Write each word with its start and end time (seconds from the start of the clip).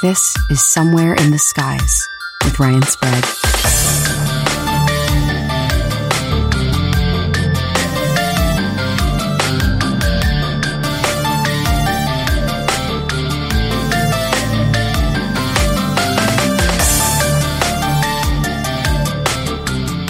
This 0.00 0.32
is 0.48 0.62
Somewhere 0.62 1.12
in 1.14 1.32
the 1.32 1.40
Skies 1.40 2.08
with 2.44 2.60
Ryan 2.60 2.82
Sprague. 2.82 3.24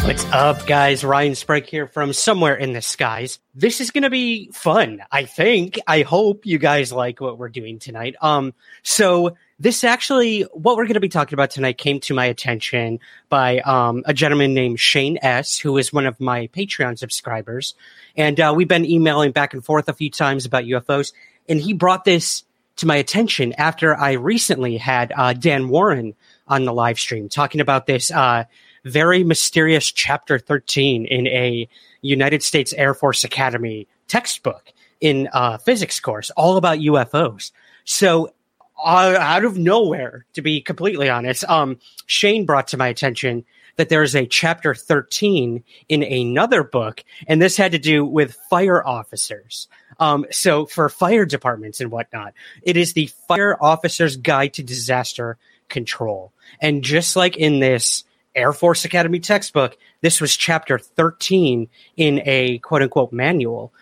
What's 0.04 0.24
up, 0.26 0.66
guys? 0.66 1.02
Ryan 1.02 1.34
Sprague 1.34 1.64
here 1.64 1.86
from 1.86 2.12
Somewhere 2.12 2.56
in 2.56 2.74
the 2.74 2.82
Skies. 2.82 3.38
This 3.54 3.80
is 3.80 3.90
going 3.90 4.02
to 4.02 4.10
be 4.10 4.50
fun. 4.52 5.02
I 5.10 5.24
think. 5.24 5.78
I 5.86 6.02
hope 6.02 6.44
you 6.44 6.58
guys 6.58 6.92
like 6.92 7.22
what 7.22 7.38
we're 7.38 7.48
doing 7.48 7.78
tonight. 7.78 8.16
Um, 8.20 8.52
so 8.82 9.34
this 9.60 9.82
actually, 9.82 10.42
what 10.52 10.76
we're 10.76 10.84
going 10.84 10.94
to 10.94 11.00
be 11.00 11.08
talking 11.08 11.34
about 11.34 11.50
tonight 11.50 11.78
came 11.78 11.98
to 12.00 12.14
my 12.14 12.26
attention 12.26 13.00
by 13.28 13.58
um, 13.60 14.04
a 14.06 14.14
gentleman 14.14 14.54
named 14.54 14.78
Shane 14.78 15.18
S., 15.20 15.58
who 15.58 15.76
is 15.78 15.92
one 15.92 16.06
of 16.06 16.20
my 16.20 16.46
Patreon 16.48 16.96
subscribers. 16.96 17.74
And 18.16 18.38
uh, 18.38 18.52
we've 18.56 18.68
been 18.68 18.84
emailing 18.84 19.32
back 19.32 19.54
and 19.54 19.64
forth 19.64 19.88
a 19.88 19.92
few 19.92 20.10
times 20.10 20.46
about 20.46 20.64
UFOs. 20.64 21.12
And 21.48 21.60
he 21.60 21.72
brought 21.72 22.04
this 22.04 22.44
to 22.76 22.86
my 22.86 22.96
attention 22.96 23.52
after 23.54 23.96
I 23.96 24.12
recently 24.12 24.76
had 24.76 25.12
uh, 25.16 25.32
Dan 25.32 25.68
Warren 25.68 26.14
on 26.46 26.64
the 26.64 26.72
live 26.72 27.00
stream 27.00 27.28
talking 27.28 27.60
about 27.60 27.86
this 27.86 28.12
uh, 28.12 28.44
very 28.84 29.24
mysterious 29.24 29.90
chapter 29.90 30.38
13 30.38 31.04
in 31.04 31.26
a 31.26 31.68
United 32.00 32.44
States 32.44 32.72
Air 32.74 32.94
Force 32.94 33.24
Academy 33.24 33.88
textbook 34.06 34.72
in 35.00 35.28
a 35.32 35.58
physics 35.58 35.98
course, 35.98 36.30
all 36.30 36.56
about 36.56 36.78
UFOs. 36.78 37.50
So 37.84 38.32
uh, 38.78 39.16
out 39.18 39.44
of 39.44 39.58
nowhere, 39.58 40.26
to 40.34 40.42
be 40.42 40.60
completely 40.60 41.08
honest, 41.08 41.44
um, 41.44 41.78
Shane 42.06 42.46
brought 42.46 42.68
to 42.68 42.76
my 42.76 42.88
attention 42.88 43.44
that 43.76 43.88
there 43.88 44.02
is 44.02 44.16
a 44.16 44.26
chapter 44.26 44.74
13 44.74 45.62
in 45.88 46.02
another 46.02 46.64
book, 46.64 47.04
and 47.26 47.40
this 47.40 47.56
had 47.56 47.72
to 47.72 47.78
do 47.78 48.04
with 48.04 48.36
fire 48.50 48.84
officers. 48.84 49.68
Um, 50.00 50.26
so 50.30 50.66
for 50.66 50.88
fire 50.88 51.24
departments 51.24 51.80
and 51.80 51.90
whatnot, 51.90 52.34
it 52.62 52.76
is 52.76 52.92
the 52.92 53.06
Fire 53.28 53.56
Officer's 53.60 54.16
Guide 54.16 54.54
to 54.54 54.62
Disaster 54.62 55.38
Control. 55.68 56.32
And 56.60 56.82
just 56.82 57.14
like 57.14 57.36
in 57.36 57.60
this 57.60 58.04
Air 58.34 58.52
Force 58.52 58.84
Academy 58.84 59.20
textbook, 59.20 59.76
this 60.00 60.20
was 60.20 60.36
chapter 60.36 60.78
13 60.78 61.68
in 61.96 62.22
a 62.24 62.58
quote 62.58 62.82
unquote 62.82 63.12
manual 63.12 63.72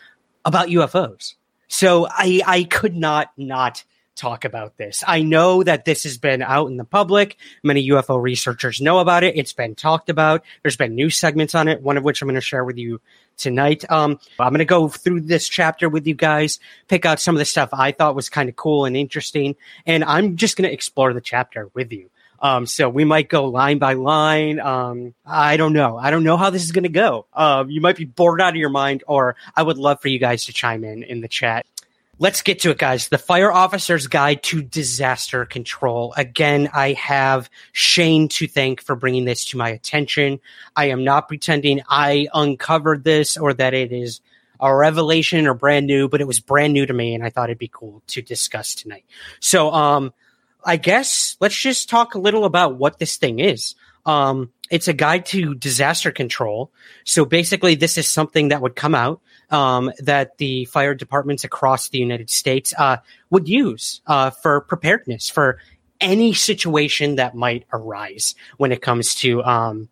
about 0.44 0.68
UFOs. 0.68 1.34
So 1.68 2.06
I, 2.08 2.42
I 2.46 2.64
could 2.64 2.96
not 2.96 3.32
not 3.36 3.84
talk 4.16 4.44
about 4.44 4.76
this. 4.76 5.04
I 5.06 5.22
know 5.22 5.62
that 5.62 5.84
this 5.84 6.02
has 6.04 6.18
been 6.18 6.42
out 6.42 6.68
in 6.68 6.76
the 6.76 6.84
public. 6.84 7.36
Many 7.62 7.88
UFO 7.90 8.20
researchers 8.20 8.80
know 8.80 8.98
about 8.98 9.22
it. 9.22 9.36
It's 9.36 9.52
been 9.52 9.74
talked 9.74 10.08
about. 10.08 10.44
There's 10.62 10.76
been 10.76 10.94
news 10.94 11.16
segments 11.16 11.54
on 11.54 11.68
it, 11.68 11.82
one 11.82 11.96
of 11.96 12.04
which 12.04 12.22
I'm 12.22 12.28
going 12.28 12.34
to 12.34 12.40
share 12.40 12.64
with 12.64 12.78
you 12.78 13.00
tonight. 13.36 13.84
Um, 13.90 14.18
I'm 14.40 14.52
going 14.52 14.58
to 14.58 14.64
go 14.64 14.88
through 14.88 15.22
this 15.22 15.48
chapter 15.48 15.88
with 15.88 16.06
you 16.06 16.14
guys, 16.14 16.58
pick 16.88 17.04
out 17.04 17.20
some 17.20 17.34
of 17.34 17.38
the 17.38 17.44
stuff 17.44 17.70
I 17.72 17.92
thought 17.92 18.16
was 18.16 18.28
kind 18.28 18.48
of 18.48 18.56
cool 18.56 18.86
and 18.86 18.96
interesting, 18.96 19.56
and 19.86 20.02
I'm 20.02 20.36
just 20.36 20.56
going 20.56 20.68
to 20.68 20.72
explore 20.74 21.12
the 21.12 21.20
chapter 21.20 21.68
with 21.74 21.92
you. 21.92 22.10
Um, 22.38 22.66
so 22.66 22.88
we 22.88 23.04
might 23.04 23.28
go 23.28 23.46
line 23.46 23.78
by 23.78 23.94
line. 23.94 24.60
Um, 24.60 25.14
I 25.24 25.56
don't 25.56 25.72
know. 25.72 25.96
I 25.96 26.10
don't 26.10 26.24
know 26.24 26.36
how 26.36 26.50
this 26.50 26.64
is 26.64 26.72
going 26.72 26.84
to 26.84 26.90
go. 26.90 27.26
Um, 27.32 27.70
you 27.70 27.80
might 27.80 27.96
be 27.96 28.04
bored 28.04 28.40
out 28.40 28.50
of 28.50 28.56
your 28.56 28.68
mind, 28.68 29.04
or 29.06 29.36
I 29.54 29.62
would 29.62 29.78
love 29.78 30.00
for 30.00 30.08
you 30.08 30.18
guys 30.18 30.44
to 30.46 30.52
chime 30.52 30.84
in 30.84 31.02
in 31.02 31.20
the 31.20 31.28
chat. 31.28 31.66
Let's 32.18 32.40
get 32.40 32.60
to 32.60 32.70
it, 32.70 32.78
guys. 32.78 33.08
The 33.08 33.18
Fire 33.18 33.52
Officer's 33.52 34.06
Guide 34.06 34.42
to 34.44 34.62
Disaster 34.62 35.44
Control. 35.44 36.14
Again, 36.16 36.70
I 36.72 36.94
have 36.94 37.50
Shane 37.72 38.28
to 38.28 38.46
thank 38.46 38.80
for 38.80 38.96
bringing 38.96 39.26
this 39.26 39.44
to 39.46 39.58
my 39.58 39.68
attention. 39.68 40.40
I 40.74 40.86
am 40.86 41.04
not 41.04 41.28
pretending 41.28 41.82
I 41.90 42.26
uncovered 42.32 43.04
this 43.04 43.36
or 43.36 43.52
that 43.52 43.74
it 43.74 43.92
is 43.92 44.22
a 44.58 44.74
revelation 44.74 45.46
or 45.46 45.52
brand 45.52 45.86
new, 45.86 46.08
but 46.08 46.22
it 46.22 46.26
was 46.26 46.40
brand 46.40 46.72
new 46.72 46.86
to 46.86 46.94
me, 46.94 47.14
and 47.14 47.22
I 47.22 47.28
thought 47.28 47.50
it'd 47.50 47.58
be 47.58 47.68
cool 47.70 48.02
to 48.06 48.22
discuss 48.22 48.74
tonight. 48.74 49.04
So, 49.40 49.70
um, 49.74 50.14
I 50.64 50.78
guess 50.78 51.36
let's 51.38 51.60
just 51.60 51.90
talk 51.90 52.14
a 52.14 52.18
little 52.18 52.46
about 52.46 52.76
what 52.76 52.98
this 52.98 53.18
thing 53.18 53.40
is. 53.40 53.74
Um, 54.06 54.52
it's 54.70 54.88
a 54.88 54.94
guide 54.94 55.26
to 55.26 55.54
disaster 55.54 56.10
control. 56.10 56.72
So 57.04 57.26
basically, 57.26 57.74
this 57.74 57.98
is 57.98 58.08
something 58.08 58.48
that 58.48 58.62
would 58.62 58.74
come 58.74 58.94
out 58.94 59.20
um, 59.50 59.92
that 59.98 60.38
the 60.38 60.64
fire 60.66 60.94
departments 60.94 61.44
across 61.44 61.88
the 61.88 61.98
United 61.98 62.30
States 62.30 62.74
uh, 62.78 62.98
would 63.30 63.48
use 63.48 64.00
uh, 64.06 64.30
for 64.30 64.60
preparedness 64.60 65.28
for 65.28 65.58
any 66.00 66.32
situation 66.34 67.16
that 67.16 67.34
might 67.34 67.64
arise 67.72 68.34
when 68.56 68.72
it 68.72 68.82
comes 68.82 69.14
to 69.14 69.42
um, 69.44 69.88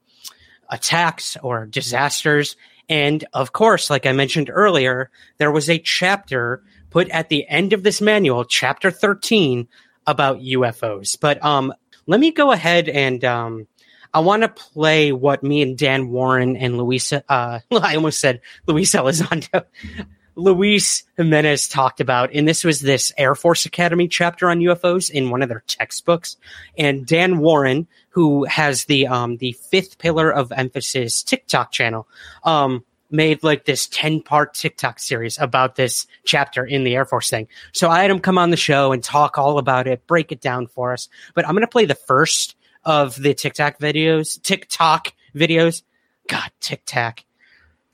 attacks 0.70 1.36
or 1.42 1.66
disasters. 1.66 2.56
And 2.88 3.24
of 3.32 3.52
course, 3.52 3.90
like 3.90 4.06
I 4.06 4.12
mentioned 4.12 4.50
earlier, 4.52 5.10
there 5.38 5.52
was 5.52 5.70
a 5.70 5.78
chapter 5.78 6.62
put 6.90 7.08
at 7.10 7.28
the 7.28 7.46
end 7.48 7.72
of 7.72 7.82
this 7.82 8.00
manual, 8.00 8.44
chapter 8.44 8.90
13, 8.90 9.66
about 10.06 10.40
UFOs. 10.40 11.18
But 11.18 11.42
um, 11.44 11.72
let 12.06 12.20
me 12.20 12.30
go 12.30 12.52
ahead 12.52 12.88
and 12.88 13.24
um, 13.24 13.66
I 14.14 14.20
want 14.20 14.42
to 14.42 14.48
play 14.48 15.10
what 15.10 15.42
me 15.42 15.60
and 15.60 15.76
Dan 15.76 16.08
Warren 16.08 16.56
and 16.56 16.78
Luisa, 16.78 17.24
uh, 17.28 17.58
I 17.72 17.96
almost 17.96 18.20
said 18.20 18.40
Luis 18.66 18.92
Elizondo, 18.92 19.64
Luis 20.36 21.02
Jimenez 21.16 21.68
talked 21.68 22.00
about. 22.00 22.32
And 22.32 22.46
this 22.48 22.64
was 22.64 22.80
this 22.80 23.12
Air 23.18 23.34
Force 23.34 23.66
Academy 23.66 24.08
chapter 24.08 24.48
on 24.48 24.60
UFOs 24.60 25.10
in 25.10 25.30
one 25.30 25.42
of 25.42 25.48
their 25.48 25.64
textbooks. 25.66 26.36
And 26.78 27.06
Dan 27.06 27.38
Warren, 27.38 27.88
who 28.10 28.44
has 28.44 28.84
the, 28.84 29.08
um, 29.08 29.36
the 29.38 29.52
fifth 29.52 29.98
pillar 29.98 30.32
of 30.32 30.52
emphasis 30.52 31.22
TikTok 31.22 31.72
channel, 31.72 32.08
um, 32.44 32.84
made 33.10 33.42
like 33.44 33.64
this 33.64 33.86
10 33.88 34.22
part 34.22 34.54
TikTok 34.54 34.98
series 34.98 35.38
about 35.38 35.76
this 35.76 36.06
chapter 36.24 36.64
in 36.64 36.84
the 36.84 36.94
Air 36.94 37.04
Force 37.04 37.30
thing. 37.30 37.46
So 37.72 37.88
I 37.88 38.02
had 38.02 38.10
him 38.10 38.20
come 38.20 38.38
on 38.38 38.50
the 38.50 38.56
show 38.56 38.92
and 38.92 39.02
talk 39.02 39.38
all 39.38 39.58
about 39.58 39.86
it, 39.86 40.06
break 40.06 40.32
it 40.32 40.40
down 40.40 40.66
for 40.66 40.92
us. 40.92 41.08
But 41.34 41.46
I'm 41.46 41.54
going 41.54 41.62
to 41.62 41.68
play 41.68 41.84
the 41.84 41.94
first 41.94 42.56
of 42.84 43.14
the 43.20 43.34
TikTok 43.34 43.78
videos, 43.78 44.40
TikTok 44.42 45.12
videos. 45.34 45.82
God, 46.26 46.50
TikTok. 46.60 47.20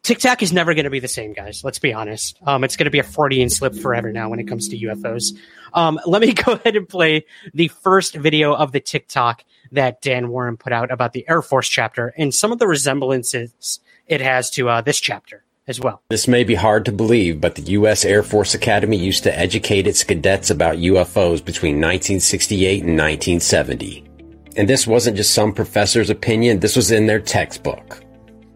TikTok 0.03 0.43
is 0.43 0.53
never 0.53 0.73
going 0.73 0.85
to 0.85 0.91
be 0.91 1.01
the 1.01 1.09
same, 1.09 1.35
guys. 1.35 1.63
Let's 1.63 1.79
be 1.79 1.93
honest. 1.93 2.39
Um, 2.47 2.65
it's 2.65 2.77
going 2.77 2.87
to 2.87 2.91
be 2.91 3.01
a 3.01 3.05
Freudian 3.05 3.51
slip 3.51 3.75
forever 3.75 4.13
now 4.13 4.31
when 4.31 4.41
it 4.41 4.45
comes 4.45 4.69
to 4.69 4.79
UFOs. 4.79 5.37
Um, 5.75 6.01
let 6.07 6.23
me 6.23 6.33
go 6.33 6.53
ahead 6.53 6.77
and 6.77 6.89
play 6.89 7.27
the 7.53 7.69
first 7.69 8.15
video 8.15 8.55
of 8.55 8.73
the 8.73 8.81
TikTok 8.81 9.45
that 9.73 10.01
Dan 10.01 10.31
Warren 10.31 10.57
put 10.57 10.73
out 10.73 10.91
about 10.91 11.13
the 11.13 11.29
Air 11.29 11.43
Force 11.43 11.69
chapter 11.69 12.15
and 12.17 12.35
some 12.35 12.51
of 12.51 12.59
the 12.59 12.67
resemblances 12.67 13.81
it 14.07 14.21
has 14.21 14.51
to 14.51 14.69
uh, 14.69 14.81
this 14.81 14.99
chapter 14.99 15.45
as 15.69 15.81
well. 15.81 16.03
This 16.09 16.27
may 16.27 16.45
be 16.45 16.55
hard 16.55 16.87
to 16.87 16.93
believe, 16.93 17.41
but 17.41 17.55
the 17.55 17.63
U.S. 17.63 18.05
Air 18.05 18.23
Force 18.23 18.55
Academy 18.55 18.97
used 18.97 19.23
to 19.25 19.39
educate 19.39 19.87
its 19.87 20.03
cadets 20.03 20.51
about 20.51 20.79
UFOs 20.79 21.45
between 21.45 21.77
1968 21.77 22.83
and 22.83 22.99
1970. 22.99 24.10
And 24.57 24.69
this 24.69 24.87
wasn't 24.87 25.17
just 25.17 25.33
some 25.33 25.53
professor's 25.53 26.11
opinion, 26.11 26.61
this 26.61 26.77
was 26.77 26.91
in 26.91 27.07
their 27.07 27.21
textbook, 27.21 28.03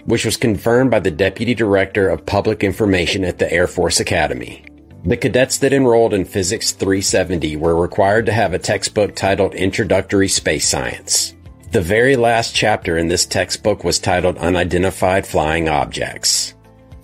which 0.04 0.24
was 0.24 0.36
confirmed 0.36 0.90
by 0.90 1.00
the 1.00 1.10
Deputy 1.10 1.54
Director 1.54 2.08
of 2.08 2.26
Public 2.26 2.64
Information 2.64 3.24
at 3.24 3.38
the 3.38 3.52
Air 3.52 3.66
Force 3.66 4.00
Academy. 4.00 4.64
The 5.04 5.16
cadets 5.16 5.58
that 5.58 5.72
enrolled 5.72 6.14
in 6.14 6.24
Physics 6.24 6.72
370 6.72 7.56
were 7.56 7.80
required 7.80 8.26
to 8.26 8.32
have 8.32 8.54
a 8.54 8.58
textbook 8.58 9.14
titled 9.14 9.54
Introductory 9.54 10.28
Space 10.28 10.66
Science. 10.66 11.34
The 11.72 11.82
very 11.82 12.16
last 12.16 12.54
chapter 12.54 12.96
in 12.96 13.08
this 13.08 13.26
textbook 13.26 13.84
was 13.84 13.98
titled 13.98 14.38
Unidentified 14.38 15.26
Flying 15.26 15.68
Objects. 15.68 16.54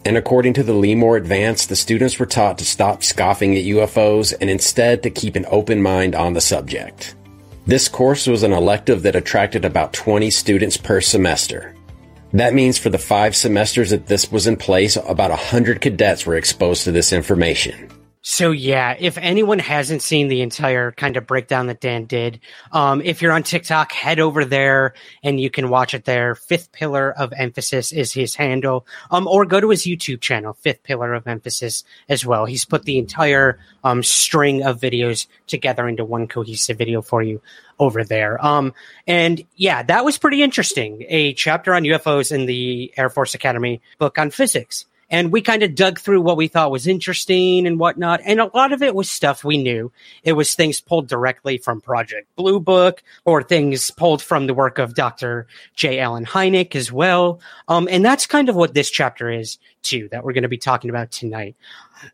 And 0.06 0.16
according 0.16 0.54
to 0.54 0.62
the 0.62 0.72
Lemoore 0.72 1.18
Advance, 1.18 1.66
the 1.66 1.76
students 1.76 2.18
were 2.18 2.26
taught 2.26 2.56
to 2.58 2.64
stop 2.64 3.02
scoffing 3.02 3.54
at 3.54 3.64
UFOs 3.64 4.32
and 4.40 4.48
instead 4.48 5.02
to 5.02 5.10
keep 5.10 5.36
an 5.36 5.44
open 5.50 5.82
mind 5.82 6.14
on 6.14 6.32
the 6.32 6.40
subject. 6.40 7.16
This 7.66 7.88
course 7.88 8.26
was 8.26 8.42
an 8.42 8.52
elective 8.52 9.02
that 9.02 9.16
attracted 9.16 9.64
about 9.64 9.92
20 9.92 10.30
students 10.30 10.76
per 10.76 11.00
semester. 11.00 11.74
That 12.32 12.54
means 12.54 12.78
for 12.78 12.90
the 12.90 12.98
five 12.98 13.36
semesters 13.36 13.90
that 13.90 14.06
this 14.06 14.32
was 14.32 14.46
in 14.46 14.56
place, 14.56 14.96
about 14.96 15.30
100 15.30 15.80
cadets 15.80 16.24
were 16.24 16.36
exposed 16.36 16.84
to 16.84 16.92
this 16.92 17.12
information. 17.12 17.90
So 18.22 18.50
yeah, 18.50 18.96
if 18.98 19.16
anyone 19.16 19.58
hasn't 19.58 20.02
seen 20.02 20.28
the 20.28 20.42
entire 20.42 20.92
kind 20.92 21.16
of 21.16 21.26
breakdown 21.26 21.68
that 21.68 21.80
Dan 21.80 22.04
did, 22.04 22.40
um, 22.70 23.00
if 23.00 23.22
you're 23.22 23.32
on 23.32 23.42
TikTok, 23.42 23.92
head 23.92 24.20
over 24.20 24.44
there 24.44 24.92
and 25.22 25.40
you 25.40 25.48
can 25.48 25.70
watch 25.70 25.94
it 25.94 26.04
there. 26.04 26.34
Fifth 26.34 26.70
Pillar 26.70 27.12
of 27.12 27.32
Emphasis 27.34 27.92
is 27.92 28.12
his 28.12 28.34
handle, 28.34 28.86
um, 29.10 29.26
or 29.26 29.46
go 29.46 29.58
to 29.58 29.70
his 29.70 29.84
YouTube 29.84 30.20
channel, 30.20 30.52
Fifth 30.52 30.82
Pillar 30.82 31.14
of 31.14 31.26
Emphasis 31.26 31.82
as 32.10 32.26
well. 32.26 32.44
He's 32.44 32.66
put 32.66 32.82
the 32.82 32.98
entire 32.98 33.58
um, 33.84 34.02
string 34.02 34.64
of 34.64 34.80
videos 34.80 35.26
together 35.46 35.88
into 35.88 36.04
one 36.04 36.28
cohesive 36.28 36.76
video 36.76 37.00
for 37.00 37.22
you 37.22 37.40
over 37.78 38.04
there. 38.04 38.44
Um, 38.44 38.74
and 39.06 39.42
yeah, 39.56 39.82
that 39.84 40.04
was 40.04 40.18
pretty 40.18 40.42
interesting. 40.42 41.06
A 41.08 41.32
chapter 41.32 41.72
on 41.72 41.84
UFOs 41.84 42.30
in 42.32 42.44
the 42.44 42.92
Air 42.98 43.08
Force 43.08 43.34
Academy 43.34 43.80
book 43.98 44.18
on 44.18 44.30
physics 44.30 44.84
and 45.10 45.32
we 45.32 45.42
kind 45.42 45.62
of 45.62 45.74
dug 45.74 45.98
through 45.98 46.20
what 46.20 46.36
we 46.36 46.48
thought 46.48 46.70
was 46.70 46.86
interesting 46.86 47.66
and 47.66 47.78
whatnot. 47.78 48.20
And 48.24 48.40
a 48.40 48.50
lot 48.54 48.72
of 48.72 48.82
it 48.82 48.94
was 48.94 49.10
stuff 49.10 49.44
we 49.44 49.60
knew. 49.60 49.90
It 50.22 50.34
was 50.34 50.54
things 50.54 50.80
pulled 50.80 51.08
directly 51.08 51.58
from 51.58 51.80
Project 51.80 52.34
Blue 52.36 52.60
Book 52.60 53.02
or 53.24 53.42
things 53.42 53.90
pulled 53.90 54.22
from 54.22 54.46
the 54.46 54.54
work 54.54 54.78
of 54.78 54.94
Dr. 54.94 55.46
J. 55.74 55.98
Allen 55.98 56.24
Hynek 56.24 56.76
as 56.76 56.92
well. 56.92 57.40
Um, 57.68 57.88
and 57.90 58.04
that's 58.04 58.26
kind 58.26 58.48
of 58.48 58.56
what 58.56 58.74
this 58.74 58.90
chapter 58.90 59.30
is 59.30 59.58
too, 59.82 60.08
that 60.12 60.24
we're 60.24 60.32
going 60.32 60.42
to 60.42 60.48
be 60.48 60.58
talking 60.58 60.90
about 60.90 61.10
tonight. 61.10 61.56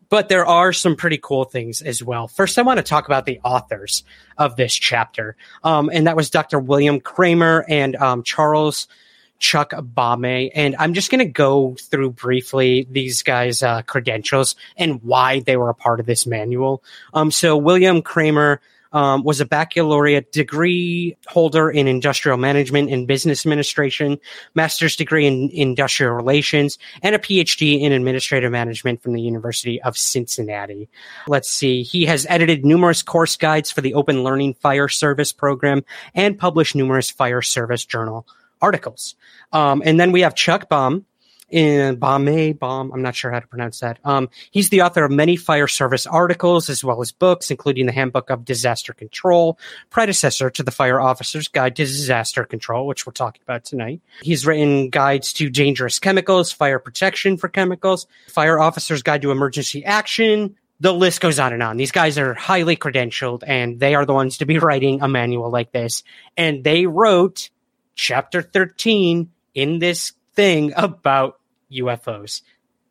But 0.09 0.29
there 0.29 0.47
are 0.47 0.73
some 0.73 0.97
pretty 0.97 1.19
cool 1.23 1.45
things 1.45 1.83
as 1.83 2.03
well. 2.03 2.29
First, 2.29 2.59
I 2.59 2.63
want 2.63 2.79
to 2.79 2.83
talk 2.83 3.07
about 3.07 3.25
the 3.25 3.41
authors 3.45 4.05
of 4.39 4.57
this 4.57 4.75
chapter. 4.75 5.37
Um, 5.63 5.91
and 5.93 6.07
that 6.07 6.17
was 6.17 6.31
Dr. 6.31 6.59
William 6.59 7.01
Kramer 7.01 7.65
and 7.69 7.95
um, 7.97 8.23
Charles 8.23 8.89
Chuck 9.39 9.71
Baumé. 9.71 10.51
And 10.55 10.77
I'm 10.79 10.95
just 10.95 11.11
going 11.11 11.21
to 11.21 11.31
go 11.31 11.77
through 11.81 12.13
briefly 12.13 12.87
these 12.91 13.23
guys' 13.23 13.63
uh, 13.63 13.83
credentials 13.83 14.57
and 14.77 15.03
why 15.03 15.41
they 15.41 15.57
were 15.57 15.71
a 15.71 15.75
part 15.75 16.01
of 16.01 16.07
this 16.07 16.27
manual. 16.27 16.83
Um, 17.15 17.31
so 17.31 17.57
William 17.57 18.03
Kramer 18.03 18.61
um, 18.93 19.25
was 19.25 19.41
a 19.41 19.45
baccalaureate 19.45 20.33
degree 20.33 21.17
holder 21.27 21.71
in 21.71 21.87
industrial 21.87 22.39
management 22.39 22.91
and 22.91 23.07
business 23.07 23.45
administration, 23.45 24.19
master's 24.55 24.97
degree 24.97 25.27
in 25.27 25.51
industrial 25.53 26.15
relations, 26.15 26.79
and 27.03 27.15
a 27.15 27.19
PhD 27.19 27.81
in 27.81 27.93
administrative 27.93 28.51
management 28.51 29.03
from 29.03 29.13
the 29.13 29.21
University 29.21 29.83
of 29.83 29.99
Cincinnati. 29.99 30.89
Let's 31.29 31.51
see. 31.51 31.83
He 31.83 32.07
has 32.07 32.27
edited 32.31 32.65
numerous 32.65 33.03
course 33.03 33.37
guides 33.37 33.71
for 33.71 33.83
the 33.83 33.95
Open 33.95 34.25
Learning 34.25 34.55
Fire 34.55 34.89
Service 34.89 35.33
program 35.33 35.85
and 36.15 36.39
published 36.39 36.75
numerous 36.75 37.11
fire 37.11 37.43
service 37.43 37.85
journal 37.85 38.27
articles. 38.61 39.15
Um, 39.53 39.83
and 39.85 39.99
then 39.99 40.13
we 40.13 40.23
have 40.23 40.35
Chuck 40.35 40.69
Baum 40.69 41.05
in 41.49 41.97
Baumé 41.97 42.59
Baum. 42.59 42.91
I'm 42.93 43.03
not 43.03 43.15
sure 43.15 43.31
how 43.31 43.39
to 43.39 43.47
pronounce 43.47 43.81
that. 43.81 43.99
Um, 44.05 44.29
he's 44.51 44.71
the 44.71 44.83
author 44.83 45.05
of 45.05 45.13
many 45.13 45.37
fire 45.37 45.69
service 45.69 46.07
articles 46.07 46.69
as 46.69 46.83
well 46.83 47.01
as 47.01 47.13
books, 47.13 47.51
including 47.51 47.87
the 47.87 47.93
Handbook 47.93 48.31
of 48.31 48.45
Disaster 48.45 48.93
Control, 48.93 49.59
predecessor 49.91 50.51
to 50.51 50.63
the 50.63 50.71
Fire 50.71 51.01
Officer's 51.01 51.49
Guide 51.49 51.77
to 51.77 51.85
Disaster 51.85 52.45
Control, 52.45 52.87
which 52.87 53.07
we're 53.07 53.13
talking 53.13 53.43
about 53.43 53.65
tonight. 53.65 54.01
He's 54.23 54.45
written 54.45 54.91
guides 54.91 55.33
to 55.35 55.49
dangerous 55.49 55.99
chemicals, 55.99 56.51
fire 56.51 56.79
protection 56.79 57.37
for 57.37 57.49
chemicals, 57.49 58.07
Fire 58.29 58.59
Officer's 58.59 59.03
Guide 59.03 59.23
to 59.23 59.31
Emergency 59.31 59.85
Action, 59.85 60.57
the 60.81 60.93
list 60.93 61.21
goes 61.21 61.39
on 61.39 61.53
and 61.53 61.63
on. 61.63 61.77
These 61.77 61.93
guys 61.93 62.19
are 62.19 62.35
highly 62.35 62.77
credentialed 62.77 63.43
and 63.47 63.81
they 63.81 63.95
are 63.95 64.05
the 64.05 64.13
ones 64.13 64.39
to 64.39 64.47
be 64.47 64.59
writing 64.59 65.01
a 65.01 65.09
manual 65.09 65.51
like 65.51 65.73
this. 65.73 66.03
And 66.37 66.65
they 66.65 66.87
wrote 66.87 67.49
chapter 67.97 68.43
13 68.43 69.31
in 69.55 69.79
this 69.81 70.13
thing 70.35 70.73
about 70.77 71.41
UFOs. 71.73 72.43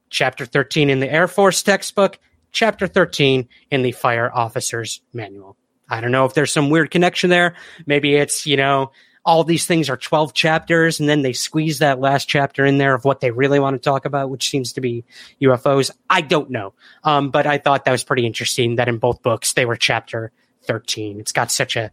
Chapter 0.10 0.46
13 0.46 0.90
in 0.90 1.00
the 1.00 1.12
Air 1.12 1.28
Force 1.28 1.64
textbook, 1.64 2.20
chapter 2.52 2.88
13 2.88 3.48
in 3.72 3.82
the 3.82 3.92
Fire 3.92 4.30
Officer's 4.34 5.02
Manual. 5.14 5.56
I 5.88 6.02
don't 6.02 6.12
know 6.12 6.26
if 6.26 6.34
there's 6.34 6.52
some 6.52 6.70
weird 6.70 6.92
connection 6.92 7.30
there. 7.30 7.56
Maybe 7.86 8.16
it's, 8.16 8.46
you 8.48 8.58
know, 8.58 8.92
all 9.24 9.44
these 9.44 9.66
things 9.66 9.90
are 9.90 9.98
12 9.98 10.34
chapters 10.34 11.00
and 11.00 11.10
then 11.10 11.22
they 11.22 11.34
squeeze 11.34 11.80
that 11.80 12.00
last 12.00 12.28
chapter 12.28 12.66
in 12.66 12.78
there 12.78 12.94
of 12.94 13.06
what 13.06 13.20
they 13.20 13.32
really 13.32 13.60
want 13.60 13.76
to 13.76 13.80
talk 13.80 14.06
about, 14.06 14.30
which 14.30 14.50
seems 14.50 14.74
to 14.74 14.82
be 14.82 15.04
UFOs. 15.42 15.92
I 16.10 16.22
don't 16.22 16.50
know. 16.50 16.74
Um, 17.04 17.30
but 17.32 17.46
I 17.48 17.58
thought 17.58 17.86
that 17.86 17.92
was 17.92 18.04
pretty 18.04 18.26
interesting 18.26 18.76
that 18.76 18.88
in 18.88 18.98
both 18.98 19.22
books 19.22 19.54
they 19.54 19.66
were 19.66 19.76
chapter 19.76 20.32
13. 20.68 21.20
It's 21.20 21.32
got 21.32 21.52
such 21.52 21.76
a 21.76 21.92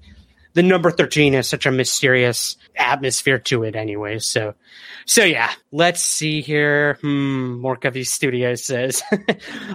the 0.55 0.63
number 0.63 0.91
13 0.91 1.33
has 1.35 1.49
such 1.49 1.67
a 1.67 1.71
mysterious 1.71 2.57
atmosphere 2.77 3.39
to 3.39 3.65
it 3.65 3.77
anyway. 3.77 4.19
So, 4.19 4.55
so 5.07 5.25
yeah, 5.25 5.51
let's 5.71 6.03
see 6.03 6.41
here. 6.41 6.99
Hmm, 7.01 7.65
Morkavi 7.65 8.07
Studios 8.07 8.65
says, 8.65 9.03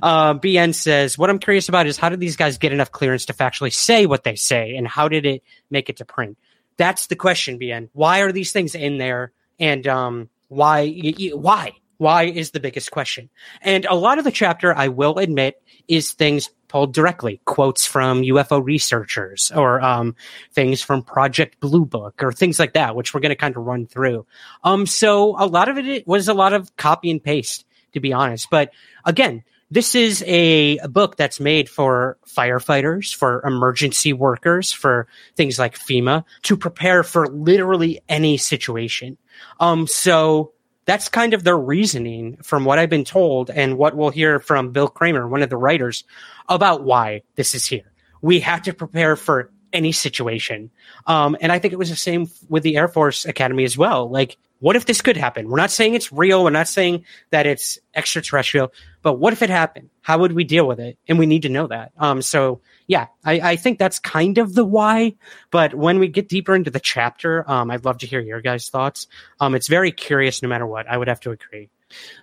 uh, 0.03 0.35
BN 0.35 0.74
says, 0.74 1.18
what 1.18 1.29
I'm 1.29 1.39
curious 1.39 1.69
about 1.69 1.88
is 1.88 1.97
how 1.97 2.09
did 2.09 2.19
these 2.19 2.35
guys 2.35 2.57
get 2.57 2.74
enough 2.74 2.91
clearance 2.91 3.25
to 3.25 3.33
factually 3.33 3.74
say 3.74 4.06
what 4.06 4.24
they 4.24 4.35
say 4.35 4.75
and 4.75 4.88
how 4.88 5.07
did 5.07 5.25
it 5.25 5.44
make 5.69 5.89
it 5.89 5.97
to 5.97 6.06
print? 6.06 6.38
That's 6.77 7.07
the 7.07 7.15
question, 7.15 7.59
BN. 7.59 7.89
Why 7.94 8.19
are 8.19 8.31
these 8.31 8.51
things 8.51 8.75
in 8.75 8.97
there? 8.97 9.31
And, 9.59 9.88
um, 9.88 10.29
why, 10.50 11.13
why? 11.33 11.74
Why 11.97 12.23
is 12.23 12.51
the 12.51 12.59
biggest 12.59 12.91
question. 12.91 13.29
And 13.61 13.85
a 13.85 13.95
lot 13.95 14.17
of 14.17 14.23
the 14.23 14.31
chapter, 14.31 14.75
I 14.75 14.89
will 14.89 15.17
admit, 15.17 15.61
is 15.88 16.11
things 16.11 16.49
pulled 16.67 16.94
directly, 16.94 17.39
quotes 17.45 17.85
from 17.85 18.21
UFO 18.21 18.63
researchers 18.63 19.51
or 19.55 19.81
um, 19.81 20.15
things 20.51 20.81
from 20.81 21.01
Project 21.01 21.59
Blue 21.59 21.85
Book 21.85 22.21
or 22.21 22.31
things 22.31 22.59
like 22.59 22.73
that, 22.73 22.95
which 22.95 23.13
we're 23.13 23.21
going 23.21 23.29
to 23.29 23.35
kind 23.35 23.55
of 23.55 23.63
run 23.63 23.88
through. 23.88 24.25
Um, 24.63 24.85
so 24.85 25.35
a 25.39 25.45
lot 25.45 25.69
of 25.69 25.77
it 25.77 26.07
was 26.07 26.27
a 26.27 26.33
lot 26.33 26.53
of 26.53 26.75
copy 26.75 27.09
and 27.09 27.23
paste, 27.23 27.65
to 27.94 28.00
be 28.00 28.13
honest. 28.13 28.50
But 28.50 28.71
again, 29.05 29.43
this 29.69 29.95
is 29.95 30.23
a, 30.25 30.79
book 30.88 31.17
that's 31.17 31.39
made 31.39 31.67
for 31.67 32.17
firefighters, 32.25 33.13
for 33.13 33.41
emergency 33.45 34.13
workers, 34.13 34.71
for 34.71 35.07
things 35.35 35.59
like 35.59 35.77
FEMA 35.77 36.23
to 36.43 36.55
prepare 36.55 37.03
for 37.03 37.27
literally 37.27 38.01
any 38.07 38.38
situation. 38.38 39.17
Um, 39.59 39.85
so 39.85 40.53
that's 40.88 41.10
kind 41.10 41.34
of 41.34 41.44
their 41.44 41.57
reasoning 41.57 42.38
from 42.38 42.63
what 42.63 42.80
I've 42.80 42.89
been 42.89 43.04
told 43.04 43.50
and 43.50 43.78
what 43.78 43.95
we'll 43.95 44.10
hear 44.10 44.39
from 44.39 44.72
Bill 44.72 44.88
Kramer, 44.88 45.28
one 45.28 45.44
of 45.44 45.50
the 45.50 45.57
writers, 45.57 46.06
about 46.48 46.84
why 46.84 47.24
this 47.36 47.54
is 47.54 47.66
here. 47.66 47.92
We 48.22 48.39
have 48.39 48.63
to 48.63 48.74
prepare 48.74 49.18
for 49.18 49.51
any 49.74 49.92
situation. 49.92 50.72
Um, 51.06 51.36
and 51.42 51.51
I 51.51 51.60
think 51.60 51.74
it 51.74 51.78
was 51.78 51.89
the 51.89 51.98
same 51.98 52.30
with 52.48 52.63
the 52.63 52.78
Air 52.78 52.88
Force 52.88 53.25
Academy 53.25 53.66
as 53.66 53.78
well. 53.78 54.10
Like, 54.10 54.38
what 54.59 54.75
if 54.75 54.86
this 54.86 55.01
could 55.01 55.18
happen? 55.18 55.50
We're 55.50 55.57
not 55.57 55.71
saying 55.71 55.94
it's 55.94 56.12
real. 56.12 56.43
We're 56.43 56.50
not 56.50 56.67
saying 56.67 57.05
that 57.29 57.46
it's 57.46 57.77
extraterrestrial, 57.93 58.74
but 59.01 59.13
what 59.13 59.34
if 59.34 59.41
it 59.41 59.50
happened? 59.50 59.89
How 60.01 60.20
would 60.20 60.31
we 60.31 60.43
deal 60.43 60.67
with 60.67 60.79
it? 60.79 60.98
And 61.08 61.20
we 61.20 61.25
need 61.25 61.43
to 61.43 61.50
know 61.50 61.67
that. 61.67 61.91
Um, 61.98 62.22
so 62.22 62.62
yeah, 62.88 63.08
I, 63.24 63.39
I 63.51 63.55
think 63.55 63.77
that's 63.77 64.00
kind 64.00 64.38
of 64.38 64.53
the 64.53 64.65
why. 64.65 65.15
But 65.51 65.75
when 65.75 66.00
we 66.00 66.08
get 66.08 66.29
deeper 66.29 66.55
into 66.55 66.72
the 66.72 66.79
chapter, 66.79 67.50
um, 67.50 67.70
I'd 67.70 67.86
love 67.86 68.00
to 68.00 68.08
hear 68.08 68.20
your 68.20 68.41
guys' 68.41 68.70
thoughts. 68.70 69.08
Um, 69.39 69.55
it's 69.55 69.67
very 69.67 69.91
curious 69.91 70.41
no 70.41 70.50
matter 70.50 70.65
what. 70.65 70.88
I 70.88 70.98
would 70.98 71.08
have 71.08 71.20
to 71.22 71.31
agree. 71.31 71.70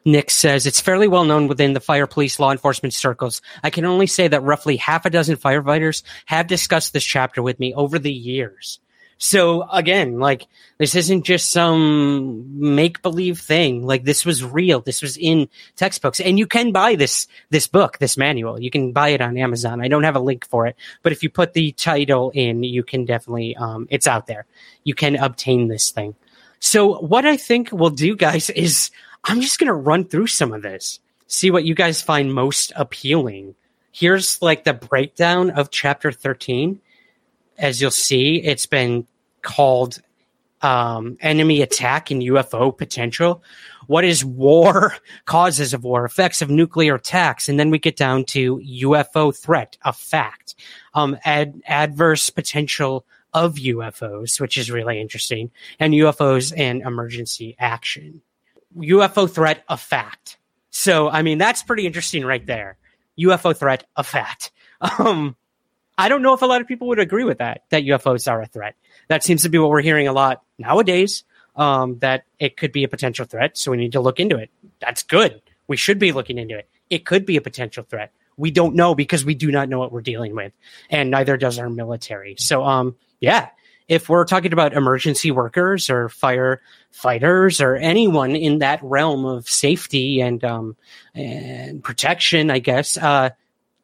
Nick 0.04 0.30
says 0.30 0.66
it's 0.66 0.80
fairly 0.80 1.08
well 1.08 1.24
known 1.24 1.48
within 1.48 1.72
the 1.72 1.80
fire 1.80 2.06
police 2.06 2.38
law 2.38 2.52
enforcement 2.52 2.92
circles. 2.92 3.40
I 3.62 3.70
can 3.70 3.84
only 3.84 4.06
say 4.06 4.28
that 4.28 4.42
roughly 4.42 4.76
half 4.76 5.06
a 5.06 5.10
dozen 5.10 5.36
firefighters 5.36 6.02
have 6.26 6.46
discussed 6.46 6.92
this 6.92 7.04
chapter 7.04 7.42
with 7.42 7.58
me 7.58 7.74
over 7.74 7.98
the 7.98 8.12
years. 8.12 8.80
So 9.24 9.66
again, 9.72 10.18
like 10.18 10.46
this 10.76 10.94
isn't 10.94 11.24
just 11.24 11.50
some 11.50 12.60
make 12.60 13.00
believe 13.00 13.40
thing. 13.40 13.86
Like 13.86 14.04
this 14.04 14.26
was 14.26 14.44
real. 14.44 14.82
This 14.82 15.00
was 15.00 15.16
in 15.16 15.48
textbooks 15.76 16.20
and 16.20 16.38
you 16.38 16.46
can 16.46 16.72
buy 16.72 16.94
this, 16.94 17.26
this 17.48 17.66
book, 17.66 17.96
this 17.96 18.18
manual. 18.18 18.60
You 18.60 18.70
can 18.70 18.92
buy 18.92 19.08
it 19.08 19.22
on 19.22 19.38
Amazon. 19.38 19.80
I 19.80 19.88
don't 19.88 20.04
have 20.04 20.14
a 20.14 20.20
link 20.20 20.46
for 20.46 20.66
it, 20.66 20.76
but 21.02 21.12
if 21.12 21.22
you 21.22 21.30
put 21.30 21.54
the 21.54 21.72
title 21.72 22.32
in, 22.34 22.62
you 22.64 22.82
can 22.82 23.06
definitely, 23.06 23.56
um, 23.56 23.88
it's 23.88 24.06
out 24.06 24.26
there. 24.26 24.44
You 24.84 24.94
can 24.94 25.16
obtain 25.16 25.68
this 25.68 25.90
thing. 25.90 26.16
So 26.60 26.98
what 26.98 27.24
I 27.24 27.38
think 27.38 27.70
we'll 27.72 27.88
do 27.88 28.16
guys 28.16 28.50
is 28.50 28.90
I'm 29.24 29.40
just 29.40 29.58
to 29.68 29.72
run 29.72 30.04
through 30.04 30.26
some 30.26 30.52
of 30.52 30.60
this, 30.60 31.00
see 31.28 31.50
what 31.50 31.64
you 31.64 31.74
guys 31.74 32.02
find 32.02 32.34
most 32.34 32.74
appealing. 32.76 33.54
Here's 33.90 34.42
like 34.42 34.64
the 34.64 34.74
breakdown 34.74 35.48
of 35.48 35.70
chapter 35.70 36.12
13 36.12 36.82
as 37.58 37.80
you'll 37.80 37.90
see, 37.90 38.36
it's 38.42 38.66
been 38.66 39.06
called 39.44 40.00
um, 40.64 41.18
enemy 41.20 41.60
attack 41.60 42.10
and 42.10 42.22
UFO 42.22 42.76
potential. 42.76 43.44
What 43.86 44.04
is 44.04 44.24
war? 44.24 44.96
Causes 45.26 45.74
of 45.74 45.84
war, 45.84 46.04
effects 46.04 46.42
of 46.42 46.50
nuclear 46.50 46.96
attacks, 46.96 47.48
and 47.48 47.60
then 47.60 47.70
we 47.70 47.78
get 47.78 47.96
down 47.96 48.24
to 48.26 48.56
UFO 48.58 49.36
threat, 49.36 49.76
a 49.84 49.92
fact. 49.92 50.54
Um, 50.94 51.18
ad- 51.24 51.60
adverse 51.66 52.30
potential 52.30 53.04
of 53.34 53.56
UFOs, 53.56 54.40
which 54.40 54.56
is 54.56 54.70
really 54.70 55.00
interesting, 55.00 55.50
and 55.78 55.92
UFOs 55.92 56.52
and 56.56 56.82
emergency 56.82 57.56
action. 57.58 58.22
UFO 58.76 59.30
threat, 59.30 59.64
a 59.68 59.76
fact. 59.76 60.38
So, 60.70 61.08
I 61.08 61.22
mean, 61.22 61.38
that's 61.38 61.62
pretty 61.62 61.86
interesting 61.86 62.24
right 62.24 62.44
there. 62.44 62.78
UFO 63.18 63.56
threat, 63.56 63.84
a 63.96 64.02
fact. 64.02 64.50
Um, 64.98 65.34
I 65.96 66.08
don't 66.08 66.22
know 66.22 66.34
if 66.34 66.42
a 66.42 66.46
lot 66.46 66.60
of 66.60 66.66
people 66.66 66.88
would 66.88 66.98
agree 66.98 67.24
with 67.24 67.38
that, 67.38 67.64
that 67.70 67.84
UFOs 67.84 68.30
are 68.30 68.42
a 68.42 68.46
threat. 68.46 68.74
That 69.08 69.22
seems 69.22 69.42
to 69.42 69.48
be 69.48 69.58
what 69.58 69.70
we're 69.70 69.82
hearing 69.82 70.08
a 70.08 70.12
lot 70.12 70.42
nowadays, 70.58 71.24
um, 71.56 71.98
that 72.00 72.24
it 72.38 72.56
could 72.56 72.72
be 72.72 72.84
a 72.84 72.88
potential 72.88 73.24
threat. 73.26 73.56
So 73.56 73.70
we 73.70 73.76
need 73.76 73.92
to 73.92 74.00
look 74.00 74.18
into 74.18 74.36
it. 74.36 74.50
That's 74.80 75.02
good. 75.02 75.40
We 75.66 75.76
should 75.76 75.98
be 75.98 76.12
looking 76.12 76.38
into 76.38 76.58
it. 76.58 76.68
It 76.90 77.06
could 77.06 77.24
be 77.24 77.36
a 77.36 77.40
potential 77.40 77.84
threat. 77.84 78.12
We 78.36 78.50
don't 78.50 78.74
know 78.74 78.94
because 78.94 79.24
we 79.24 79.34
do 79.34 79.50
not 79.50 79.68
know 79.68 79.78
what 79.78 79.92
we're 79.92 80.02
dealing 80.02 80.34
with, 80.34 80.52
and 80.90 81.10
neither 81.10 81.36
does 81.36 81.58
our 81.58 81.70
military. 81.70 82.34
So, 82.38 82.64
um, 82.64 82.96
yeah, 83.20 83.50
if 83.86 84.08
we're 84.08 84.24
talking 84.24 84.52
about 84.52 84.72
emergency 84.72 85.30
workers 85.30 85.90
or 85.90 86.08
firefighters 86.08 87.64
or 87.64 87.76
anyone 87.76 88.34
in 88.34 88.58
that 88.58 88.82
realm 88.82 89.24
of 89.24 89.48
safety 89.48 90.20
and 90.20 90.42
um, 90.44 90.76
and 91.14 91.82
protection, 91.82 92.50
I 92.50 92.58
guess 92.58 92.96
uh, 92.96 93.30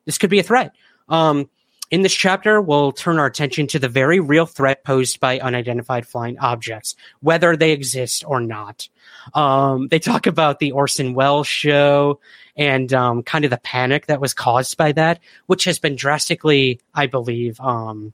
this 0.05 0.19
could 0.19 0.31
be 0.31 0.41
a 0.41 0.45
threat. 0.45 0.75
Um, 1.09 1.49
in 1.91 2.03
this 2.03 2.15
chapter, 2.15 2.61
we'll 2.61 2.93
turn 2.93 3.19
our 3.19 3.27
attention 3.27 3.67
to 3.69 3.79
the 3.79 3.89
very 3.89 4.21
real 4.21 4.47
threat 4.47 4.85
posed 4.85 5.19
by 5.19 5.41
unidentified 5.41 6.07
flying 6.07 6.39
objects, 6.39 6.95
whether 7.21 7.57
they 7.57 7.73
exist 7.73 8.25
or 8.27 8.41
not. 8.41 8.89
Um, 9.35 9.89
they 9.89 9.99
talk 9.99 10.27
about 10.27 10.61
the 10.61 10.73
Orson 10.73 11.15
Welles 11.15 11.49
show 11.49 12.21
and 12.57 12.93
um, 12.93 13.23
kind 13.25 13.45
of 13.45 13.51
the 13.51 13.59
panic 13.59 14.07
that 14.07 14.21
was 14.21 14.35
caused 14.35 14.77
by 14.77 14.93
that, 14.93 15.21
which 15.47 15.65
has 15.65 15.81
been 15.81 15.97
drastically, 15.97 16.81
I 16.95 17.07
believe, 17.07 17.61
um, 17.61 18.13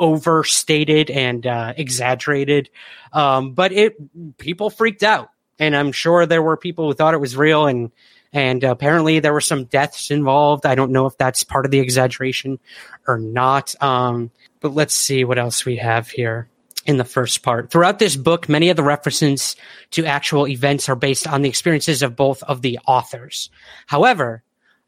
overstated 0.00 1.08
and 1.08 1.46
uh, 1.46 1.74
exaggerated. 1.76 2.70
Um, 3.12 3.52
but 3.52 3.70
it 3.72 3.94
people 4.38 4.68
freaked 4.68 5.04
out, 5.04 5.30
and 5.60 5.76
I'm 5.76 5.92
sure 5.92 6.26
there 6.26 6.42
were 6.42 6.56
people 6.56 6.88
who 6.88 6.94
thought 6.94 7.14
it 7.14 7.18
was 7.18 7.36
real 7.36 7.66
and 7.66 7.92
and 8.32 8.64
apparently 8.64 9.20
there 9.20 9.32
were 9.32 9.40
some 9.40 9.64
deaths 9.64 10.10
involved. 10.10 10.64
I 10.66 10.74
don't 10.74 10.92
know 10.92 11.06
if 11.06 11.16
that's 11.18 11.44
part 11.44 11.64
of 11.64 11.70
the 11.70 11.80
exaggeration 11.80 12.58
or 13.06 13.18
not. 13.18 13.74
Um, 13.82 14.30
but 14.60 14.74
let's 14.74 14.94
see 14.94 15.24
what 15.24 15.38
else 15.38 15.64
we 15.64 15.76
have 15.76 16.08
here 16.08 16.48
in 16.86 16.96
the 16.96 17.04
first 17.04 17.42
part. 17.42 17.70
Throughout 17.70 17.98
this 17.98 18.16
book, 18.16 18.48
many 18.48 18.70
of 18.70 18.76
the 18.76 18.82
references 18.82 19.56
to 19.92 20.04
actual 20.04 20.48
events 20.48 20.88
are 20.88 20.96
based 20.96 21.26
on 21.26 21.42
the 21.42 21.48
experiences 21.48 22.02
of 22.02 22.16
both 22.16 22.42
of 22.42 22.62
the 22.62 22.78
authors. 22.86 23.50
However, 23.86 24.42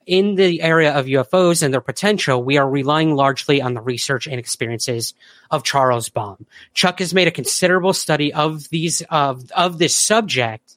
in 0.06 0.34
the 0.34 0.60
area 0.60 0.92
of 0.92 1.06
UFOs 1.06 1.62
and 1.62 1.72
their 1.72 1.80
potential, 1.80 2.42
we 2.42 2.58
are 2.58 2.68
relying 2.68 3.14
largely 3.14 3.62
on 3.62 3.74
the 3.74 3.80
research 3.80 4.26
and 4.26 4.38
experiences 4.38 5.14
of 5.50 5.64
Charles 5.64 6.08
Baum. 6.08 6.46
Chuck 6.74 6.98
has 6.98 7.14
made 7.14 7.28
a 7.28 7.32
considerable 7.32 7.92
study 7.92 8.32
of 8.32 8.68
these 8.68 9.02
of 9.10 9.50
of 9.52 9.78
this 9.78 9.96
subject 9.96 10.76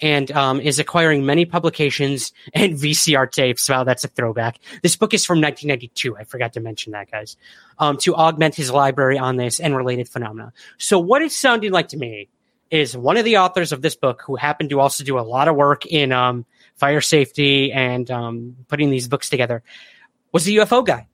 and 0.00 0.30
um, 0.32 0.60
is 0.60 0.78
acquiring 0.78 1.26
many 1.26 1.44
publications 1.44 2.32
and 2.52 2.74
VCR 2.78 3.30
tapes. 3.30 3.68
Wow, 3.68 3.84
that's 3.84 4.04
a 4.04 4.08
throwback. 4.08 4.58
This 4.82 4.96
book 4.96 5.14
is 5.14 5.24
from 5.24 5.40
1992. 5.40 6.16
I 6.16 6.24
forgot 6.24 6.52
to 6.54 6.60
mention 6.60 6.92
that, 6.92 7.10
guys. 7.10 7.36
Um, 7.78 7.96
to 7.98 8.14
augment 8.14 8.54
his 8.54 8.70
library 8.70 9.18
on 9.18 9.36
this 9.36 9.60
and 9.60 9.76
related 9.76 10.08
phenomena. 10.08 10.52
So, 10.78 10.98
what 10.98 11.22
it's 11.22 11.36
sounding 11.36 11.72
like 11.72 11.88
to 11.88 11.96
me 11.96 12.28
is 12.70 12.96
one 12.96 13.16
of 13.16 13.24
the 13.24 13.38
authors 13.38 13.72
of 13.72 13.82
this 13.82 13.94
book, 13.94 14.22
who 14.26 14.36
happened 14.36 14.70
to 14.70 14.80
also 14.80 15.04
do 15.04 15.18
a 15.18 15.20
lot 15.20 15.48
of 15.48 15.56
work 15.56 15.86
in 15.86 16.12
um, 16.12 16.44
fire 16.76 17.00
safety 17.00 17.72
and 17.72 18.10
um, 18.10 18.56
putting 18.68 18.90
these 18.90 19.08
books 19.08 19.30
together, 19.30 19.62
was 20.32 20.46
a 20.46 20.50
UFO 20.52 20.84
guy. 20.84 21.06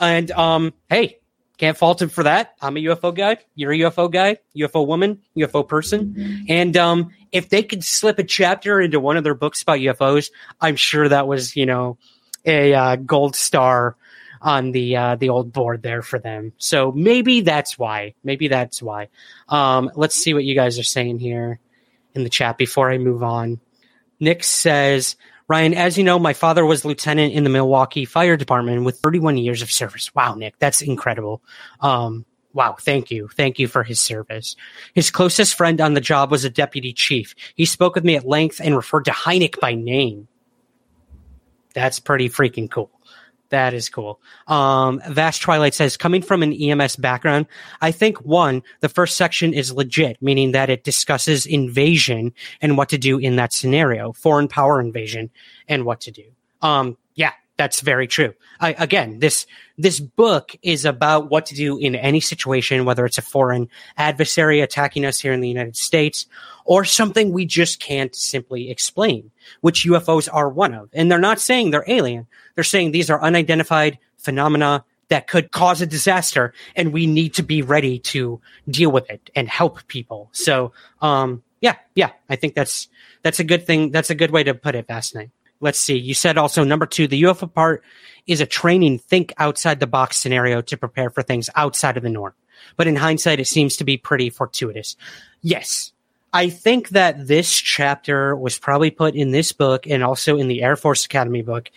And 0.00 0.30
um, 0.32 0.74
hey, 0.90 1.18
can't 1.58 1.76
fault 1.76 2.02
him 2.02 2.08
for 2.08 2.24
that. 2.24 2.54
I'm 2.60 2.76
a 2.76 2.80
UFO 2.84 3.14
guy. 3.14 3.38
You're 3.54 3.72
a 3.72 3.78
UFO 3.78 4.10
guy, 4.10 4.38
UFO 4.56 4.86
woman, 4.86 5.22
UFO 5.36 5.66
person. 5.66 6.44
And 6.48 6.76
um, 6.76 7.10
if 7.32 7.48
they 7.48 7.62
could 7.62 7.82
slip 7.82 8.18
a 8.18 8.24
chapter 8.24 8.80
into 8.80 9.00
one 9.00 9.16
of 9.16 9.24
their 9.24 9.34
books 9.34 9.62
about 9.62 9.78
UFOs, 9.78 10.30
I'm 10.60 10.76
sure 10.76 11.08
that 11.08 11.26
was, 11.26 11.56
you 11.56 11.64
know, 11.64 11.96
a 12.44 12.74
uh, 12.74 12.96
gold 12.96 13.36
star 13.36 13.96
on 14.42 14.72
the 14.72 14.96
uh, 14.96 15.16
the 15.16 15.30
old 15.30 15.52
board 15.52 15.82
there 15.82 16.02
for 16.02 16.18
them. 16.18 16.52
So 16.58 16.92
maybe 16.92 17.40
that's 17.40 17.78
why. 17.78 18.14
Maybe 18.22 18.48
that's 18.48 18.82
why. 18.82 19.08
Um, 19.48 19.90
let's 19.94 20.14
see 20.14 20.34
what 20.34 20.44
you 20.44 20.54
guys 20.54 20.78
are 20.78 20.84
saying 20.84 21.18
here 21.18 21.58
in 22.14 22.22
the 22.22 22.30
chat 22.30 22.58
before 22.58 22.90
I 22.90 22.98
move 22.98 23.22
on. 23.22 23.60
Nick 24.20 24.44
says, 24.44 25.16
Ryan, 25.48 25.74
as 25.74 25.96
you 25.96 26.02
know, 26.02 26.18
my 26.18 26.32
father 26.32 26.66
was 26.66 26.84
lieutenant 26.84 27.32
in 27.32 27.44
the 27.44 27.50
Milwaukee 27.50 28.04
Fire 28.04 28.36
Department 28.36 28.84
with 28.84 28.98
31 28.98 29.38
years 29.38 29.62
of 29.62 29.70
service. 29.70 30.12
Wow, 30.14 30.34
Nick, 30.34 30.58
that's 30.58 30.82
incredible. 30.82 31.40
Um, 31.80 32.24
wow, 32.52 32.76
thank 32.80 33.10
you. 33.12 33.28
Thank 33.28 33.58
you 33.58 33.68
for 33.68 33.84
his 33.84 34.00
service. 34.00 34.56
His 34.94 35.10
closest 35.10 35.54
friend 35.54 35.80
on 35.80 35.94
the 35.94 36.00
job 36.00 36.32
was 36.32 36.44
a 36.44 36.50
deputy 36.50 36.92
chief. 36.92 37.34
He 37.54 37.64
spoke 37.64 37.94
with 37.94 38.04
me 38.04 38.16
at 38.16 38.26
length 38.26 38.60
and 38.60 38.74
referred 38.74 39.04
to 39.04 39.12
Hynek 39.12 39.60
by 39.60 39.74
name. 39.74 40.26
That's 41.74 42.00
pretty 42.00 42.28
freaking 42.28 42.70
cool. 42.70 42.90
That 43.50 43.74
is 43.74 43.88
cool. 43.88 44.20
Um, 44.48 45.00
Vast 45.08 45.42
Twilight 45.42 45.74
says, 45.74 45.96
coming 45.96 46.22
from 46.22 46.42
an 46.42 46.52
EMS 46.52 46.96
background, 46.96 47.46
I 47.80 47.92
think 47.92 48.18
one, 48.22 48.62
the 48.80 48.88
first 48.88 49.16
section 49.16 49.54
is 49.54 49.72
legit, 49.72 50.20
meaning 50.20 50.52
that 50.52 50.68
it 50.68 50.84
discusses 50.84 51.46
invasion 51.46 52.32
and 52.60 52.76
what 52.76 52.88
to 52.88 52.98
do 52.98 53.18
in 53.18 53.36
that 53.36 53.52
scenario, 53.52 54.12
foreign 54.12 54.48
power 54.48 54.80
invasion 54.80 55.30
and 55.68 55.84
what 55.84 56.00
to 56.02 56.10
do. 56.10 56.24
Um, 56.62 56.96
yeah, 57.14 57.32
that's 57.56 57.80
very 57.80 58.06
true. 58.06 58.34
I, 58.60 58.74
again, 58.78 59.18
this 59.18 59.46
this 59.78 60.00
book 60.00 60.54
is 60.62 60.84
about 60.84 61.30
what 61.30 61.46
to 61.46 61.54
do 61.54 61.78
in 61.78 61.94
any 61.94 62.20
situation, 62.20 62.84
whether 62.84 63.04
it's 63.04 63.18
a 63.18 63.22
foreign 63.22 63.68
adversary 63.96 64.60
attacking 64.60 65.04
us 65.04 65.20
here 65.20 65.32
in 65.32 65.40
the 65.40 65.48
United 65.48 65.76
States 65.76 66.26
or 66.64 66.84
something 66.84 67.32
we 67.32 67.46
just 67.46 67.80
can't 67.80 68.14
simply 68.14 68.70
explain, 68.70 69.30
which 69.60 69.84
UFOs 69.86 70.28
are 70.32 70.48
one 70.48 70.74
of. 70.74 70.90
And 70.92 71.10
they're 71.10 71.18
not 71.18 71.40
saying 71.40 71.70
they're 71.70 71.84
alien; 71.86 72.26
they're 72.54 72.64
saying 72.64 72.92
these 72.92 73.10
are 73.10 73.22
unidentified 73.22 73.98
phenomena 74.18 74.84
that 75.08 75.28
could 75.28 75.52
cause 75.52 75.80
a 75.80 75.86
disaster, 75.86 76.52
and 76.74 76.92
we 76.92 77.06
need 77.06 77.34
to 77.34 77.42
be 77.42 77.62
ready 77.62 77.98
to 78.00 78.40
deal 78.68 78.90
with 78.90 79.08
it 79.10 79.30
and 79.36 79.48
help 79.48 79.86
people. 79.86 80.28
So, 80.32 80.72
um, 81.00 81.42
yeah, 81.60 81.76
yeah, 81.94 82.10
I 82.28 82.36
think 82.36 82.54
that's 82.54 82.88
that's 83.22 83.40
a 83.40 83.44
good 83.44 83.66
thing. 83.66 83.92
That's 83.92 84.10
a 84.10 84.14
good 84.14 84.30
way 84.30 84.44
to 84.44 84.54
put 84.54 84.74
it, 84.74 84.86
Night 84.88 85.30
let's 85.60 85.78
see. 85.80 85.96
You 85.96 86.14
said 86.14 86.38
also 86.38 86.64
number 86.64 86.86
two, 86.86 87.08
the 87.08 87.22
UFO 87.22 87.52
part 87.52 87.82
is 88.26 88.40
a 88.40 88.46
training 88.46 88.98
think 88.98 89.32
outside 89.38 89.80
the 89.80 89.86
box 89.86 90.18
scenario 90.18 90.60
to 90.62 90.76
prepare 90.76 91.10
for 91.10 91.22
things 91.22 91.48
outside 91.54 91.96
of 91.96 92.02
the 92.02 92.10
norm. 92.10 92.34
But 92.76 92.86
in 92.86 92.96
hindsight, 92.96 93.40
it 93.40 93.46
seems 93.46 93.76
to 93.76 93.84
be 93.84 93.96
pretty 93.96 94.30
fortuitous. 94.30 94.96
Yes. 95.42 95.92
I 96.32 96.50
think 96.50 96.90
that 96.90 97.26
this 97.26 97.54
chapter 97.54 98.36
was 98.36 98.58
probably 98.58 98.90
put 98.90 99.14
in 99.14 99.30
this 99.30 99.52
book 99.52 99.86
and 99.86 100.02
also 100.02 100.36
in 100.36 100.48
the 100.48 100.62
Air 100.62 100.76
Force 100.76 101.04
Academy 101.04 101.42
book 101.42 101.70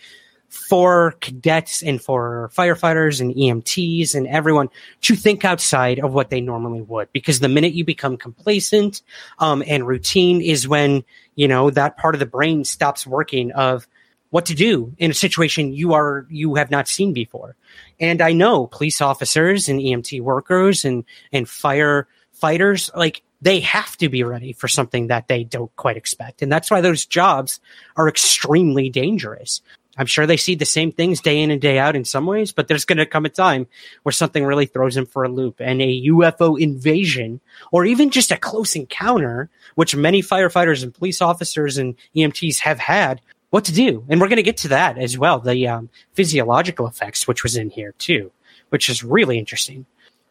for 0.50 1.12
cadets 1.20 1.80
and 1.80 2.02
for 2.02 2.50
firefighters 2.52 3.20
and 3.20 3.34
EMTs 3.34 4.16
and 4.16 4.26
everyone 4.26 4.68
to 5.00 5.14
think 5.14 5.44
outside 5.44 6.00
of 6.00 6.12
what 6.12 6.28
they 6.28 6.40
normally 6.40 6.82
would. 6.82 7.10
Because 7.12 7.38
the 7.38 7.48
minute 7.48 7.72
you 7.72 7.84
become 7.84 8.16
complacent 8.16 9.02
um, 9.38 9.62
and 9.66 9.86
routine 9.86 10.42
is 10.42 10.66
when 10.66 11.04
you 11.36 11.46
know 11.48 11.70
that 11.70 11.96
part 11.96 12.14
of 12.16 12.18
the 12.18 12.26
brain 12.26 12.64
stops 12.64 13.06
working 13.06 13.52
of 13.52 13.86
what 14.30 14.46
to 14.46 14.54
do 14.54 14.92
in 14.98 15.10
a 15.10 15.14
situation 15.14 15.72
you 15.72 15.94
are 15.94 16.26
you 16.28 16.56
have 16.56 16.70
not 16.70 16.88
seen 16.88 17.12
before. 17.12 17.54
And 18.00 18.20
I 18.20 18.32
know 18.32 18.66
police 18.66 19.00
officers 19.00 19.68
and 19.68 19.80
EMT 19.80 20.20
workers 20.20 20.84
and 20.84 21.04
and 21.32 21.46
firefighters 21.46 22.94
like 22.96 23.22
they 23.42 23.60
have 23.60 23.96
to 23.98 24.08
be 24.08 24.22
ready 24.22 24.52
for 24.52 24.68
something 24.68 25.06
that 25.06 25.28
they 25.28 25.44
don't 25.44 25.74
quite 25.76 25.96
expect. 25.96 26.42
And 26.42 26.52
that's 26.52 26.70
why 26.70 26.80
those 26.80 27.06
jobs 27.06 27.60
are 27.96 28.08
extremely 28.08 28.90
dangerous. 28.90 29.62
I'm 29.96 30.06
sure 30.06 30.26
they 30.26 30.36
see 30.36 30.54
the 30.54 30.64
same 30.64 30.92
things 30.92 31.20
day 31.20 31.40
in 31.42 31.50
and 31.50 31.60
day 31.60 31.78
out 31.78 31.96
in 31.96 32.04
some 32.04 32.26
ways, 32.26 32.52
but 32.52 32.68
there's 32.68 32.84
going 32.84 32.98
to 32.98 33.06
come 33.06 33.24
a 33.24 33.28
time 33.28 33.66
where 34.02 34.12
something 34.12 34.44
really 34.44 34.66
throws 34.66 34.94
them 34.94 35.06
for 35.06 35.24
a 35.24 35.28
loop 35.28 35.60
and 35.60 35.82
a 35.82 36.02
UFO 36.06 36.60
invasion 36.60 37.40
or 37.72 37.84
even 37.84 38.10
just 38.10 38.30
a 38.30 38.36
close 38.36 38.76
encounter, 38.76 39.50
which 39.74 39.96
many 39.96 40.22
firefighters 40.22 40.82
and 40.82 40.94
police 40.94 41.20
officers 41.20 41.76
and 41.76 41.96
EMTs 42.14 42.60
have 42.60 42.78
had 42.78 43.20
what 43.50 43.64
to 43.64 43.72
do. 43.72 44.04
And 44.08 44.20
we're 44.20 44.28
going 44.28 44.36
to 44.36 44.42
get 44.44 44.58
to 44.58 44.68
that 44.68 44.96
as 44.96 45.18
well. 45.18 45.40
The 45.40 45.66
um, 45.66 45.90
physiological 46.14 46.86
effects, 46.86 47.26
which 47.26 47.42
was 47.42 47.56
in 47.56 47.70
here 47.70 47.92
too, 47.98 48.30
which 48.68 48.88
is 48.88 49.02
really 49.02 49.38
interesting. 49.38 49.86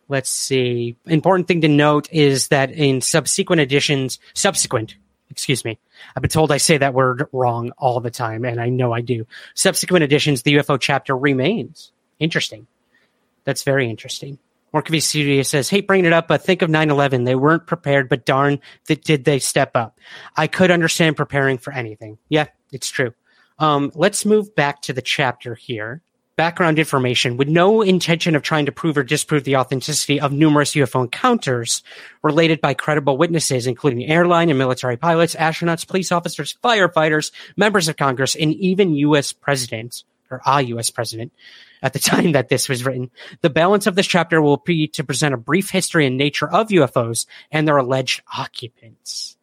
Let's 0.07 0.31
see. 0.31 0.95
Important 1.05 1.47
thing 1.47 1.61
to 1.61 1.67
note 1.67 2.07
is 2.11 2.47
that 2.47 2.71
in 2.71 3.01
subsequent 3.01 3.61
editions, 3.61 4.19
subsequent 4.33 4.95
excuse 5.29 5.63
me. 5.63 5.79
I've 6.15 6.21
been 6.21 6.29
told 6.29 6.51
I 6.51 6.57
say 6.57 6.77
that 6.77 6.93
word 6.93 7.27
wrong 7.31 7.71
all 7.77 7.99
the 7.99 8.11
time, 8.11 8.45
and 8.45 8.59
I 8.59 8.69
know 8.69 8.93
I 8.93 9.01
do. 9.01 9.25
Subsequent 9.53 10.03
editions, 10.03 10.41
the 10.41 10.55
UFO 10.55 10.79
chapter 10.79 11.15
remains. 11.15 11.91
Interesting. 12.19 12.67
That's 13.43 13.63
very 13.63 13.89
interesting. 13.89 14.39
Morkavi 14.73 15.01
Studio 15.01 15.41
says, 15.41 15.69
hate 15.69 15.87
bringing 15.87 16.05
it 16.05 16.13
up, 16.13 16.27
but 16.27 16.43
think 16.43 16.61
of 16.61 16.69
9-11. 16.69 17.25
They 17.25 17.35
weren't 17.35 17.65
prepared, 17.65 18.07
but 18.07 18.25
darn, 18.25 18.59
that 18.87 19.03
did 19.03 19.25
they 19.25 19.39
step 19.39 19.75
up. 19.75 19.97
I 20.35 20.47
could 20.47 20.69
understand 20.69 21.17
preparing 21.17 21.57
for 21.57 21.73
anything. 21.73 22.19
Yeah, 22.29 22.47
it's 22.71 22.89
true. 22.89 23.13
Um, 23.57 23.91
let's 23.95 24.25
move 24.25 24.55
back 24.55 24.81
to 24.83 24.93
the 24.93 25.01
chapter 25.01 25.55
here 25.55 26.01
background 26.39 26.79
information 26.79 27.35
with 27.35 27.49
no 27.49 27.81
intention 27.81 28.33
of 28.33 28.41
trying 28.41 28.65
to 28.65 28.71
prove 28.71 28.97
or 28.97 29.03
disprove 29.03 29.43
the 29.43 29.57
authenticity 29.57 30.21
of 30.21 30.31
numerous 30.31 30.71
UFO 30.71 31.01
encounters 31.01 31.83
related 32.23 32.61
by 32.61 32.73
credible 32.73 33.17
witnesses, 33.17 33.67
including 33.67 34.05
airline 34.05 34.49
and 34.49 34.57
military 34.57 34.95
pilots, 34.95 35.35
astronauts, 35.35 35.85
police 35.85 36.13
officers, 36.13 36.55
firefighters, 36.63 37.33
members 37.57 37.89
of 37.89 37.97
Congress, 37.97 38.35
and 38.35 38.53
even 38.53 38.95
U.S. 38.95 39.33
presidents 39.33 40.05
or 40.31 40.39
a 40.45 40.61
U.S. 40.61 40.89
president. 40.89 41.33
at 41.83 41.91
the 41.91 41.99
time 42.13 42.31
that 42.31 42.47
this 42.47 42.69
was 42.69 42.85
written. 42.85 43.11
The 43.41 43.49
balance 43.49 43.85
of 43.85 43.95
this 43.95 44.07
chapter 44.07 44.41
will 44.41 44.63
be 44.65 44.87
to 44.87 45.03
present 45.03 45.33
a 45.33 45.37
brief 45.37 45.69
history 45.69 46.05
and 46.05 46.15
nature 46.15 46.49
of 46.49 46.69
UFOs 46.69 47.25
and 47.51 47.67
their 47.67 47.75
alleged 47.75 48.21
occupants. 48.37 49.35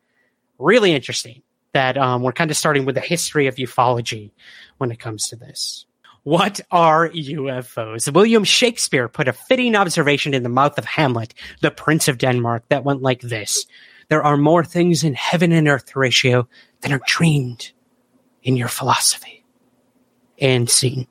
Really 0.58 0.94
interesting 0.94 1.42
that 1.74 1.98
um, 1.98 2.22
we're 2.22 2.32
kind 2.32 2.50
of 2.50 2.56
starting 2.56 2.86
with 2.86 2.94
the 2.94 3.02
history 3.02 3.48
of 3.48 3.56
ufology 3.56 4.30
when 4.78 4.90
it 4.90 4.98
comes 4.98 5.28
to 5.28 5.36
this. 5.36 5.84
What 6.26 6.60
are 6.72 7.08
UFOs? 7.08 8.12
William 8.12 8.42
Shakespeare 8.42 9.06
put 9.06 9.28
a 9.28 9.32
fitting 9.32 9.76
observation 9.76 10.34
in 10.34 10.42
the 10.42 10.48
mouth 10.48 10.76
of 10.76 10.84
Hamlet, 10.84 11.32
the 11.60 11.70
Prince 11.70 12.08
of 12.08 12.18
Denmark, 12.18 12.64
that 12.68 12.82
went 12.82 13.00
like 13.00 13.20
this 13.20 13.64
There 14.08 14.24
are 14.24 14.36
more 14.36 14.64
things 14.64 15.04
in 15.04 15.14
heaven 15.14 15.52
and 15.52 15.68
earth, 15.68 15.88
Horatio, 15.88 16.48
than 16.80 16.92
are 16.92 17.00
dreamed 17.06 17.70
in 18.42 18.56
your 18.56 18.66
philosophy. 18.66 19.44
And 20.40 20.68
scene. 20.68 21.06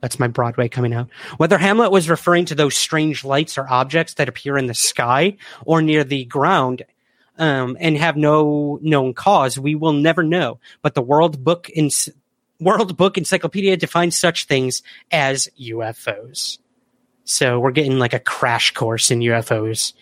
That's 0.00 0.18
my 0.18 0.26
Broadway 0.26 0.68
coming 0.68 0.94
out. 0.94 1.10
Whether 1.36 1.56
Hamlet 1.56 1.92
was 1.92 2.10
referring 2.10 2.46
to 2.46 2.56
those 2.56 2.76
strange 2.76 3.24
lights 3.24 3.56
or 3.56 3.70
objects 3.70 4.14
that 4.14 4.28
appear 4.28 4.58
in 4.58 4.66
the 4.66 4.74
sky 4.74 5.36
or 5.64 5.80
near 5.80 6.02
the 6.02 6.24
ground 6.24 6.82
um, 7.38 7.76
and 7.78 7.96
have 7.98 8.16
no 8.16 8.80
known 8.82 9.14
cause, 9.14 9.60
we 9.60 9.76
will 9.76 9.92
never 9.92 10.24
know. 10.24 10.58
But 10.82 10.94
the 10.94 11.02
World 11.02 11.44
Book 11.44 11.68
in 11.68 11.88
World 12.64 12.96
Book 12.96 13.18
Encyclopedia 13.18 13.76
defines 13.76 14.18
such 14.18 14.46
things 14.46 14.82
as 15.12 15.48
UFOs. 15.60 16.58
So 17.24 17.60
we're 17.60 17.70
getting 17.70 17.98
like 17.98 18.12
a 18.12 18.18
crash 18.18 18.72
course 18.72 19.10
in 19.10 19.20
UFOs 19.20 19.92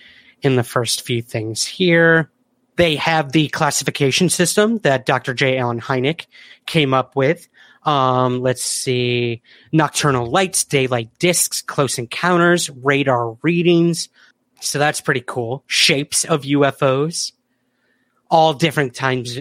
in 0.43 0.57
the 0.57 0.65
first 0.65 1.03
few 1.03 1.23
things 1.23 1.65
here. 1.65 2.31
They 2.77 2.97
have 2.97 3.33
the 3.33 3.49
classification 3.49 4.29
system 4.29 4.79
that 4.79 5.07
Dr. 5.07 5.35
J. 5.35 5.59
Allen 5.59 5.81
Hynek 5.81 6.27
came 6.67 6.95
up 6.95 7.17
with. 7.17 7.49
Um, 7.85 8.41
let's 8.41 8.63
see, 8.63 9.43
nocturnal 9.73 10.31
lights, 10.31 10.65
daylight 10.65 11.11
discs, 11.19 11.63
close 11.63 11.99
encounters, 11.99 12.71
radar 12.71 13.37
readings. 13.43 14.09
So 14.61 14.79
that's 14.79 15.01
pretty 15.01 15.25
cool. 15.27 15.65
Shapes 15.67 16.25
of 16.25 16.43
UFOs, 16.43 17.33
all 18.31 18.55
different 18.55 18.95
times, 18.95 19.41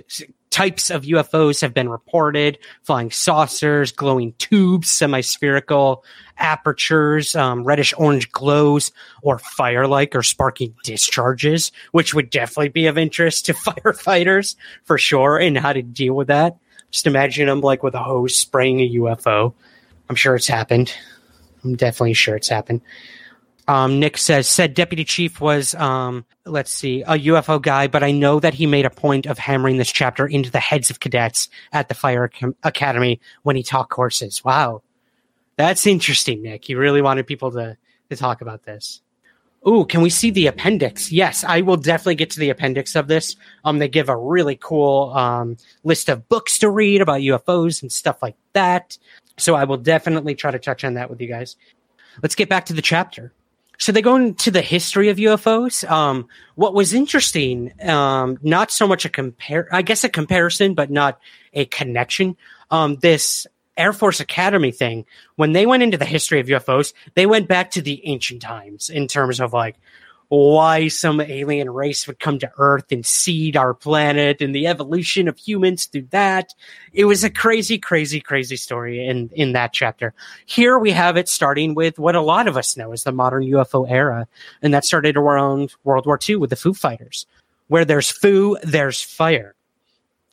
types 0.51 0.89
of 0.89 1.03
UFOs 1.03 1.61
have 1.61 1.73
been 1.73 1.89
reported 1.89 2.59
flying 2.83 3.09
saucers, 3.09 3.91
glowing 3.91 4.33
tubes, 4.33 4.89
semi 4.89 5.21
spherical 5.21 6.03
apertures, 6.37 7.35
um, 7.35 7.63
reddish 7.63 7.93
orange 7.97 8.31
glows, 8.31 8.91
or 9.23 9.39
fire 9.39 9.87
like 9.87 10.15
or 10.15 10.21
sparking 10.21 10.75
discharges, 10.83 11.71
which 11.91 12.13
would 12.13 12.29
definitely 12.29 12.69
be 12.69 12.85
of 12.85 12.97
interest 12.97 13.47
to 13.47 13.53
firefighters 13.65 14.55
for 14.83 14.97
sure 14.97 15.37
and 15.37 15.57
how 15.57 15.73
to 15.73 15.81
deal 15.81 16.13
with 16.13 16.27
that. 16.27 16.57
Just 16.91 17.07
imagine 17.07 17.47
them 17.47 17.61
like 17.61 17.81
with 17.81 17.95
a 17.95 18.03
hose 18.03 18.37
spraying 18.37 18.81
a 18.81 18.93
UFO. 18.95 19.53
I'm 20.09 20.15
sure 20.15 20.35
it's 20.35 20.47
happened. 20.47 20.93
I'm 21.63 21.75
definitely 21.75 22.13
sure 22.13 22.35
it's 22.35 22.49
happened. 22.49 22.81
Um, 23.71 23.99
Nick 24.01 24.17
says, 24.17 24.49
said 24.49 24.73
deputy 24.73 25.05
chief 25.05 25.39
was, 25.39 25.73
um, 25.75 26.25
let's 26.45 26.73
see, 26.73 27.03
a 27.03 27.13
UFO 27.13 27.61
guy, 27.61 27.87
but 27.87 28.03
I 28.03 28.11
know 28.11 28.37
that 28.41 28.53
he 28.53 28.65
made 28.65 28.85
a 28.85 28.89
point 28.89 29.27
of 29.27 29.37
hammering 29.37 29.77
this 29.77 29.89
chapter 29.89 30.27
into 30.27 30.51
the 30.51 30.59
heads 30.59 30.89
of 30.89 30.99
cadets 30.99 31.47
at 31.71 31.87
the 31.87 31.95
fire 31.95 32.29
academy 32.63 33.21
when 33.43 33.55
he 33.55 33.63
taught 33.63 33.87
courses. 33.87 34.43
Wow. 34.43 34.81
That's 35.55 35.87
interesting, 35.87 36.41
Nick. 36.41 36.67
You 36.67 36.77
really 36.77 37.01
wanted 37.01 37.27
people 37.27 37.49
to, 37.51 37.77
to 38.09 38.15
talk 38.17 38.41
about 38.41 38.63
this. 38.63 38.99
Ooh, 39.65 39.85
can 39.85 40.01
we 40.01 40.09
see 40.09 40.31
the 40.31 40.47
appendix? 40.47 41.09
Yes, 41.09 41.45
I 41.45 41.61
will 41.61 41.77
definitely 41.77 42.15
get 42.15 42.31
to 42.31 42.41
the 42.41 42.49
appendix 42.49 42.97
of 42.97 43.07
this. 43.07 43.37
Um, 43.63 43.79
they 43.79 43.87
give 43.87 44.09
a 44.09 44.17
really 44.17 44.57
cool 44.57 45.13
um, 45.15 45.55
list 45.85 46.09
of 46.09 46.27
books 46.27 46.59
to 46.59 46.69
read 46.69 46.99
about 46.99 47.21
UFOs 47.21 47.81
and 47.81 47.89
stuff 47.89 48.21
like 48.21 48.35
that. 48.51 48.97
So 49.37 49.55
I 49.55 49.63
will 49.63 49.77
definitely 49.77 50.35
try 50.35 50.51
to 50.51 50.59
touch 50.59 50.83
on 50.83 50.95
that 50.95 51.09
with 51.09 51.21
you 51.21 51.29
guys. 51.29 51.55
Let's 52.21 52.35
get 52.35 52.49
back 52.49 52.65
to 52.65 52.73
the 52.73 52.81
chapter. 52.81 53.31
So 53.81 53.91
they 53.91 54.03
go 54.03 54.15
into 54.15 54.51
the 54.51 54.61
history 54.61 55.09
of 55.09 55.17
UFOs. 55.17 55.89
Um, 55.89 56.27
what 56.53 56.75
was 56.75 56.93
interesting, 56.93 57.73
um, 57.81 58.37
not 58.43 58.69
so 58.69 58.87
much 58.87 59.05
a 59.05 59.09
compare, 59.09 59.67
I 59.71 59.81
guess 59.81 60.03
a 60.03 60.09
comparison, 60.09 60.75
but 60.75 60.91
not 60.91 61.19
a 61.53 61.65
connection. 61.65 62.37
Um, 62.69 62.97
this 62.97 63.47
Air 63.75 63.91
Force 63.91 64.19
Academy 64.19 64.71
thing, 64.71 65.05
when 65.35 65.53
they 65.53 65.65
went 65.65 65.81
into 65.81 65.97
the 65.97 66.05
history 66.05 66.39
of 66.39 66.45
UFOs, 66.45 66.93
they 67.15 67.25
went 67.25 67.47
back 67.47 67.71
to 67.71 67.81
the 67.81 68.05
ancient 68.05 68.43
times 68.43 68.91
in 68.91 69.07
terms 69.07 69.41
of 69.41 69.51
like 69.51 69.77
why 70.31 70.87
some 70.87 71.19
alien 71.19 71.69
race 71.69 72.07
would 72.07 72.17
come 72.17 72.39
to 72.39 72.49
Earth 72.57 72.89
and 72.89 73.05
seed 73.05 73.57
our 73.57 73.73
planet 73.73 74.41
and 74.41 74.55
the 74.55 74.65
evolution 74.65 75.27
of 75.27 75.37
humans 75.37 75.87
through 75.87 76.07
that. 76.11 76.55
It 76.93 77.03
was 77.03 77.25
a 77.25 77.29
crazy, 77.29 77.77
crazy, 77.77 78.21
crazy 78.21 78.55
story 78.55 79.05
in, 79.05 79.29
in 79.33 79.51
that 79.51 79.73
chapter. 79.73 80.13
Here 80.45 80.79
we 80.79 80.91
have 80.91 81.17
it 81.17 81.27
starting 81.27 81.75
with 81.75 81.99
what 81.99 82.15
a 82.15 82.21
lot 82.21 82.47
of 82.47 82.55
us 82.55 82.77
know 82.77 82.93
as 82.93 83.03
the 83.03 83.11
modern 83.11 83.43
UFO 83.43 83.85
era. 83.91 84.25
And 84.61 84.73
that 84.73 84.85
started 84.85 85.17
around 85.17 85.75
World 85.83 86.05
War 86.05 86.17
II 86.17 86.37
with 86.37 86.49
the 86.49 86.55
Foo 86.55 86.73
Fighters. 86.73 87.25
Where 87.67 87.83
there's 87.83 88.09
foo, 88.09 88.57
there's 88.63 89.01
fire. 89.01 89.53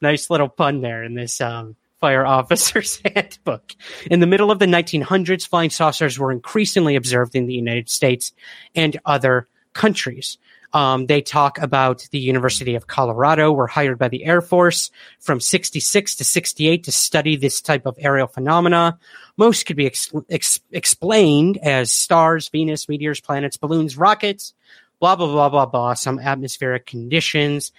Nice 0.00 0.30
little 0.30 0.48
pun 0.48 0.80
there 0.80 1.02
in 1.02 1.14
this 1.14 1.40
um, 1.40 1.74
fire 2.00 2.24
officer's 2.38 3.02
handbook. 3.04 3.74
In 4.08 4.20
the 4.20 4.28
middle 4.28 4.52
of 4.52 4.60
the 4.60 4.66
1900s, 4.66 5.48
flying 5.48 5.70
saucers 5.70 6.20
were 6.20 6.30
increasingly 6.30 6.94
observed 6.94 7.34
in 7.34 7.46
the 7.46 7.54
United 7.54 7.88
States 7.88 8.32
and 8.76 8.96
other 9.04 9.48
countries. 9.72 10.38
Um, 10.72 11.06
they 11.06 11.22
talk 11.22 11.58
about 11.58 12.06
the 12.10 12.18
University 12.18 12.74
of 12.74 12.86
Colorado 12.86 13.52
were 13.52 13.66
hired 13.66 13.98
by 13.98 14.08
the 14.08 14.24
Air 14.24 14.42
Force 14.42 14.90
from 15.18 15.40
66 15.40 16.16
to 16.16 16.24
68 16.24 16.84
to 16.84 16.92
study 16.92 17.36
this 17.36 17.62
type 17.62 17.86
of 17.86 17.96
aerial 17.98 18.26
phenomena. 18.26 18.98
Most 19.38 19.64
could 19.64 19.76
be 19.76 19.86
ex- 19.86 20.12
ex- 20.28 20.60
explained 20.70 21.56
as 21.62 21.90
stars, 21.90 22.50
Venus, 22.50 22.88
meteors, 22.88 23.20
planets, 23.20 23.56
balloons, 23.56 23.96
rockets, 23.96 24.52
blah, 25.00 25.16
blah, 25.16 25.26
blah, 25.26 25.48
blah, 25.48 25.66
blah, 25.66 25.94
some 25.94 26.18
atmospheric 26.18 26.84
conditions, 26.84 27.72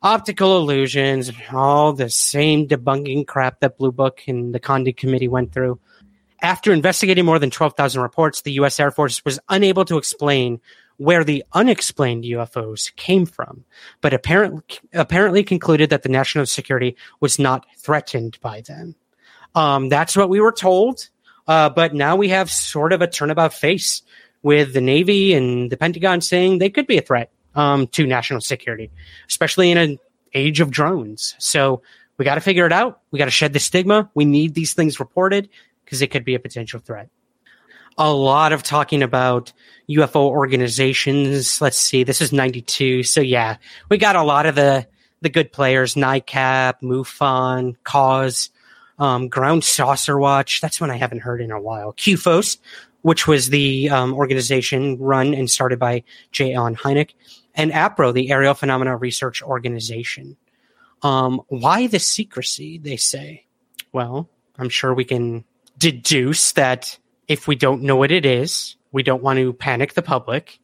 optical 0.00 0.58
illusions, 0.58 1.32
all 1.52 1.92
the 1.92 2.10
same 2.10 2.68
debunking 2.68 3.26
crap 3.26 3.58
that 3.60 3.76
Blue 3.76 3.92
Book 3.92 4.22
and 4.28 4.54
the 4.54 4.60
Condon 4.60 4.94
Committee 4.94 5.28
went 5.28 5.52
through. 5.52 5.80
After 6.42 6.72
investigating 6.72 7.24
more 7.24 7.38
than 7.38 7.50
12,000 7.50 8.00
reports, 8.00 8.42
the 8.42 8.52
U.S. 8.52 8.80
Air 8.80 8.90
Force 8.90 9.24
was 9.24 9.38
unable 9.48 9.84
to 9.84 9.98
explain 9.98 10.60
where 11.00 11.24
the 11.24 11.42
unexplained 11.54 12.24
UFOs 12.24 12.94
came 12.94 13.24
from, 13.24 13.64
but 14.02 14.12
apparently, 14.12 14.62
apparently 14.92 15.42
concluded 15.42 15.88
that 15.88 16.02
the 16.02 16.10
national 16.10 16.44
security 16.44 16.94
was 17.20 17.38
not 17.38 17.64
threatened 17.78 18.38
by 18.42 18.60
them. 18.60 18.94
Um, 19.54 19.88
that's 19.88 20.14
what 20.14 20.28
we 20.28 20.42
were 20.42 20.52
told. 20.52 21.08
Uh, 21.48 21.70
but 21.70 21.94
now 21.94 22.16
we 22.16 22.28
have 22.28 22.50
sort 22.50 22.92
of 22.92 23.00
a 23.00 23.06
turnabout 23.06 23.54
face 23.54 24.02
with 24.42 24.74
the 24.74 24.82
Navy 24.82 25.32
and 25.32 25.72
the 25.72 25.78
Pentagon 25.78 26.20
saying 26.20 26.58
they 26.58 26.68
could 26.68 26.86
be 26.86 26.98
a 26.98 27.02
threat 27.02 27.32
um, 27.54 27.86
to 27.88 28.06
national 28.06 28.42
security, 28.42 28.90
especially 29.26 29.70
in 29.70 29.78
an 29.78 29.98
age 30.34 30.60
of 30.60 30.70
drones. 30.70 31.34
So 31.38 31.80
we 32.18 32.26
got 32.26 32.34
to 32.34 32.42
figure 32.42 32.66
it 32.66 32.72
out. 32.72 33.00
We 33.10 33.18
got 33.18 33.24
to 33.24 33.30
shed 33.30 33.54
the 33.54 33.58
stigma. 33.58 34.10
We 34.12 34.26
need 34.26 34.52
these 34.52 34.74
things 34.74 35.00
reported 35.00 35.48
because 35.82 36.02
it 36.02 36.08
could 36.08 36.26
be 36.26 36.34
a 36.34 36.38
potential 36.38 36.78
threat 36.78 37.08
a 37.98 38.12
lot 38.12 38.52
of 38.52 38.62
talking 38.62 39.02
about 39.02 39.52
UFO 39.88 40.22
organizations. 40.22 41.60
Let's 41.60 41.76
see, 41.76 42.04
this 42.04 42.20
is 42.20 42.32
92. 42.32 43.02
So 43.02 43.20
yeah, 43.20 43.56
we 43.88 43.98
got 43.98 44.16
a 44.16 44.22
lot 44.22 44.46
of 44.46 44.54
the, 44.54 44.86
the 45.20 45.28
good 45.28 45.52
players, 45.52 45.94
NICAP, 45.94 46.80
MUFON, 46.82 47.76
CAUS, 47.84 48.50
um, 48.98 49.28
Ground 49.28 49.64
Saucer 49.64 50.18
Watch. 50.18 50.60
That's 50.60 50.80
one 50.80 50.90
I 50.90 50.96
haven't 50.96 51.20
heard 51.20 51.40
in 51.40 51.50
a 51.50 51.60
while. 51.60 51.92
CUFOS, 51.94 52.58
which 53.02 53.26
was 53.26 53.48
the 53.48 53.90
um, 53.90 54.14
organization 54.14 54.98
run 54.98 55.34
and 55.34 55.50
started 55.50 55.78
by 55.78 56.04
J. 56.32 56.54
Allen 56.54 56.76
Hynek, 56.76 57.10
and 57.54 57.72
APRO, 57.72 58.12
the 58.12 58.30
Aerial 58.30 58.54
Phenomena 58.54 58.96
Research 58.96 59.42
Organization. 59.42 60.36
Um, 61.02 61.40
why 61.48 61.86
the 61.86 61.98
secrecy, 61.98 62.78
they 62.78 62.96
say? 62.96 63.46
Well, 63.92 64.28
I'm 64.58 64.68
sure 64.68 64.94
we 64.94 65.04
can 65.04 65.44
deduce 65.78 66.52
that 66.52 66.98
if 67.30 67.46
we 67.46 67.54
don't 67.54 67.82
know 67.82 67.94
what 67.94 68.10
it 68.10 68.26
is, 68.26 68.74
we 68.90 69.04
don't 69.04 69.22
want 69.22 69.38
to 69.38 69.52
panic 69.52 69.94
the 69.94 70.02
public 70.02 70.58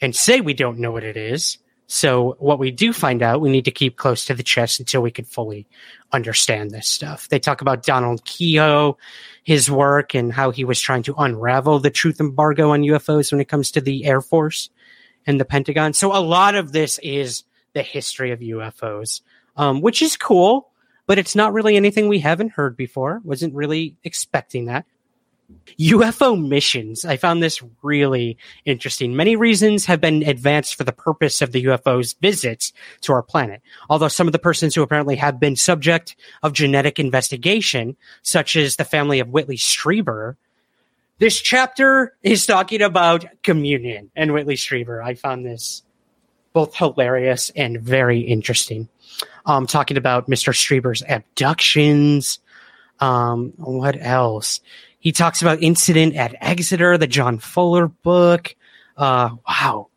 and 0.00 0.14
say 0.14 0.40
we 0.40 0.54
don't 0.54 0.78
know 0.78 0.92
what 0.92 1.02
it 1.02 1.16
is. 1.16 1.58
So 1.88 2.36
what 2.38 2.60
we 2.60 2.70
do 2.70 2.92
find 2.92 3.24
out, 3.24 3.40
we 3.40 3.50
need 3.50 3.64
to 3.64 3.72
keep 3.72 3.96
close 3.96 4.24
to 4.26 4.34
the 4.34 4.44
chest 4.44 4.78
until 4.78 5.02
we 5.02 5.10
can 5.10 5.24
fully 5.24 5.66
understand 6.12 6.70
this 6.70 6.86
stuff. 6.86 7.28
They 7.28 7.40
talk 7.40 7.60
about 7.60 7.82
Donald 7.82 8.24
Keyhoe, 8.24 8.96
his 9.42 9.68
work 9.68 10.14
and 10.14 10.32
how 10.32 10.52
he 10.52 10.64
was 10.64 10.80
trying 10.80 11.02
to 11.02 11.14
unravel 11.16 11.80
the 11.80 11.90
truth 11.90 12.20
embargo 12.20 12.70
on 12.70 12.82
UFOs 12.82 13.32
when 13.32 13.40
it 13.40 13.48
comes 13.48 13.72
to 13.72 13.80
the 13.80 14.04
Air 14.04 14.20
Force 14.20 14.70
and 15.26 15.40
the 15.40 15.44
Pentagon. 15.44 15.92
So 15.92 16.16
a 16.16 16.22
lot 16.22 16.54
of 16.54 16.70
this 16.70 17.00
is 17.02 17.42
the 17.72 17.82
history 17.82 18.30
of 18.30 18.38
UFOs, 18.38 19.22
um, 19.56 19.80
which 19.80 20.02
is 20.02 20.16
cool, 20.16 20.70
but 21.06 21.18
it's 21.18 21.34
not 21.34 21.52
really 21.52 21.74
anything 21.74 22.06
we 22.06 22.20
haven't 22.20 22.52
heard 22.52 22.76
before. 22.76 23.20
Wasn't 23.24 23.54
really 23.54 23.96
expecting 24.04 24.66
that. 24.66 24.86
UFO 25.78 26.48
missions. 26.48 27.04
I 27.04 27.16
found 27.16 27.42
this 27.42 27.62
really 27.82 28.36
interesting. 28.64 29.16
Many 29.16 29.36
reasons 29.36 29.86
have 29.86 30.00
been 30.00 30.22
advanced 30.22 30.74
for 30.74 30.84
the 30.84 30.92
purpose 30.92 31.42
of 31.42 31.52
the 31.52 31.64
UFO's 31.64 32.14
visits 32.14 32.72
to 33.02 33.12
our 33.12 33.22
planet. 33.22 33.62
Although 33.88 34.08
some 34.08 34.28
of 34.28 34.32
the 34.32 34.38
persons 34.38 34.74
who 34.74 34.82
apparently 34.82 35.16
have 35.16 35.40
been 35.40 35.56
subject 35.56 36.16
of 36.42 36.52
genetic 36.52 36.98
investigation, 36.98 37.96
such 38.22 38.56
as 38.56 38.76
the 38.76 38.84
family 38.84 39.20
of 39.20 39.28
Whitley 39.28 39.56
Strieber, 39.56 40.36
this 41.18 41.40
chapter 41.40 42.16
is 42.22 42.46
talking 42.46 42.82
about 42.82 43.24
communion 43.42 44.10
and 44.16 44.32
Whitley 44.32 44.56
Strieber. 44.56 45.04
I 45.04 45.14
found 45.14 45.46
this 45.46 45.82
both 46.52 46.74
hilarious 46.74 47.50
and 47.50 47.80
very 47.80 48.20
interesting. 48.20 48.88
Um, 49.46 49.66
talking 49.66 49.96
about 49.96 50.28
Mr. 50.28 50.52
Strieber's 50.52 51.02
abductions. 51.08 52.40
Um, 53.00 53.52
what 53.56 53.96
else? 54.00 54.60
He 55.02 55.10
talks 55.10 55.42
about 55.42 55.60
incident 55.60 56.14
at 56.14 56.36
Exeter, 56.40 56.96
the 56.96 57.08
John 57.08 57.38
Fuller 57.38 57.88
book. 57.88 58.54
Uh, 58.96 59.30
wow. 59.48 59.88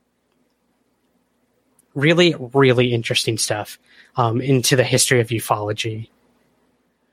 Really, 1.93 2.33
really 2.39 2.91
interesting 2.91 3.37
stuff 3.37 3.77
um, 4.15 4.41
into 4.41 4.75
the 4.75 4.83
history 4.83 5.21
of 5.21 5.27
ufology. 5.27 6.09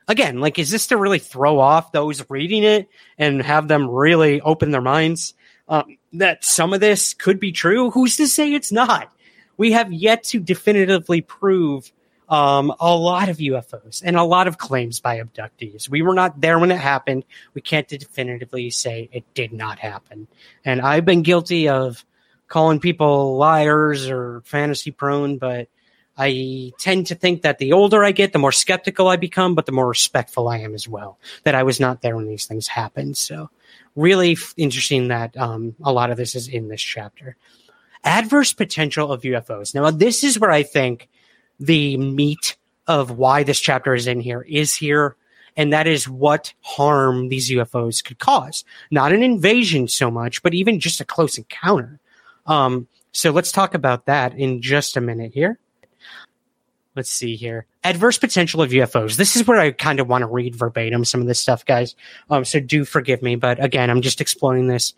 Again, 0.07 0.39
like, 0.39 0.57
is 0.57 0.71
this 0.71 0.87
to 0.87 0.97
really 0.97 1.19
throw 1.19 1.59
off 1.59 1.91
those 1.91 2.27
reading 2.31 2.63
it 2.63 2.89
and 3.19 3.43
have 3.43 3.67
them 3.67 3.87
really 3.87 4.41
open 4.41 4.71
their 4.71 4.81
minds 4.81 5.35
um, 5.69 5.95
that 6.13 6.43
some 6.43 6.73
of 6.73 6.79
this 6.79 7.13
could 7.13 7.39
be 7.39 7.51
true? 7.51 7.91
Who's 7.91 8.17
to 8.17 8.27
say 8.27 8.53
it's 8.53 8.71
not? 8.71 9.13
We 9.55 9.73
have 9.73 9.93
yet 9.93 10.23
to 10.25 10.39
definitively 10.39 11.21
prove 11.21 11.91
um, 12.33 12.73
a 12.79 12.95
lot 12.95 13.29
of 13.29 13.37
UFOs 13.37 14.01
and 14.03 14.17
a 14.17 14.23
lot 14.23 14.47
of 14.47 14.57
claims 14.57 14.99
by 14.99 15.19
abductees. 15.19 15.87
We 15.87 16.01
were 16.01 16.15
not 16.15 16.41
there 16.41 16.57
when 16.57 16.71
it 16.71 16.79
happened. 16.79 17.25
We 17.53 17.61
can't 17.61 17.87
definitively 17.87 18.71
say 18.71 19.07
it 19.11 19.23
did 19.35 19.53
not 19.53 19.77
happen. 19.77 20.27
And 20.65 20.81
I've 20.81 21.05
been 21.05 21.21
guilty 21.21 21.69
of 21.69 22.03
calling 22.47 22.79
people 22.79 23.37
liars 23.37 24.09
or 24.09 24.41
fantasy 24.45 24.89
prone, 24.89 25.37
but 25.37 25.67
I 26.17 26.71
tend 26.79 27.05
to 27.07 27.15
think 27.15 27.43
that 27.43 27.59
the 27.59 27.73
older 27.73 28.03
I 28.03 28.11
get, 28.11 28.33
the 28.33 28.39
more 28.39 28.51
skeptical 28.51 29.09
I 29.09 29.15
become, 29.15 29.53
but 29.53 29.67
the 29.67 29.71
more 29.71 29.87
respectful 29.87 30.47
I 30.47 30.57
am 30.57 30.73
as 30.73 30.87
well. 30.87 31.19
That 31.43 31.53
I 31.53 31.61
was 31.61 31.79
not 31.79 32.01
there 32.01 32.15
when 32.15 32.27
these 32.27 32.47
things 32.47 32.65
happened. 32.65 33.15
So, 33.15 33.51
really 33.95 34.31
f- 34.31 34.55
interesting 34.57 35.09
that 35.09 35.37
um, 35.37 35.75
a 35.83 35.93
lot 35.93 36.09
of 36.09 36.17
this 36.17 36.33
is 36.33 36.47
in 36.47 36.67
this 36.67 36.81
chapter. 36.81 37.35
Adverse 38.03 38.53
potential 38.53 39.11
of 39.11 39.21
UFOs. 39.21 39.75
Now, 39.75 39.91
this 39.91 40.23
is 40.23 40.39
where 40.39 40.51
I 40.51 40.63
think 40.63 41.09
the 41.59 41.97
meat 41.97 42.57
of 42.87 43.11
why 43.11 43.43
this 43.43 43.59
chapter 43.59 43.93
is 43.93 44.07
in 44.07 44.19
here 44.19 44.41
is 44.41 44.75
here. 44.75 45.15
And 45.55 45.71
that 45.71 45.85
is 45.85 46.09
what 46.09 46.53
harm 46.61 47.29
these 47.29 47.49
UFOs 47.51 48.03
could 48.03 48.17
cause. 48.17 48.65
Not 48.89 49.13
an 49.13 49.21
invasion 49.21 49.87
so 49.87 50.09
much, 50.09 50.41
but 50.41 50.53
even 50.53 50.79
just 50.79 50.99
a 50.99 51.05
close 51.05 51.37
encounter. 51.37 51.99
Um, 52.47 52.87
so 53.11 53.29
let's 53.29 53.51
talk 53.51 53.75
about 53.75 54.07
that 54.07 54.33
in 54.33 54.61
just 54.61 54.97
a 54.97 55.01
minute 55.01 55.33
here. 55.33 55.59
Let's 56.95 57.09
see 57.09 57.35
here. 57.35 57.65
Adverse 57.83 58.17
potential 58.17 58.61
of 58.61 58.71
UFOs. 58.71 59.15
This 59.15 59.35
is 59.35 59.47
where 59.47 59.59
I 59.59 59.71
kind 59.71 59.99
of 59.99 60.07
want 60.07 60.23
to 60.23 60.27
read 60.27 60.55
verbatim 60.55 61.05
some 61.05 61.21
of 61.21 61.27
this 61.27 61.39
stuff, 61.39 61.65
guys. 61.65 61.95
Um, 62.29 62.45
so 62.45 62.59
do 62.59 62.85
forgive 62.85 63.21
me, 63.21 63.35
but 63.35 63.63
again, 63.63 63.89
I'm 63.89 64.01
just 64.01 64.21
exploring 64.21 64.67
this 64.67 64.93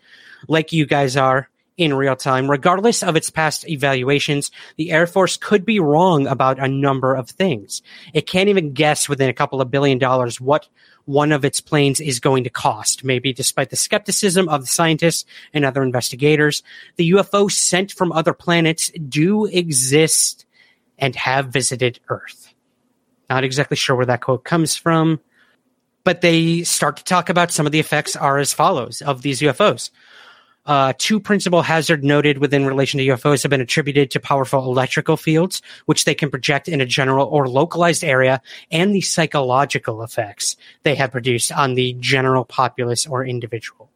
like 0.48 0.72
you 0.72 0.86
guys 0.86 1.16
are 1.16 1.48
in 1.76 1.94
real 1.94 2.16
time. 2.16 2.50
Regardless 2.50 3.02
of 3.02 3.16
its 3.16 3.30
past 3.30 3.68
evaluations, 3.68 4.50
the 4.76 4.90
Air 4.90 5.06
Force 5.06 5.36
could 5.36 5.64
be 5.64 5.80
wrong 5.80 6.26
about 6.26 6.58
a 6.58 6.68
number 6.68 7.14
of 7.14 7.28
things. 7.28 7.82
It 8.14 8.26
can't 8.26 8.48
even 8.48 8.72
guess 8.72 9.08
within 9.08 9.28
a 9.28 9.34
couple 9.34 9.60
of 9.60 9.70
billion 9.70 9.98
dollars 9.98 10.40
what 10.40 10.68
one 11.04 11.32
of 11.32 11.44
its 11.44 11.60
planes 11.60 12.00
is 12.00 12.20
going 12.20 12.44
to 12.44 12.50
cost. 12.50 13.04
Maybe 13.04 13.32
despite 13.32 13.70
the 13.70 13.76
skepticism 13.76 14.48
of 14.48 14.62
the 14.62 14.66
scientists 14.66 15.24
and 15.54 15.64
other 15.64 15.82
investigators, 15.82 16.62
the 16.96 17.12
UFOs 17.12 17.52
sent 17.52 17.92
from 17.92 18.12
other 18.12 18.32
planets 18.32 18.90
do 18.90 19.46
exist 19.46 20.46
and 20.98 21.14
have 21.14 21.48
visited 21.48 22.00
Earth. 22.08 22.52
Not 23.28 23.44
exactly 23.44 23.76
sure 23.76 23.96
where 23.96 24.06
that 24.06 24.20
quote 24.22 24.44
comes 24.44 24.76
from, 24.76 25.20
but 26.04 26.20
they 26.20 26.62
start 26.62 26.96
to 26.98 27.04
talk 27.04 27.28
about 27.28 27.50
some 27.50 27.66
of 27.66 27.72
the 27.72 27.80
effects 27.80 28.16
are 28.16 28.38
as 28.38 28.52
follows 28.52 29.02
of 29.02 29.22
these 29.22 29.40
UFOs. 29.40 29.90
Uh, 30.66 30.92
two 30.98 31.20
principal 31.20 31.62
hazard 31.62 32.02
noted 32.02 32.38
within 32.38 32.66
relation 32.66 32.98
to 32.98 33.06
UFOs 33.06 33.42
have 33.42 33.50
been 33.50 33.60
attributed 33.60 34.10
to 34.10 34.20
powerful 34.20 34.64
electrical 34.64 35.16
fields, 35.16 35.62
which 35.86 36.04
they 36.04 36.14
can 36.14 36.30
project 36.30 36.68
in 36.68 36.80
a 36.80 36.86
general 36.86 37.26
or 37.28 37.48
localized 37.48 38.02
area, 38.02 38.42
and 38.70 38.94
the 38.94 39.00
psychological 39.00 40.02
effects 40.02 40.56
they 40.82 40.96
have 40.96 41.12
produced 41.12 41.52
on 41.52 41.74
the 41.74 41.94
general 42.00 42.44
populace 42.44 43.06
or 43.06 43.24
individual. 43.24 43.90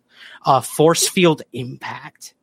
Uh, 0.46 0.60
force 0.60 1.08
field 1.08 1.42
impact. 1.52 2.34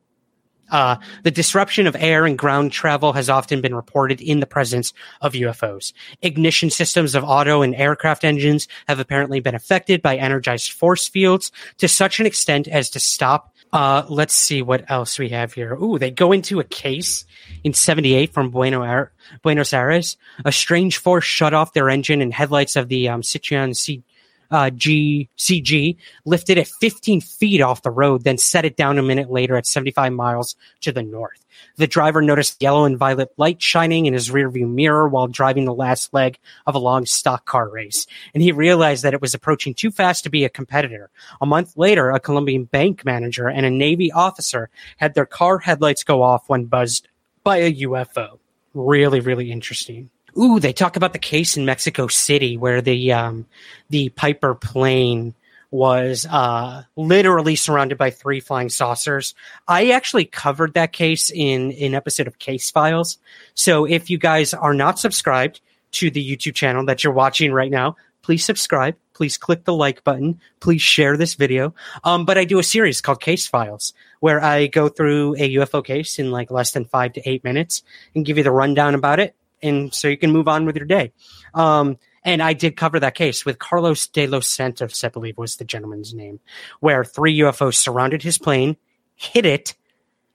Uh, 0.70 0.96
the 1.22 1.30
disruption 1.30 1.86
of 1.86 1.96
air 1.98 2.26
and 2.26 2.38
ground 2.38 2.72
travel 2.72 3.12
has 3.12 3.30
often 3.30 3.60
been 3.60 3.74
reported 3.74 4.20
in 4.20 4.40
the 4.40 4.46
presence 4.46 4.92
of 5.20 5.32
UFOs. 5.32 5.92
Ignition 6.22 6.70
systems 6.70 7.14
of 7.14 7.24
auto 7.24 7.62
and 7.62 7.74
aircraft 7.74 8.24
engines 8.24 8.68
have 8.86 9.00
apparently 9.00 9.40
been 9.40 9.54
affected 9.54 10.02
by 10.02 10.16
energized 10.16 10.72
force 10.72 11.08
fields 11.08 11.50
to 11.78 11.88
such 11.88 12.20
an 12.20 12.26
extent 12.26 12.68
as 12.68 12.90
to 12.90 13.00
stop. 13.00 13.54
Uh, 13.72 14.04
let's 14.08 14.34
see 14.34 14.62
what 14.62 14.90
else 14.90 15.18
we 15.18 15.28
have 15.28 15.52
here. 15.52 15.74
Ooh, 15.74 15.98
they 15.98 16.10
go 16.10 16.32
into 16.32 16.58
a 16.58 16.64
case 16.64 17.26
in 17.64 17.74
78 17.74 18.32
from 18.32 18.50
Buenos 18.50 19.72
Aires. 19.72 20.16
A 20.44 20.52
strange 20.52 20.96
force 20.96 21.24
shut 21.24 21.52
off 21.52 21.74
their 21.74 21.90
engine 21.90 22.22
and 22.22 22.32
headlights 22.32 22.76
of 22.76 22.88
the 22.88 23.08
um, 23.08 23.20
Citroen 23.20 23.76
C 23.76 24.02
uh, 24.50 24.70
G 24.70 25.28
CG 25.36 25.96
lifted 26.24 26.58
it 26.58 26.68
15 26.68 27.20
feet 27.20 27.60
off 27.60 27.82
the 27.82 27.90
road, 27.90 28.24
then 28.24 28.38
set 28.38 28.64
it 28.64 28.76
down 28.76 28.98
a 28.98 29.02
minute 29.02 29.30
later 29.30 29.56
at 29.56 29.66
75 29.66 30.12
miles 30.12 30.56
to 30.80 30.92
the 30.92 31.02
north. 31.02 31.44
The 31.76 31.86
driver 31.86 32.22
noticed 32.22 32.62
yellow 32.62 32.84
and 32.84 32.96
violet 32.96 33.32
light 33.36 33.60
shining 33.60 34.06
in 34.06 34.14
his 34.14 34.30
rearview 34.30 34.68
mirror 34.68 35.08
while 35.08 35.26
driving 35.26 35.64
the 35.64 35.74
last 35.74 36.14
leg 36.14 36.38
of 36.66 36.74
a 36.74 36.80
long 36.80 37.06
stock 37.06 37.44
car 37.46 37.68
race, 37.68 38.06
and 38.34 38.42
he 38.42 38.52
realized 38.52 39.02
that 39.02 39.14
it 39.14 39.20
was 39.20 39.34
approaching 39.34 39.74
too 39.74 39.90
fast 39.90 40.24
to 40.24 40.30
be 40.30 40.44
a 40.44 40.48
competitor. 40.48 41.10
A 41.40 41.46
month 41.46 41.76
later, 41.76 42.10
a 42.10 42.20
Colombian 42.20 42.64
bank 42.64 43.04
manager 43.04 43.48
and 43.48 43.66
a 43.66 43.70
Navy 43.70 44.12
officer 44.12 44.70
had 44.96 45.14
their 45.14 45.26
car 45.26 45.58
headlights 45.58 46.04
go 46.04 46.22
off 46.22 46.48
when 46.48 46.66
buzzed 46.66 47.08
by 47.42 47.58
a 47.58 47.72
UFO. 47.72 48.38
Really, 48.74 49.20
really 49.20 49.50
interesting. 49.50 50.10
Ooh, 50.38 50.60
they 50.60 50.72
talk 50.72 50.96
about 50.96 51.12
the 51.12 51.18
case 51.18 51.56
in 51.56 51.64
Mexico 51.64 52.06
City 52.06 52.56
where 52.56 52.80
the 52.80 53.12
um, 53.12 53.46
the 53.90 54.10
Piper 54.10 54.54
plane 54.54 55.34
was 55.70 56.26
uh, 56.30 56.84
literally 56.96 57.56
surrounded 57.56 57.98
by 57.98 58.10
three 58.10 58.40
flying 58.40 58.68
saucers. 58.68 59.34
I 59.66 59.90
actually 59.90 60.24
covered 60.24 60.74
that 60.74 60.92
case 60.92 61.30
in 61.30 61.72
an 61.72 61.94
episode 61.94 62.26
of 62.26 62.38
Case 62.38 62.70
Files. 62.70 63.18
So 63.54 63.84
if 63.84 64.08
you 64.08 64.16
guys 64.16 64.54
are 64.54 64.72
not 64.72 64.98
subscribed 64.98 65.60
to 65.92 66.10
the 66.10 66.24
YouTube 66.24 66.54
channel 66.54 66.86
that 66.86 67.04
you're 67.04 67.12
watching 67.12 67.52
right 67.52 67.70
now, 67.70 67.96
please 68.22 68.44
subscribe. 68.44 68.96
Please 69.12 69.36
click 69.36 69.64
the 69.64 69.74
like 69.74 70.04
button. 70.04 70.40
Please 70.60 70.80
share 70.80 71.16
this 71.16 71.34
video. 71.34 71.74
Um, 72.04 72.24
but 72.24 72.38
I 72.38 72.44
do 72.44 72.60
a 72.60 72.62
series 72.62 73.00
called 73.00 73.20
Case 73.20 73.46
Files 73.46 73.92
where 74.20 74.42
I 74.42 74.68
go 74.68 74.88
through 74.88 75.34
a 75.34 75.54
UFO 75.56 75.84
case 75.84 76.18
in 76.18 76.30
like 76.30 76.50
less 76.50 76.70
than 76.70 76.84
five 76.84 77.14
to 77.14 77.28
eight 77.28 77.42
minutes 77.44 77.82
and 78.14 78.24
give 78.24 78.38
you 78.38 78.44
the 78.44 78.52
rundown 78.52 78.94
about 78.94 79.20
it 79.20 79.34
and 79.62 79.92
so 79.94 80.08
you 80.08 80.16
can 80.16 80.32
move 80.32 80.48
on 80.48 80.64
with 80.64 80.76
your 80.76 80.86
day. 80.86 81.12
Um, 81.54 81.98
and 82.24 82.42
I 82.42 82.52
did 82.52 82.76
cover 82.76 83.00
that 83.00 83.14
case 83.14 83.44
with 83.44 83.58
Carlos 83.58 84.06
de 84.08 84.26
los 84.26 84.46
Santos, 84.46 85.02
I 85.04 85.08
believe 85.08 85.38
was 85.38 85.56
the 85.56 85.64
gentleman's 85.64 86.12
name, 86.12 86.40
where 86.80 87.04
three 87.04 87.38
UFOs 87.38 87.76
surrounded 87.76 88.22
his 88.22 88.38
plane, 88.38 88.76
hit 89.14 89.46
it, 89.46 89.74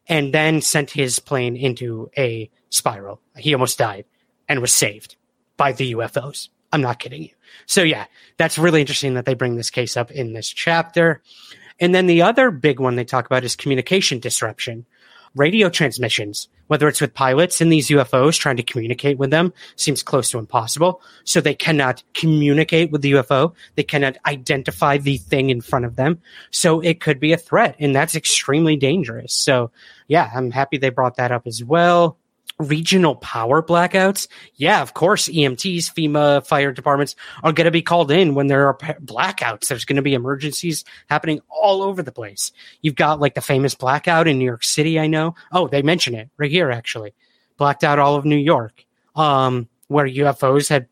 and 0.08 0.34
then 0.34 0.62
sent 0.62 0.92
his 0.92 1.20
plane 1.20 1.56
into 1.56 2.10
a 2.18 2.50
spiral. 2.70 3.22
He 3.38 3.54
almost 3.54 3.78
died 3.78 4.06
and 4.50 4.60
was 4.60 4.74
saved 4.74 5.16
by 5.58 5.72
the 5.72 5.94
UFOs. 5.94 6.50
I'm 6.72 6.82
not 6.82 7.00
kidding 7.00 7.24
you. 7.24 7.30
So 7.68 7.84
yeah, 7.84 8.06
that's 8.38 8.58
really 8.58 8.82
interesting 8.82 9.14
that 9.14 9.26
they 9.26 9.36
bring 9.36 9.56
this 9.56 9.70
case 9.70 9.96
up 9.96 10.12
in 10.12 10.34
this 10.34 10.50
chapter. 10.50 11.22
And 11.80 11.94
then 11.94 12.08
the 12.08 12.24
other 12.24 12.52
big 12.52 12.80
one 12.80 12.96
they 12.96 13.06
talk 13.06 13.26
about 13.26 13.44
is 13.44 13.56
communication 13.56 14.20
disruption 14.20 14.86
radio 15.36 15.70
transmissions, 15.70 16.48
whether 16.68 16.88
it's 16.88 17.02
with 17.02 17.14
pilots 17.14 17.62
in 17.62 17.70
these 17.70 17.90
UFOs 17.90 18.38
trying 18.38 18.58
to 18.58 18.64
communicate 18.64 19.18
with 19.18 19.32
them, 19.32 19.54
seems 19.76 20.04
close 20.04 20.30
to 20.32 20.40
impossible. 20.40 21.02
So 21.24 21.42
they 21.42 21.56
cannot 21.56 22.04
communicate 22.14 22.92
with 22.92 23.02
the 23.02 23.14
UFO. 23.14 23.54
They 23.76 23.84
cannot 23.84 24.18
identify 24.26 24.98
the 24.98 25.18
thing 25.18 25.50
in 25.50 25.62
front 25.62 25.86
of 25.86 25.96
them. 25.96 26.22
So 26.52 26.80
it 26.82 27.00
could 27.00 27.20
be 27.20 27.34
a 27.34 27.38
threat, 27.38 27.76
and 27.80 27.96
that's 27.96 28.16
extremely 28.16 28.76
dangerous. 28.76 29.34
So, 29.34 29.72
yeah, 30.08 30.30
I'm 30.34 30.52
happy 30.52 30.78
they 30.78 30.90
brought 30.90 31.18
that 31.18 31.32
up 31.32 31.48
as 31.48 31.64
well 31.64 32.18
regional 32.60 33.16
power 33.16 33.62
blackouts, 33.62 34.28
yeah, 34.56 34.82
of 34.82 34.94
course, 34.94 35.28
EMTs, 35.28 35.94
FEMA 35.94 36.46
fire 36.46 36.72
departments 36.72 37.16
are 37.44 37.52
going 37.52 37.66
to 37.66 37.72
be 37.72 37.82
called 37.82 38.12
in 38.12 38.36
when 38.36 38.48
there 38.48 38.68
are 38.68 38.78
blackouts. 38.78 39.68
There's 39.68 39.86
going 39.86 39.98
to 39.98 40.02
be 40.02 40.14
emergencies 40.14 40.84
happening 41.10 41.42
all 41.50 41.82
over 41.82 42.04
the 42.04 42.12
place. 42.12 42.52
You've 42.82 42.96
got 42.96 43.20
like 43.20 43.36
the 43.36 43.42
famous 43.42 43.76
blackout 43.76 44.28
in 44.28 44.38
New 44.40 44.46
York 44.46 44.64
City, 44.64 45.00
I 45.00 45.08
know. 45.08 45.36
Oh, 45.52 45.68
they 45.68 45.82
mention 45.82 46.16
it 46.16 46.30
right 46.38 46.52
here, 46.52 46.72
actually. 46.72 47.14
Blacked 47.58 47.84
out 47.84 48.00
all 48.00 48.16
of 48.16 48.26
New 48.26 48.38
York, 48.38 48.86
um, 49.16 49.68
where 49.88 50.08
UFOs 50.08 50.70
had 50.70 50.88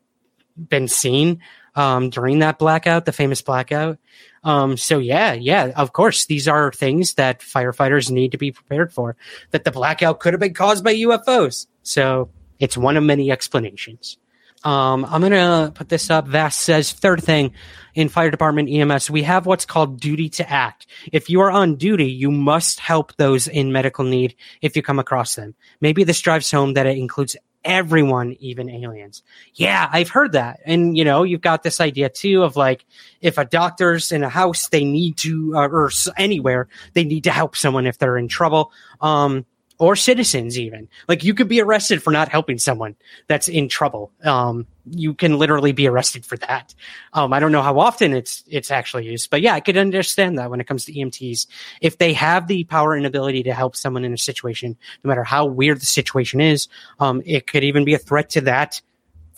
been 0.56 0.88
seen 0.88 1.40
um, 1.74 2.10
during 2.10 2.40
that 2.40 2.58
blackout, 2.58 3.04
the 3.04 3.12
famous 3.12 3.42
blackout. 3.42 3.98
Um, 4.44 4.76
so 4.76 4.98
yeah, 4.98 5.32
yeah, 5.34 5.72
of 5.76 5.92
course, 5.92 6.26
these 6.26 6.48
are 6.48 6.72
things 6.72 7.14
that 7.14 7.40
firefighters 7.40 8.10
need 8.10 8.32
to 8.32 8.38
be 8.38 8.52
prepared 8.52 8.92
for. 8.92 9.16
That 9.50 9.64
the 9.64 9.70
blackout 9.70 10.20
could 10.20 10.32
have 10.32 10.40
been 10.40 10.54
caused 10.54 10.82
by 10.82 10.94
UFOs. 10.94 11.66
So 11.82 12.30
it's 12.58 12.76
one 12.76 12.96
of 12.96 13.04
many 13.04 13.30
explanations. 13.30 14.18
Um, 14.64 15.04
I'm 15.04 15.20
gonna 15.20 15.72
put 15.74 15.88
this 15.88 16.10
up. 16.10 16.28
Vast 16.28 16.60
says 16.60 16.92
third 16.92 17.22
thing 17.22 17.52
in 17.94 18.08
fire 18.08 18.30
department 18.30 18.70
EMS, 18.70 19.10
we 19.10 19.24
have 19.24 19.44
what's 19.44 19.66
called 19.66 20.00
duty 20.00 20.28
to 20.30 20.48
act. 20.48 20.86
If 21.12 21.28
you 21.28 21.40
are 21.40 21.50
on 21.50 21.76
duty, 21.76 22.10
you 22.10 22.30
must 22.30 22.78
help 22.78 23.16
those 23.16 23.48
in 23.48 23.72
medical 23.72 24.04
need 24.04 24.36
if 24.60 24.76
you 24.76 24.82
come 24.82 24.98
across 24.98 25.34
them. 25.34 25.54
Maybe 25.80 26.04
this 26.04 26.20
drives 26.20 26.50
home 26.50 26.74
that 26.74 26.86
it 26.86 26.96
includes 26.96 27.36
everyone, 27.64 28.36
even 28.40 28.68
aliens. 28.68 29.22
Yeah, 29.54 29.88
I've 29.92 30.08
heard 30.08 30.32
that. 30.32 30.60
And, 30.64 30.96
you 30.96 31.04
know, 31.04 31.22
you've 31.22 31.40
got 31.40 31.62
this 31.62 31.80
idea 31.80 32.08
too 32.08 32.42
of 32.42 32.56
like, 32.56 32.84
if 33.20 33.38
a 33.38 33.44
doctor's 33.44 34.12
in 34.12 34.22
a 34.22 34.28
house, 34.28 34.68
they 34.68 34.84
need 34.84 35.16
to, 35.18 35.52
uh, 35.56 35.68
or 35.68 35.90
anywhere, 36.16 36.68
they 36.94 37.04
need 37.04 37.24
to 37.24 37.30
help 37.30 37.56
someone 37.56 37.86
if 37.86 37.98
they're 37.98 38.18
in 38.18 38.28
trouble. 38.28 38.72
Um, 39.00 39.46
or 39.82 39.96
citizens 39.96 40.60
even. 40.60 40.88
Like 41.08 41.24
you 41.24 41.34
could 41.34 41.48
be 41.48 41.60
arrested 41.60 42.04
for 42.04 42.12
not 42.12 42.28
helping 42.28 42.56
someone 42.56 42.94
that's 43.26 43.48
in 43.48 43.68
trouble. 43.68 44.12
Um, 44.22 44.68
you 44.88 45.12
can 45.12 45.38
literally 45.38 45.72
be 45.72 45.88
arrested 45.88 46.24
for 46.24 46.36
that. 46.36 46.72
Um, 47.12 47.32
i 47.32 47.40
don't 47.40 47.50
know 47.50 47.62
how 47.62 47.80
often 47.80 48.12
it's 48.14 48.44
it's 48.48 48.70
actually 48.70 49.06
used 49.06 49.28
but 49.28 49.42
yeah 49.42 49.54
i 49.54 49.60
could 49.60 49.76
understand 49.76 50.38
that 50.38 50.50
when 50.50 50.60
it 50.60 50.66
comes 50.66 50.84
to 50.86 50.92
emts 50.92 51.46
if 51.80 51.98
they 51.98 52.12
have 52.14 52.46
the 52.46 52.64
power 52.64 52.94
and 52.94 53.06
ability 53.06 53.42
to 53.44 53.52
help 53.52 53.76
someone 53.76 54.04
in 54.04 54.12
a 54.12 54.18
situation 54.18 54.76
no 55.04 55.08
matter 55.08 55.24
how 55.24 55.44
weird 55.44 55.80
the 55.80 55.86
situation 55.86 56.40
is 56.40 56.68
um, 57.00 57.22
it 57.26 57.46
could 57.46 57.64
even 57.64 57.84
be 57.84 57.94
a 57.94 57.98
threat 57.98 58.30
to 58.30 58.40
that 58.42 58.80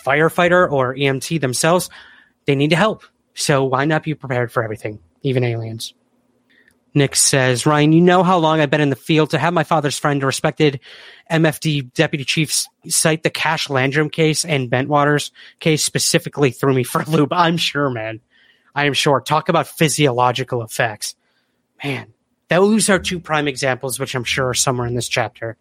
firefighter 0.04 0.70
or 0.70 0.94
emt 0.94 1.40
themselves. 1.40 1.90
They 2.44 2.54
need 2.54 2.70
to 2.70 2.76
help. 2.76 3.04
So 3.34 3.64
why 3.64 3.86
not 3.86 4.02
be 4.02 4.14
prepared 4.14 4.52
for 4.52 4.62
everything 4.62 5.00
even 5.22 5.42
aliens 5.42 5.94
Nick 6.94 7.16
says, 7.16 7.66
Ryan, 7.66 7.92
you 7.92 8.00
know 8.00 8.22
how 8.22 8.38
long 8.38 8.60
I've 8.60 8.70
been 8.70 8.80
in 8.80 8.90
the 8.90 8.96
field. 8.96 9.30
To 9.30 9.38
have 9.38 9.52
my 9.52 9.64
father's 9.64 9.98
friend, 9.98 10.22
a 10.22 10.26
respected 10.26 10.78
MFD 11.30 11.92
deputy 11.92 12.24
chief, 12.24 12.64
cite 12.86 13.24
the 13.24 13.30
Cash 13.30 13.68
Landrum 13.68 14.08
case 14.08 14.44
and 14.44 14.70
Bentwaters 14.70 15.32
case 15.58 15.82
specifically 15.82 16.52
threw 16.52 16.72
me 16.72 16.84
for 16.84 17.00
a 17.02 17.10
loop. 17.10 17.30
I'm 17.32 17.56
sure, 17.56 17.90
man. 17.90 18.20
I 18.76 18.86
am 18.86 18.92
sure. 18.92 19.20
Talk 19.20 19.48
about 19.48 19.66
physiological 19.66 20.62
effects. 20.62 21.16
Man, 21.82 22.14
those 22.48 22.88
are 22.88 23.00
two 23.00 23.18
prime 23.18 23.48
examples, 23.48 23.98
which 23.98 24.14
I'm 24.14 24.24
sure 24.24 24.50
are 24.50 24.54
somewhere 24.54 24.86
in 24.86 24.94
this 24.94 25.08
chapter 25.08 25.56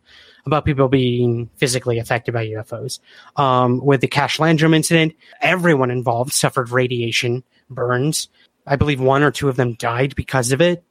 about 0.46 0.66
people 0.66 0.88
being 0.88 1.50
physically 1.56 1.98
affected 1.98 2.34
by 2.34 2.46
UFOs. 2.48 3.00
Um, 3.36 3.84
with 3.84 4.02
the 4.02 4.08
Cash 4.08 4.40
Landrum 4.40 4.74
incident, 4.74 5.16
everyone 5.42 5.90
involved 5.90 6.34
suffered 6.34 6.70
radiation 6.70 7.44
burns. 7.70 8.30
I 8.68 8.76
believe 8.76 9.00
one 9.02 9.24
or 9.24 9.32
two 9.32 9.50
of 9.50 9.56
them 9.56 9.74
died 9.74 10.16
because 10.16 10.52
of 10.52 10.62
it 10.62 10.84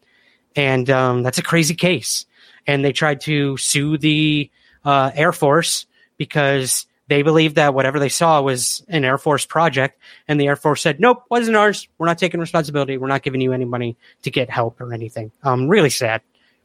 and 0.57 0.89
um, 0.91 1.23
that's 1.23 1.39
a 1.39 1.43
crazy 1.43 1.75
case. 1.75 2.27
And 2.67 2.85
they 2.85 2.93
tried 2.93 3.21
to 3.23 3.57
sue 3.57 3.99
the 3.99 4.51
uh, 4.85 5.11
Air 5.15 5.33
Force 5.33 5.87
because 6.17 6.87
they 7.09 7.23
believed 7.23 7.57
that 7.57 7.75
whatever 7.75 7.99
they 7.99 8.09
saw 8.09 8.41
was 8.41 8.85
an 8.89 9.05
Air 9.05 9.19
Force 9.19 9.45
project, 9.45 10.01
and 10.29 10.41
the 10.41 10.47
Air 10.47 10.57
Force 10.57 10.83
said, 10.83 11.01
"Nope, 11.01 11.25
wasn't 11.31 11.57
ours. 11.57 11.89
We're 11.99 12.07
not 12.07 12.19
taking 12.19 12.41
responsibility. 12.41 12.97
We're 12.97 13.09
not 13.09 13.23
giving 13.23 13.41
you 13.41 13.53
any 13.53 13.65
money 13.65 13.97
to 14.23 14.31
get 14.31 14.49
help 14.49 14.81
or 14.81 14.95
anything." 14.95 15.33
Um, 15.43 15.69
really 15.69 15.91
sad, 15.91 16.23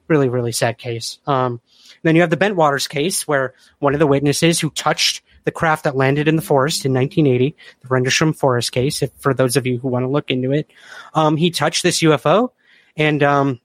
really 0.07 0.29
really 0.29 0.51
sad 0.51 0.77
case. 0.77 1.19
Um, 1.27 1.59
then 2.03 2.15
you 2.15 2.21
have 2.21 2.29
the 2.29 2.37
Bentwaters 2.37 2.87
case, 2.87 3.27
where 3.27 3.55
one 3.79 3.93
of 3.93 3.99
the 3.99 4.07
witnesses 4.07 4.59
who 4.59 4.69
touched 4.69 5.21
the 5.43 5.51
craft 5.51 5.85
that 5.85 5.95
landed 5.95 6.27
in 6.27 6.35
the 6.35 6.41
forest 6.41 6.85
in 6.85 6.93
1980, 6.93 7.55
the 7.81 7.87
Rendlesham 7.87 8.33
Forest 8.33 8.71
case. 8.71 9.01
If 9.01 9.11
for 9.17 9.33
those 9.33 9.55
of 9.55 9.65
you 9.65 9.79
who 9.79 9.87
want 9.87 10.03
to 10.03 10.09
look 10.09 10.29
into 10.29 10.51
it, 10.51 10.69
um, 11.13 11.35
he 11.35 11.49
touched 11.51 11.83
this 11.83 11.99
UFO, 12.01 12.51
and 12.95 13.23
um, 13.23 13.59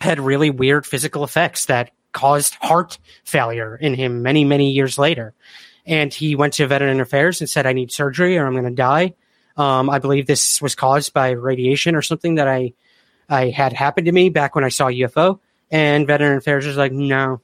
had 0.00 0.20
really 0.20 0.50
weird 0.50 0.86
physical 0.86 1.24
effects 1.24 1.66
that 1.66 1.90
caused 2.12 2.54
heart 2.54 2.98
failure 3.24 3.76
in 3.76 3.94
him 3.94 4.22
many, 4.22 4.44
many 4.44 4.70
years 4.70 4.98
later. 4.98 5.34
And 5.86 6.12
he 6.12 6.34
went 6.34 6.54
to 6.54 6.66
Veteran 6.66 7.00
Affairs 7.00 7.40
and 7.40 7.48
said, 7.48 7.66
I 7.66 7.72
need 7.72 7.92
surgery 7.92 8.36
or 8.36 8.46
I'm 8.46 8.52
going 8.52 8.64
to 8.64 8.70
die. 8.70 9.14
Um, 9.56 9.90
I 9.90 9.98
believe 9.98 10.26
this 10.26 10.62
was 10.62 10.74
caused 10.74 11.12
by 11.12 11.30
radiation 11.30 11.94
or 11.94 12.02
something 12.02 12.36
that 12.36 12.46
I, 12.46 12.74
I 13.28 13.48
had 13.48 13.72
happened 13.72 14.06
to 14.06 14.12
me 14.12 14.28
back 14.28 14.54
when 14.54 14.64
I 14.64 14.68
saw 14.68 14.86
UFO. 14.86 15.40
And 15.70 16.06
Veteran 16.06 16.38
Affairs 16.38 16.66
was 16.66 16.76
like, 16.76 16.92
no, 16.92 17.40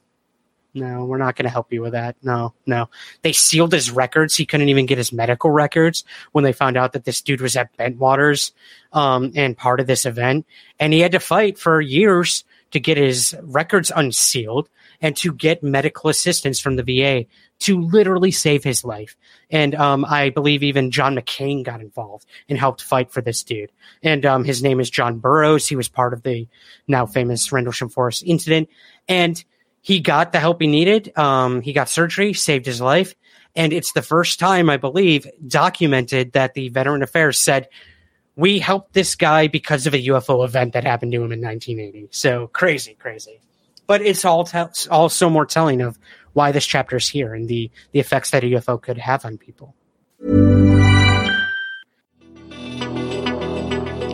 no, 0.75 1.05
we're 1.05 1.17
not 1.17 1.35
going 1.35 1.45
to 1.45 1.51
help 1.51 1.71
you 1.71 1.81
with 1.81 1.93
that. 1.93 2.17
No, 2.21 2.53
no. 2.65 2.89
They 3.21 3.31
sealed 3.31 3.71
his 3.71 3.89
records. 3.89 4.35
He 4.35 4.45
couldn't 4.45 4.69
even 4.69 4.85
get 4.85 4.97
his 4.97 5.13
medical 5.13 5.49
records 5.49 6.03
when 6.33 6.43
they 6.43 6.53
found 6.53 6.75
out 6.75 6.93
that 6.93 7.05
this 7.05 7.21
dude 7.21 7.41
was 7.41 7.55
at 7.55 7.75
Bentwaters 7.77 8.51
um, 8.91 9.31
and 9.35 9.57
part 9.57 9.79
of 9.79 9.87
this 9.87 10.05
event. 10.05 10.45
And 10.79 10.91
he 10.91 10.99
had 10.99 11.13
to 11.13 11.19
fight 11.19 11.57
for 11.57 11.79
years 11.79 12.43
to 12.71 12.79
get 12.81 12.97
his 12.97 13.33
records 13.41 13.91
unsealed 13.95 14.69
and 15.01 15.15
to 15.17 15.31
get 15.31 15.63
medical 15.63 16.09
assistance 16.09 16.59
from 16.59 16.75
the 16.75 16.83
VA 16.83 17.25
to 17.59 17.79
literally 17.79 18.31
save 18.31 18.63
his 18.63 18.83
life. 18.83 19.15
And 19.49 19.75
um, 19.75 20.03
I 20.03 20.29
believe 20.29 20.61
even 20.61 20.91
John 20.91 21.15
McCain 21.15 21.63
got 21.63 21.79
involved 21.79 22.25
and 22.49 22.57
helped 22.57 22.81
fight 22.81 23.11
for 23.11 23.21
this 23.21 23.43
dude. 23.43 23.71
And 24.03 24.25
um, 24.25 24.43
his 24.43 24.61
name 24.61 24.81
is 24.81 24.89
John 24.89 25.19
Burroughs. 25.19 25.67
He 25.67 25.77
was 25.77 25.87
part 25.87 26.13
of 26.13 26.23
the 26.23 26.47
now 26.87 27.05
famous 27.05 27.51
Rendlesham 27.51 27.87
Forest 27.87 28.23
incident. 28.25 28.67
And 29.07 29.41
he 29.85 29.99
got 29.99 30.31
the 30.31 30.39
help 30.39 30.59
he 30.61 30.65
needed. 30.65 31.15
Um, 31.15 31.61
he 31.61 31.71
got 31.71 31.89
surgery, 31.89 32.33
saved 32.33 32.65
his 32.65 32.81
life. 32.81 33.13
And 33.55 33.71
it's 33.71 33.93
the 33.93 34.01
first 34.01 34.39
time, 34.39 34.67
I 34.67 34.77
believe, 34.77 35.27
documented 35.47 36.31
that 36.31 36.55
the 36.55 36.69
Veteran 36.69 37.03
Affairs 37.03 37.37
said, 37.37 37.69
we 38.35 38.57
helped 38.57 38.93
this 38.93 39.13
guy 39.13 39.47
because 39.47 39.85
of 39.85 39.93
a 39.93 40.03
UFO 40.07 40.43
event 40.43 40.73
that 40.73 40.85
happened 40.85 41.11
to 41.11 41.17
him 41.17 41.31
in 41.31 41.39
1980. 41.39 42.07
So 42.09 42.47
crazy, 42.47 42.95
crazy. 42.95 43.39
But 43.85 44.01
it's 44.01 44.25
all 44.25 44.45
te- 44.45 44.89
also 44.89 45.29
more 45.29 45.45
telling 45.45 45.81
of 45.81 45.99
why 46.33 46.51
this 46.51 46.65
chapter 46.65 46.95
is 46.95 47.07
here 47.07 47.35
and 47.35 47.47
the, 47.47 47.69
the 47.91 47.99
effects 47.99 48.31
that 48.31 48.43
a 48.43 48.47
UFO 48.47 48.81
could 48.81 48.97
have 48.97 49.23
on 49.23 49.37
people. 49.37 49.75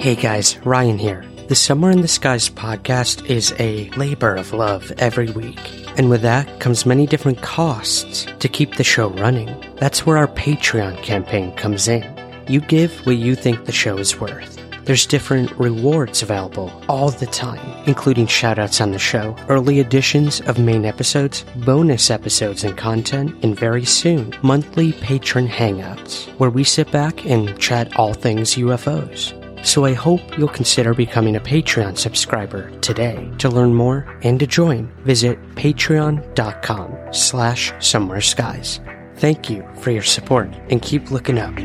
Hey 0.02 0.16
guys, 0.16 0.58
Ryan 0.66 0.98
here. 0.98 1.31
The 1.52 1.56
Somewhere 1.56 1.92
in 1.92 2.00
the 2.00 2.08
Skies 2.08 2.50
podcast 2.50 3.30
is 3.30 3.54
a 3.60 3.90
labor 3.98 4.36
of 4.36 4.54
love 4.54 4.90
every 5.00 5.30
week. 5.32 5.60
And 5.98 6.10
with 6.10 6.22
that 6.22 6.62
comes 6.62 6.86
many 6.86 7.06
different 7.06 7.42
costs 7.42 8.26
to 8.40 8.48
keep 8.48 8.76
the 8.76 8.86
show 8.86 9.10
running. 9.10 9.54
That's 9.76 10.06
where 10.06 10.16
our 10.16 10.30
Patreon 10.30 11.04
campaign 11.04 11.54
comes 11.58 11.90
in. 11.90 12.06
You 12.48 12.62
give 12.62 12.98
what 13.06 13.18
you 13.18 13.36
think 13.36 13.66
the 13.66 13.74
show 13.74 13.98
is 13.98 14.18
worth. 14.18 14.58
There's 14.86 15.06
different 15.06 15.52
rewards 15.60 16.22
available 16.22 16.72
all 16.88 17.12
the 17.12 17.26
time, 17.26 17.84
including 17.86 18.28
shoutouts 18.28 18.80
on 18.80 18.92
the 18.92 18.98
show, 18.98 19.36
early 19.50 19.82
editions 19.82 20.40
of 20.48 20.58
main 20.58 20.86
episodes, 20.86 21.44
bonus 21.58 22.10
episodes 22.10 22.64
and 22.64 22.78
content, 22.78 23.36
and 23.44 23.60
very 23.60 23.84
soon, 23.84 24.34
monthly 24.42 24.94
patron 24.94 25.50
hangouts, 25.50 26.30
where 26.40 26.50
we 26.50 26.64
sit 26.64 26.90
back 26.92 27.26
and 27.26 27.60
chat 27.60 27.94
all 27.98 28.14
things 28.14 28.56
UFOs. 28.56 29.41
So 29.64 29.86
I 29.86 29.94
hope 29.94 30.38
you'll 30.38 30.50
consider 30.50 30.94
becoming 30.94 31.36
a 31.36 31.40
Patreon 31.40 31.98
subscriber 31.98 32.70
today. 32.80 33.32
To 33.40 33.50
learn 33.50 33.74
more 33.74 34.18
and 34.24 34.40
to 34.40 34.48
join, 34.48 34.88
visit 35.06 35.40
patreon.com 35.56 37.14
slash 37.14 37.72
somewhere 37.80 38.22
skies. 38.22 38.80
Thank 39.16 39.50
you 39.50 39.68
for 39.76 39.92
your 39.92 40.04
support 40.04 40.52
and 40.70 40.82
keep 40.82 41.12
looking 41.12 41.38
up. 41.38 41.56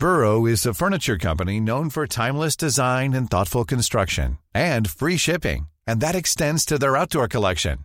Burrow 0.00 0.44
is 0.44 0.66
a 0.66 0.74
furniture 0.74 1.16
company 1.16 1.58
known 1.60 1.88
for 1.88 2.06
timeless 2.06 2.56
design 2.56 3.14
and 3.14 3.30
thoughtful 3.30 3.64
construction 3.64 4.36
and 4.54 4.90
free 4.90 5.16
shipping, 5.16 5.68
and 5.86 6.00
that 6.02 6.14
extends 6.14 6.66
to 6.66 6.78
their 6.78 6.96
outdoor 6.96 7.26
collection. 7.26 7.84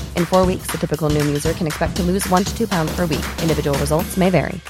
In 0.21 0.27
four 0.27 0.45
weeks, 0.45 0.67
the 0.71 0.77
typical 0.77 1.09
Noom 1.09 1.25
user 1.25 1.51
can 1.53 1.65
expect 1.65 1.95
to 1.95 2.03
lose 2.03 2.29
one 2.29 2.43
to 2.43 2.55
two 2.55 2.67
pounds 2.67 2.95
per 2.95 3.07
week. 3.07 3.25
Individual 3.41 3.75
results 3.79 4.17
may 4.17 4.29
vary. 4.29 4.61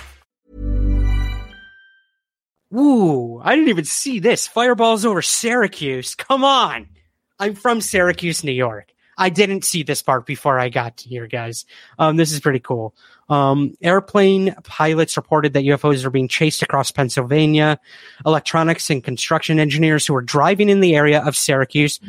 Ooh, 2.74 3.38
I 3.44 3.58
didn't 3.58 3.68
even 3.68 3.84
see 3.84 4.20
this. 4.20 4.48
Fireballs 4.48 5.04
over 5.04 5.22
Syracuse. 5.22 6.16
Come 6.16 6.46
on. 6.46 6.88
I'm 7.38 7.56
from 7.56 7.82
Syracuse, 7.82 8.46
New 8.46 8.54
York. 8.54 8.94
I 9.18 9.30
didn't 9.30 9.66
see 9.66 9.84
this 9.84 10.02
part 10.02 10.26
before 10.26 10.58
I 10.58 10.70
got 10.70 11.02
here, 11.02 11.28
guys. 11.28 11.66
Um, 12.00 12.16
this 12.16 12.32
is 12.32 12.40
pretty 12.40 12.62
cool. 12.62 12.96
Um, 13.28 13.76
airplane 13.82 14.56
pilots 14.64 15.18
reported 15.18 15.52
that 15.52 15.66
UFOs 15.66 16.06
are 16.06 16.10
being 16.12 16.30
chased 16.30 16.62
across 16.62 16.92
Pennsylvania. 16.92 17.78
Electronics 18.26 18.90
and 18.90 19.04
construction 19.04 19.60
engineers 19.60 20.08
who 20.08 20.14
were 20.14 20.22
driving 20.22 20.70
in 20.70 20.80
the 20.80 20.96
area 20.96 21.22
of 21.22 21.36
Syracuse. 21.36 22.00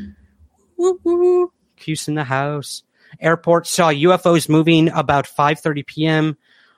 Woo 0.76 1.00
woo. 1.02 1.52
Cuse 1.76 2.07
in 2.07 2.14
the 2.14 2.22
house. 2.22 2.85
Airport 3.20 3.66
saw 3.66 3.90
UFOs 3.90 4.48
moving 4.48 4.88
about 4.88 5.27
5:30 5.27 5.87
p.m. 5.87 6.37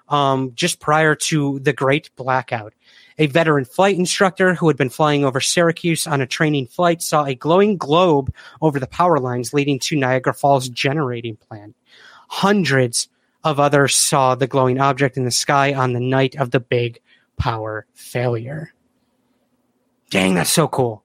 Um, 0.09 0.53
just 0.55 0.81
prior 0.81 1.14
to 1.14 1.59
the 1.61 1.73
Great 1.73 2.11
Blackout. 2.16 2.75
A 3.16 3.27
veteran 3.27 3.64
flight 3.64 3.97
instructor 3.97 4.55
who 4.55 4.68
had 4.68 4.77
been 4.77 4.90
flying 4.90 5.25
over 5.25 5.40
Syracuse 5.40 6.07
on 6.07 6.20
a 6.20 6.27
training 6.27 6.66
flight 6.66 7.01
saw 7.01 7.25
a 7.25 7.35
glowing 7.35 7.77
globe 7.77 8.35
over 8.61 8.81
the 8.81 8.87
power 8.87 9.18
lines 9.18 9.55
leading 9.55 9.79
to 9.81 9.97
Niagara 9.97 10.35
Falls 10.35 10.68
generating 10.68 11.37
plant. 11.37 11.77
Hundreds 12.29 13.09
of 13.44 13.61
others 13.61 13.94
saw 13.94 14.35
the 14.35 14.47
glowing 14.47 14.81
object 14.81 15.16
in 15.16 15.25
the 15.25 15.31
sky 15.31 15.73
on 15.75 15.92
the 15.92 16.01
night 16.01 16.35
of 16.37 16.51
the 16.51 16.61
big 16.61 17.01
power 17.37 17.87
failure. 17.94 18.73
Dang, 20.11 20.35
that's 20.35 20.51
so 20.51 20.66
cool. 20.66 21.04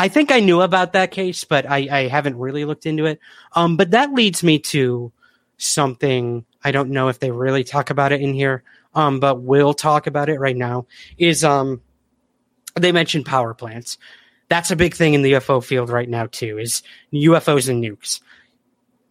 I 0.00 0.08
think 0.08 0.32
I 0.32 0.40
knew 0.40 0.62
about 0.62 0.94
that 0.94 1.10
case, 1.10 1.44
but 1.44 1.68
I, 1.68 1.86
I 1.90 2.08
haven't 2.08 2.38
really 2.38 2.64
looked 2.64 2.86
into 2.86 3.04
it. 3.04 3.20
Um, 3.52 3.76
but 3.76 3.90
that 3.90 4.14
leads 4.14 4.42
me 4.42 4.58
to 4.60 5.12
something 5.58 6.46
I 6.64 6.72
don't 6.72 6.88
know 6.88 7.08
if 7.08 7.18
they 7.18 7.30
really 7.30 7.64
talk 7.64 7.90
about 7.90 8.10
it 8.10 8.22
in 8.22 8.32
here, 8.32 8.62
um, 8.94 9.20
but 9.20 9.42
we'll 9.42 9.74
talk 9.74 10.06
about 10.06 10.30
it 10.30 10.40
right 10.40 10.56
now. 10.56 10.86
Is 11.18 11.44
um, 11.44 11.82
they 12.76 12.92
mentioned 12.92 13.26
power 13.26 13.52
plants. 13.52 13.98
That's 14.48 14.70
a 14.70 14.76
big 14.76 14.94
thing 14.94 15.12
in 15.12 15.20
the 15.20 15.32
UFO 15.32 15.62
field 15.62 15.90
right 15.90 16.08
now 16.08 16.24
too. 16.24 16.56
Is 16.56 16.82
UFOs 17.12 17.68
and 17.68 17.84
nukes. 17.84 18.22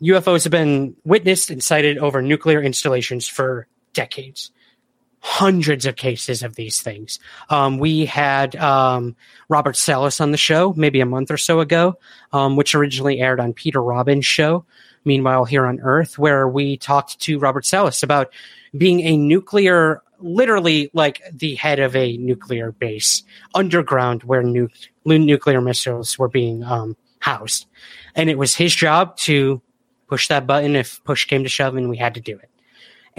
UFOs 0.02 0.44
have 0.44 0.52
been 0.52 0.96
witnessed 1.06 1.52
and 1.52 1.64
sighted 1.64 2.00
over 2.00 2.24
nuclear 2.24 2.64
installations 2.64 3.28
for 3.28 3.68
decades. 3.94 4.50
Hundreds 5.22 5.86
of 5.86 5.96
cases 5.96 6.44
of 6.44 6.56
these 6.56 6.82
things. 6.82 7.20
Um, 7.50 7.78
we 7.78 8.06
had 8.06 8.56
um, 8.56 9.16
Robert 9.50 9.76
Salas 9.76 10.22
on 10.22 10.32
the 10.32 10.38
show 10.38 10.74
maybe 10.78 11.02
a 11.02 11.06
month 11.06 11.30
or 11.30 11.38
so 11.38 11.60
ago, 11.60 11.98
um, 12.32 12.56
which 12.56 12.74
originally 12.74 13.20
aired 13.20 13.40
on 13.40 13.54
Peter 13.54 13.82
Robbins' 13.82 14.26
show. 14.26 14.66
Meanwhile, 15.06 15.46
here 15.46 15.66
on 15.66 15.80
Earth, 15.82 16.18
where 16.18 16.48
we 16.48 16.78
talked 16.78 17.20
to 17.22 17.40
Robert 17.40 17.66
Salas 17.66 18.04
about 18.04 18.32
being 18.78 19.02
a 19.02 19.18
nuclear, 19.18 20.02
literally 20.20 20.90
like 20.94 21.22
the 21.34 21.56
head 21.56 21.80
of 21.80 21.96
a 21.96 22.18
nuclear 22.18 22.72
base 22.72 23.24
underground 23.56 24.24
where 24.24 24.44
nu- 24.44 24.70
nuclear 25.06 25.62
missiles 25.62 26.18
were 26.20 26.28
being 26.28 26.64
um, 26.64 26.96
housed. 27.20 27.66
And 28.16 28.30
it 28.30 28.38
was 28.38 28.56
his 28.56 28.76
job 28.76 29.18
to 29.18 29.62
push 30.08 30.28
that 30.28 30.48
button 30.48 30.76
if 30.76 31.04
push 31.04 31.26
came 31.26 31.44
to 31.44 31.50
shove 31.50 31.76
and 31.76 31.90
we 31.90 31.98
had 31.98 32.16
to 32.16 32.22
do 32.22 32.38
it. 32.38 32.49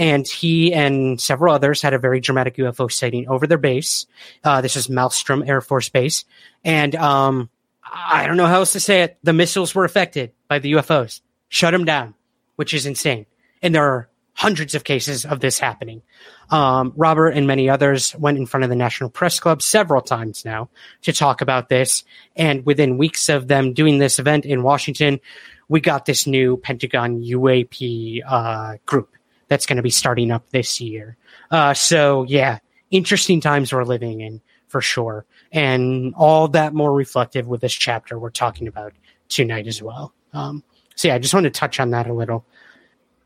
And 0.01 0.27
he 0.27 0.73
and 0.73 1.21
several 1.21 1.55
others 1.55 1.83
had 1.83 1.95
a 1.95 1.99
very 1.99 2.19
dramatic 2.19 2.57
UFO 2.57 2.91
sighting 2.91 3.29
over 3.29 3.47
their 3.47 3.59
base. 3.59 4.07
Uh, 4.43 4.63
this 4.63 4.75
is 4.75 4.89
Malmstrom 4.89 5.47
Air 5.47 5.61
Force 5.61 5.91
Base. 5.91 6.25
And 6.65 6.97
um, 6.97 7.51
I 7.85 8.27
don't 8.27 8.37
know 8.37 8.47
how 8.47 8.57
else 8.57 8.73
to 8.73 8.81
say 8.81 9.03
it. 9.03 9.19
The 9.23 9.33
missiles 9.33 9.75
were 9.75 9.85
affected 9.85 10.33
by 10.49 10.59
the 10.59 10.73
UFOs 10.73 11.21
shut 11.51 11.73
them 11.73 11.85
down, 11.85 12.15
which 12.57 12.73
is 12.73 12.87
insane. 12.87 13.27
And 13.61 13.75
there 13.75 13.85
are 13.85 14.09
hundreds 14.33 14.75
of 14.75 14.85
cases 14.85 15.27
of 15.27 15.41
this 15.41 15.59
happening. 15.59 16.01
Um, 16.49 16.95
Robert 16.97 17.31
and 17.31 17.47
many 17.47 17.69
others 17.69 18.17
went 18.17 18.39
in 18.39 18.47
front 18.47 18.65
of 18.65 18.71
the 18.71 18.77
National 18.77 19.11
Press 19.11 19.39
Club 19.39 19.61
several 19.61 20.01
times 20.01 20.47
now 20.47 20.71
to 21.03 21.13
talk 21.13 21.43
about 21.43 21.69
this. 21.69 22.05
And 22.37 22.65
within 22.65 22.97
weeks 22.97 23.29
of 23.29 23.49
them 23.49 23.75
doing 23.75 23.99
this 23.99 24.19
event 24.19 24.47
in 24.47 24.63
Washington, 24.63 25.21
we 25.69 25.81
got 25.81 26.07
this 26.07 26.27
new 26.27 26.57
Pentagon 26.57 27.21
UAP 27.21 28.23
uh, 28.27 28.77
group 28.87 29.11
that's 29.51 29.67
going 29.67 29.77
to 29.77 29.83
be 29.83 29.91
starting 29.91 30.31
up 30.31 30.49
this 30.51 30.81
year. 30.81 31.17
Uh, 31.51 31.75
so, 31.75 32.23
yeah, 32.23 32.61
interesting 32.91 33.41
times 33.41 33.73
we're 33.73 33.85
living 33.85 34.21
in 34.21 34.41
for 34.69 34.81
sure. 34.81 35.27
And 35.53 36.15
all 36.15 36.49
that 36.49 36.73
more 36.73 36.95
reflective 36.95 37.49
with 37.49 37.61
this 37.61 37.73
chapter 37.73 38.19
we're 38.19 38.31
talking 38.31 38.69
about 38.69 38.93
tonight 39.29 39.67
as 39.67 39.83
well. 39.83 40.15
Um, 40.33 40.63
so 40.95 41.09
yeah, 41.09 41.17
I 41.17 41.19
just 41.19 41.35
want 41.35 41.45
to 41.45 41.51
touch 41.51 41.81
on 41.81 41.91
that 41.91 42.09
a 42.09 42.15
little. 42.15 42.47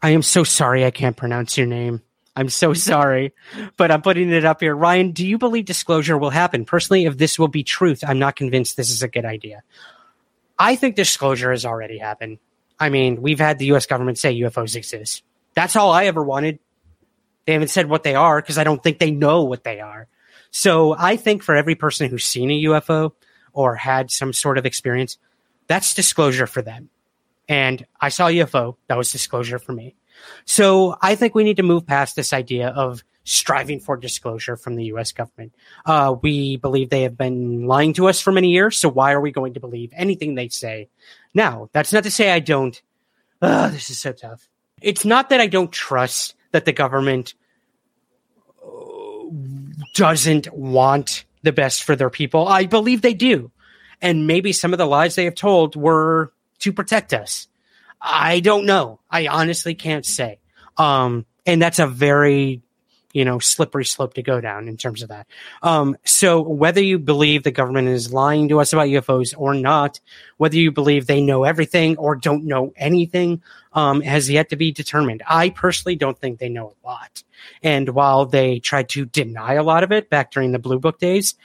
I 0.03 0.11
am 0.11 0.23
so 0.23 0.43
sorry 0.43 0.85
I 0.85 0.91
can't 0.91 1.17
pronounce 1.17 1.59
your 1.59 1.67
name. 1.67 2.01
I'm 2.35 2.49
so 2.49 2.73
sorry, 2.75 3.35
but 3.77 3.91
I'm 3.91 4.03
putting 4.03 4.31
it 4.31 4.47
up 4.47 4.61
here. 4.61 4.75
Ryan, 4.75 5.13
do 5.13 5.27
you 5.27 5.37
believe 5.37 5.67
disclosure 5.67 6.17
will 6.17 6.31
happen? 6.31 6.65
Personally, 6.65 7.05
if 7.05 7.19
this 7.19 7.39
will 7.39 7.49
be 7.49 7.63
truth, 7.63 8.03
I'm 8.07 8.19
not 8.19 8.37
convinced 8.37 8.77
this 8.77 8.91
is 8.91 9.03
a 9.03 9.09
good 9.09 9.27
idea. 9.27 9.63
I 10.59 10.77
think 10.77 10.97
disclosure 10.97 11.51
has 11.51 11.67
already 11.67 11.99
happened. 11.99 12.39
I 12.81 12.89
mean, 12.89 13.21
we've 13.21 13.39
had 13.39 13.59
the 13.59 13.73
US 13.73 13.87
government 13.87 14.19
say 14.19 14.35
UFOs 14.41 14.77
exist. 14.77 15.23
That's 15.55 15.77
all 15.77 15.93
I 15.93 16.07
ever 16.07 16.23
wanted. 16.23 16.59
They 17.47 17.53
haven't 17.53 17.69
said 17.69 17.89
what 17.89 18.03
they 18.03 18.15
are 18.15 18.41
because 18.41 18.59
I 18.59 18.65
don't 18.65 18.83
think 18.83 18.99
they 18.99 19.11
know 19.11 19.45
what 19.45 19.65
they 19.65 19.81
are. 19.81 20.09
So 20.51 20.95
I 20.99 21.17
think 21.17 21.43
for 21.43 21.55
every 21.55 21.75
person 21.75 22.09
who's 22.09 22.25
seen 22.25 22.51
a 22.51 22.63
UFO 22.65 23.13
or 23.53 23.75
had 23.77 24.11
some 24.11 24.33
sort 24.33 24.57
of 24.59 24.67
experience, 24.67 25.19
that's 25.67 25.95
disclosure 25.95 26.47
for 26.47 26.63
them 26.63 26.91
and 27.49 27.87
I 28.01 28.09
saw 28.09 28.29
UFO. 28.29 28.77
That 28.89 28.97
was 28.97 29.13
disclosure 29.13 29.59
for 29.59 29.73
me. 29.73 29.95
So 30.45 30.97
I 31.03 31.15
think 31.15 31.35
we 31.35 31.45
need 31.45 31.57
to 31.59 31.63
move 31.63 31.87
past 31.87 32.17
this 32.17 32.33
idea 32.33 32.69
of 32.69 33.03
striving 33.25 33.81
for 33.81 33.97
disclosure 33.97 34.57
from 34.57 34.77
the 34.77 34.85
U.S. 34.87 35.13
government. 35.13 35.53
Uh, 35.85 36.17
we 36.23 36.57
believe 36.57 36.91
they 36.91 37.03
have 37.03 37.17
been 37.17 37.67
lying 37.67 37.95
to 37.95 38.09
us 38.09 38.21
for 38.21 38.33
many 38.33 38.51
years. 38.51 38.77
So 38.77 38.89
why 38.89 39.13
are 39.13 39.21
we 39.21 39.33
going 39.33 39.55
to 39.55 39.61
believe 39.61 39.91
anything 39.95 40.35
they 40.35 40.49
say 40.49 40.89
now? 41.33 41.69
That's 41.73 41.93
not 41.93 42.05
to 42.05 42.11
say 42.11 42.31
I 42.31 42.41
don't. 42.41 42.81
This 43.41 43.91
is 43.91 43.99
so 43.99 44.13
tough. 44.13 44.49
It's 44.81 45.05
not 45.05 45.31
that 45.31 45.41
I 45.41 45.47
don't 45.47 45.73
trust 45.73 46.35
that 46.53 46.65
the 46.65 46.73
government 46.73 47.35
uh, 48.63 48.71
doesn't 49.95 50.53
want 50.53 51.25
the 51.43 51.53
best 51.53 51.85
for 51.85 51.97
their 51.97 52.11
people. 52.11 52.49
I 52.49 52.67
believe 52.67 53.03
they 53.03 53.15
do. 53.15 53.51
And 54.01 54.27
maybe 54.27 54.53
some 54.53 54.73
of 54.73 54.79
the 54.79 54.87
lies 54.87 55.15
they 55.15 55.25
have 55.25 55.35
told 55.35 55.77
were 55.77 56.33
to 56.61 56.73
protect 56.73 57.13
us? 57.13 57.49
I 58.01 58.41
don't 58.41 58.67
know. 58.67 59.01
I 59.11 59.29
honestly 59.29 59.75
can't 59.75 60.05
say. 60.05 60.41
Um, 60.77 61.27
and 61.47 61.61
that's 61.61 61.79
a 61.79 61.87
very, 61.87 62.63
you 63.15 63.25
know, 63.25 63.39
slippery 63.39 63.85
slope 63.85 64.15
to 64.15 64.23
go 64.23 64.41
down 64.41 64.69
in 64.69 64.77
terms 64.77 65.01
of 65.01 65.09
that. 65.09 65.27
Um, 65.63 65.97
so 66.05 66.43
whether 66.43 66.83
you 66.83 66.99
believe 66.99 67.45
the 67.45 67.53
government 67.53 67.89
is 67.89 68.13
lying 68.13 68.49
to 68.49 68.61
us 68.61 68.73
about 68.73 68.89
UFOs 68.89 69.33
or 69.39 69.55
not, 69.55 70.01
whether 70.37 70.57
you 70.57 70.73
believe 70.73 71.07
they 71.07 71.23
know 71.23 71.45
everything 71.45 71.97
or 71.97 72.17
don't 72.17 72.45
know 72.45 72.75
anything, 72.77 73.41
um, 73.73 74.03
has 74.03 74.29
yet 74.29 74.51
to 74.51 74.57
be 74.57 74.73
determined. 74.73 75.23
I 75.27 75.51
personally 75.51 75.97
don't 75.97 76.19
think 76.19 76.39
they 76.39 76.49
know 76.49 76.75
a 76.83 76.87
lot. 76.87 77.23
And 77.63 77.89
while 77.91 78.27
they 78.27 78.59
tried 78.59 78.89
to 78.91 79.07
deny 79.07 79.55
a 79.55 79.63
lot 79.63 79.85
of 79.85 79.93
it 79.93 80.11
back 80.11 80.33
during 80.33 80.51
the 80.51 80.59
Blue 80.59 80.81
Book 80.81 80.99
days, 80.99 81.37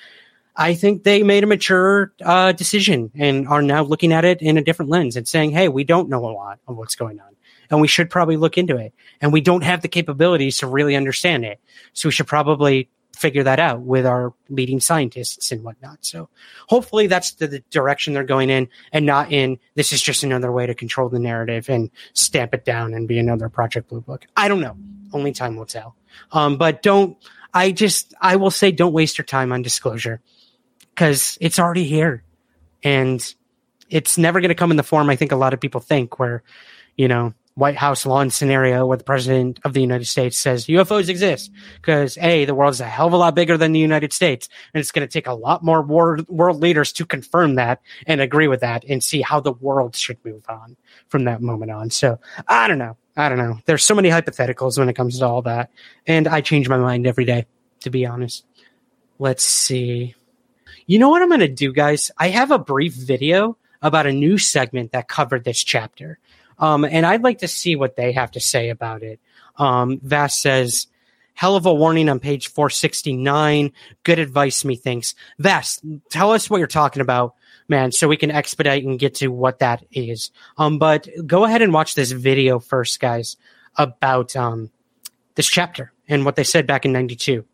I 0.55 0.73
think 0.73 1.03
they 1.03 1.23
made 1.23 1.43
a 1.43 1.47
mature 1.47 2.11
uh, 2.21 2.51
decision 2.51 3.11
and 3.15 3.47
are 3.47 3.61
now 3.61 3.83
looking 3.83 4.11
at 4.11 4.25
it 4.25 4.41
in 4.41 4.57
a 4.57 4.63
different 4.63 4.91
lens 4.91 5.15
and 5.15 5.25
saying, 5.27 5.51
"Hey, 5.51 5.69
we 5.69 5.85
don't 5.85 6.09
know 6.09 6.25
a 6.25 6.33
lot 6.33 6.59
of 6.67 6.75
what's 6.75 6.95
going 6.95 7.19
on, 7.19 7.28
and 7.69 7.81
we 7.81 7.87
should 7.87 8.09
probably 8.09 8.37
look 8.37 8.57
into 8.57 8.77
it. 8.77 8.93
And 9.21 9.33
we 9.33 9.41
don't 9.41 9.63
have 9.63 9.81
the 9.81 9.87
capabilities 9.87 10.57
to 10.57 10.67
really 10.67 10.95
understand 10.95 11.45
it. 11.45 11.59
So 11.93 12.09
we 12.09 12.13
should 12.13 12.27
probably 12.27 12.89
figure 13.19 13.43
that 13.43 13.59
out 13.59 13.81
with 13.81 14.05
our 14.05 14.33
leading 14.49 14.79
scientists 14.79 15.51
and 15.51 15.61
whatnot. 15.61 15.97
So 16.01 16.29
hopefully 16.69 17.07
that's 17.07 17.33
the, 17.33 17.47
the, 17.47 17.59
direction 17.69 18.13
they're 18.13 18.23
going 18.23 18.49
in 18.49 18.69
and 18.93 19.05
not 19.05 19.31
in 19.31 19.59
this 19.75 19.91
is 19.91 20.01
just 20.01 20.23
another 20.23 20.51
way 20.51 20.65
to 20.65 20.73
control 20.73 21.09
the 21.09 21.19
narrative 21.19 21.69
and 21.69 21.91
stamp 22.13 22.53
it 22.53 22.63
down 22.63 22.93
and 22.93 23.09
be 23.09 23.19
another 23.19 23.49
Project 23.49 23.89
Blue 23.89 23.99
Book. 23.99 24.25
I 24.37 24.47
don't 24.47 24.61
know. 24.61 24.77
Only 25.11 25.33
time 25.33 25.57
will 25.57 25.65
tell. 25.65 25.95
Um, 26.31 26.57
but 26.57 26.81
don't, 26.81 27.17
I 27.53 27.73
just, 27.73 28.13
I 28.21 28.37
will 28.37 28.51
say 28.51 28.71
don't 28.71 28.93
waste 28.93 29.17
your 29.17 29.25
time 29.25 29.51
on 29.51 29.63
disclosure 29.63 30.21
because 30.95 31.37
it's 31.41 31.59
already 31.59 31.83
here 31.83 32.23
and 32.83 33.21
it's 33.89 34.17
never 34.17 34.39
going 34.39 34.49
to 34.49 34.55
come 34.55 34.71
in 34.71 34.77
the 34.77 34.83
form 34.83 35.09
I 35.09 35.17
think 35.17 35.33
a 35.33 35.35
lot 35.35 35.53
of 35.53 35.59
people 35.59 35.81
think 35.81 36.19
where, 36.19 36.41
you 36.95 37.09
know, 37.09 37.33
White 37.59 37.75
House 37.75 38.05
lawn 38.05 38.29
scenario 38.29 38.85
where 38.85 38.97
the 38.97 39.03
president 39.03 39.59
of 39.65 39.73
the 39.73 39.81
United 39.81 40.05
States 40.05 40.37
says 40.37 40.67
UFOs 40.67 41.09
exist 41.09 41.51
because 41.75 42.17
a 42.19 42.45
the 42.45 42.55
world 42.55 42.73
is 42.73 42.79
a 42.79 42.85
hell 42.85 43.07
of 43.07 43.13
a 43.13 43.17
lot 43.17 43.35
bigger 43.35 43.57
than 43.57 43.73
the 43.73 43.79
United 43.79 44.13
States, 44.13 44.47
and 44.73 44.79
it's 44.79 44.91
going 44.91 45.07
to 45.07 45.11
take 45.11 45.27
a 45.27 45.33
lot 45.33 45.61
more 45.61 45.81
world, 45.81 46.27
world 46.29 46.61
leaders 46.61 46.93
to 46.93 47.05
confirm 47.05 47.55
that 47.55 47.81
and 48.07 48.21
agree 48.21 48.47
with 48.47 48.61
that 48.61 48.85
and 48.85 49.03
see 49.03 49.21
how 49.21 49.41
the 49.41 49.51
world 49.51 49.95
should 49.95 50.23
move 50.23 50.45
on 50.47 50.77
from 51.09 51.25
that 51.25 51.41
moment 51.41 51.69
on. 51.69 51.89
So 51.89 52.17
I 52.47 52.69
don't 52.69 52.79
know, 52.79 52.95
I 53.17 53.27
don't 53.27 53.37
know. 53.37 53.59
There's 53.65 53.83
so 53.83 53.95
many 53.95 54.09
hypotheticals 54.09 54.77
when 54.77 54.87
it 54.87 54.95
comes 54.95 55.19
to 55.19 55.27
all 55.27 55.41
that, 55.41 55.69
and 56.07 56.27
I 56.27 56.39
change 56.39 56.69
my 56.69 56.77
mind 56.77 57.05
every 57.05 57.25
day, 57.25 57.45
to 57.81 57.89
be 57.89 58.05
honest. 58.05 58.45
Let's 59.19 59.43
see. 59.43 60.15
You 60.85 60.97
know 60.97 61.09
what 61.09 61.21
I'm 61.21 61.27
going 61.27 61.41
to 61.41 61.47
do, 61.49 61.73
guys? 61.73 62.09
I 62.17 62.29
have 62.29 62.51
a 62.51 62.57
brief 62.57 62.93
video 62.93 63.57
about 63.81 64.07
a 64.07 64.13
new 64.13 64.37
segment 64.37 64.91
that 64.91 65.07
covered 65.07 65.43
this 65.43 65.63
chapter. 65.63 66.19
Um, 66.59 66.83
and 66.83 67.05
I'd 67.05 67.23
like 67.23 67.39
to 67.39 67.47
see 67.47 67.75
what 67.75 67.95
they 67.95 68.11
have 68.11 68.31
to 68.31 68.39
say 68.39 68.69
about 68.69 69.03
it. 69.03 69.19
Um, 69.57 69.99
Vass 70.03 70.37
says, 70.37 70.87
hell 71.33 71.55
of 71.55 71.65
a 71.65 71.73
warning 71.73 72.09
on 72.09 72.19
page 72.19 72.49
469. 72.49 73.71
Good 74.03 74.19
advice, 74.19 74.65
methinks. 74.65 75.15
Vass, 75.37 75.81
tell 76.09 76.31
us 76.31 76.49
what 76.49 76.57
you're 76.57 76.67
talking 76.67 77.01
about, 77.01 77.35
man, 77.67 77.91
so 77.91 78.07
we 78.07 78.17
can 78.17 78.31
expedite 78.31 78.83
and 78.83 78.99
get 78.99 79.15
to 79.15 79.29
what 79.29 79.59
that 79.59 79.85
is. 79.91 80.31
Um, 80.57 80.79
but 80.79 81.07
go 81.25 81.45
ahead 81.45 81.61
and 81.61 81.73
watch 81.73 81.95
this 81.95 82.11
video 82.11 82.59
first, 82.59 82.99
guys, 82.99 83.37
about 83.77 84.35
um, 84.35 84.69
this 85.35 85.47
chapter 85.47 85.93
and 86.09 86.25
what 86.25 86.35
they 86.35 86.43
said 86.43 86.67
back 86.67 86.83
in 86.83 86.91
92. 86.91 87.45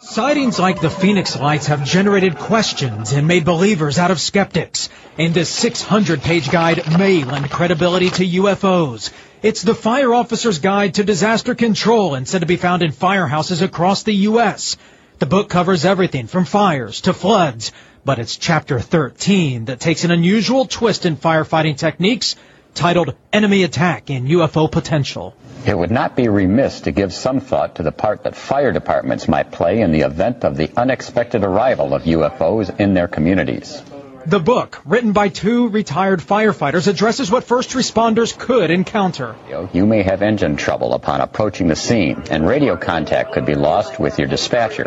Sightings 0.00 0.58
like 0.58 0.80
the 0.80 0.90
Phoenix 0.90 1.38
Lights 1.38 1.68
have 1.68 1.84
generated 1.84 2.36
questions 2.36 3.12
and 3.12 3.28
made 3.28 3.44
believers 3.44 3.98
out 3.98 4.10
of 4.10 4.20
skeptics. 4.20 4.88
And 5.18 5.32
this 5.32 5.48
600 5.48 6.20
page 6.20 6.50
guide 6.50 6.98
may 6.98 7.24
lend 7.24 7.50
credibility 7.50 8.10
to 8.10 8.26
UFOs. 8.42 9.12
It's 9.42 9.62
the 9.62 9.74
Fire 9.74 10.12
Officer's 10.12 10.58
Guide 10.58 10.94
to 10.94 11.04
Disaster 11.04 11.54
Control 11.54 12.14
and 12.14 12.28
said 12.28 12.40
to 12.40 12.46
be 12.46 12.56
found 12.56 12.82
in 12.82 12.92
firehouses 12.92 13.62
across 13.62 14.02
the 14.02 14.14
U.S. 14.28 14.76
The 15.20 15.26
book 15.26 15.48
covers 15.48 15.84
everything 15.84 16.26
from 16.26 16.44
fires 16.44 17.02
to 17.02 17.12
floods, 17.14 17.72
but 18.04 18.18
it's 18.18 18.36
chapter 18.36 18.80
13 18.80 19.66
that 19.66 19.80
takes 19.80 20.04
an 20.04 20.10
unusual 20.10 20.66
twist 20.66 21.06
in 21.06 21.16
firefighting 21.16 21.76
techniques 21.76 22.36
titled 22.74 23.14
Enemy 23.32 23.62
Attack 23.62 24.10
and 24.10 24.28
UFO 24.28 24.70
Potential. 24.70 25.34
It 25.66 25.78
would 25.78 25.90
not 25.90 26.14
be 26.14 26.28
remiss 26.28 26.82
to 26.82 26.92
give 26.92 27.12
some 27.12 27.40
thought 27.40 27.76
to 27.76 27.82
the 27.82 27.92
part 27.92 28.24
that 28.24 28.36
fire 28.36 28.70
departments 28.70 29.28
might 29.28 29.50
play 29.50 29.80
in 29.80 29.92
the 29.92 30.02
event 30.02 30.44
of 30.44 30.58
the 30.58 30.70
unexpected 30.76 31.42
arrival 31.42 31.94
of 31.94 32.02
UFOs 32.02 32.78
in 32.78 32.92
their 32.92 33.08
communities. 33.08 33.82
The 34.26 34.40
book, 34.40 34.80
written 34.84 35.12
by 35.12 35.28
two 35.28 35.68
retired 35.68 36.20
firefighters, 36.20 36.88
addresses 36.88 37.30
what 37.30 37.44
first 37.44 37.70
responders 37.70 38.36
could 38.38 38.70
encounter. 38.70 39.36
You 39.72 39.86
may 39.86 40.02
have 40.02 40.22
engine 40.22 40.56
trouble 40.56 40.94
upon 40.94 41.20
approaching 41.20 41.68
the 41.68 41.76
scene, 41.76 42.24
and 42.30 42.46
radio 42.46 42.76
contact 42.76 43.32
could 43.32 43.44
be 43.44 43.54
lost 43.54 43.98
with 43.98 44.18
your 44.18 44.28
dispatcher. 44.28 44.86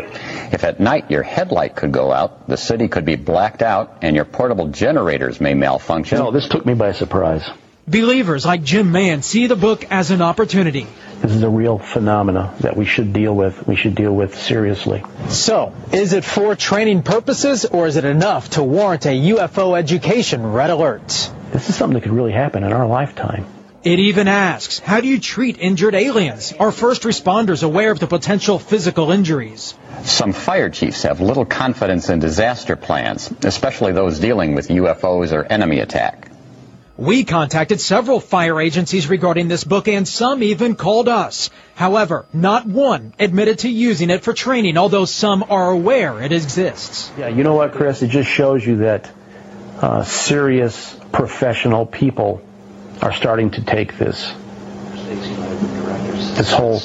If 0.52 0.64
at 0.64 0.80
night 0.80 1.10
your 1.10 1.22
headlight 1.22 1.76
could 1.76 1.92
go 1.92 2.12
out, 2.12 2.48
the 2.48 2.56
city 2.56 2.88
could 2.88 3.04
be 3.04 3.14
blacked 3.14 3.62
out, 3.62 3.98
and 4.02 4.16
your 4.16 4.24
portable 4.24 4.68
generators 4.68 5.40
may 5.40 5.54
malfunction. 5.54 6.18
No, 6.18 6.32
this 6.32 6.48
took 6.48 6.66
me 6.66 6.74
by 6.74 6.90
surprise. 6.90 7.48
Believers 7.90 8.44
like 8.44 8.62
Jim 8.62 8.92
Mann 8.92 9.22
see 9.22 9.46
the 9.46 9.56
book 9.56 9.86
as 9.90 10.10
an 10.10 10.20
opportunity. 10.20 10.86
This 11.22 11.32
is 11.32 11.42
a 11.42 11.48
real 11.48 11.78
phenomena 11.78 12.54
that 12.60 12.76
we 12.76 12.84
should 12.84 13.14
deal 13.14 13.34
with. 13.34 13.66
We 13.66 13.76
should 13.76 13.94
deal 13.94 14.14
with 14.14 14.38
seriously. 14.38 15.02
So, 15.30 15.72
is 15.90 16.12
it 16.12 16.22
for 16.22 16.54
training 16.54 17.02
purposes 17.02 17.64
or 17.64 17.86
is 17.86 17.96
it 17.96 18.04
enough 18.04 18.50
to 18.50 18.62
warrant 18.62 19.06
a 19.06 19.18
UFO 19.32 19.78
education 19.78 20.52
red 20.52 20.68
alert? 20.68 21.30
This 21.50 21.70
is 21.70 21.76
something 21.76 21.94
that 21.94 22.02
could 22.02 22.12
really 22.12 22.32
happen 22.32 22.62
in 22.62 22.74
our 22.74 22.86
lifetime. 22.86 23.46
It 23.84 24.00
even 24.00 24.28
asks, 24.28 24.80
how 24.80 25.00
do 25.00 25.08
you 25.08 25.18
treat 25.18 25.58
injured 25.58 25.94
aliens? 25.94 26.52
Are 26.52 26.72
first 26.72 27.04
responders 27.04 27.62
aware 27.62 27.90
of 27.90 28.00
the 28.00 28.06
potential 28.06 28.58
physical 28.58 29.12
injuries? 29.12 29.74
Some 30.02 30.34
fire 30.34 30.68
chiefs 30.68 31.04
have 31.04 31.22
little 31.22 31.46
confidence 31.46 32.10
in 32.10 32.18
disaster 32.18 32.76
plans, 32.76 33.32
especially 33.44 33.92
those 33.92 34.18
dealing 34.18 34.54
with 34.54 34.68
UFOs 34.68 35.32
or 35.32 35.44
enemy 35.44 35.80
attack. 35.80 36.28
We 36.98 37.22
contacted 37.22 37.80
several 37.80 38.18
fire 38.18 38.60
agencies 38.60 39.08
regarding 39.08 39.46
this 39.46 39.62
book 39.62 39.86
and 39.86 40.06
some 40.06 40.42
even 40.42 40.74
called 40.74 41.08
us. 41.08 41.48
However, 41.76 42.26
not 42.32 42.66
one 42.66 43.14
admitted 43.20 43.60
to 43.60 43.68
using 43.68 44.10
it 44.10 44.24
for 44.24 44.34
training, 44.34 44.76
although 44.76 45.04
some 45.04 45.44
are 45.48 45.70
aware 45.70 46.20
it 46.20 46.32
exists. 46.32 47.12
Yeah, 47.16 47.28
you 47.28 47.44
know 47.44 47.54
what, 47.54 47.70
Chris? 47.70 48.02
It 48.02 48.08
just 48.08 48.28
shows 48.28 48.66
you 48.66 48.78
that 48.78 49.08
uh, 49.80 50.02
serious 50.02 50.98
professional 51.12 51.86
people 51.86 52.42
are 53.00 53.12
starting 53.12 53.52
to 53.52 53.62
take 53.62 53.96
this 53.96 54.32
this 56.36 56.52
whole 56.52 56.80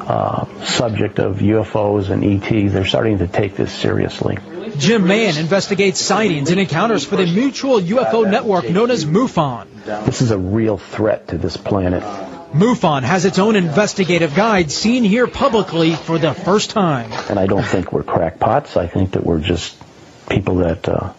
uh, 0.00 0.64
subject 0.64 1.20
of 1.20 1.36
UFOs 1.36 2.10
and 2.10 2.24
ETs. 2.24 2.72
They're 2.72 2.84
starting 2.84 3.18
to 3.18 3.28
take 3.28 3.54
this 3.54 3.72
seriously. 3.72 4.38
Jim 4.78 5.06
Mann 5.06 5.36
investigates 5.36 6.00
sightings 6.00 6.50
and 6.50 6.58
encounters 6.58 7.04
for 7.04 7.16
the 7.16 7.26
mutual 7.26 7.80
UFO 7.80 8.28
network 8.28 8.68
known 8.68 8.90
as 8.90 9.04
MUFON. 9.04 9.66
This 10.04 10.22
is 10.22 10.30
a 10.30 10.38
real 10.38 10.78
threat 10.78 11.28
to 11.28 11.38
this 11.38 11.56
planet. 11.56 12.02
MUFON 12.52 13.02
has 13.02 13.24
its 13.24 13.38
own 13.38 13.56
investigative 13.56 14.34
guide 14.34 14.70
seen 14.70 15.04
here 15.04 15.26
publicly 15.26 15.94
for 15.94 16.18
the 16.18 16.34
first 16.34 16.70
time. 16.70 17.10
And 17.30 17.38
I 17.38 17.46
don't 17.46 17.64
think 17.64 17.92
we're 17.92 18.02
crackpots. 18.02 18.76
I 18.76 18.86
think 18.86 19.12
that 19.12 19.24
we're 19.24 19.40
just 19.40 19.76
people 20.28 20.56
that 20.56 20.88
uh, 20.88 21.12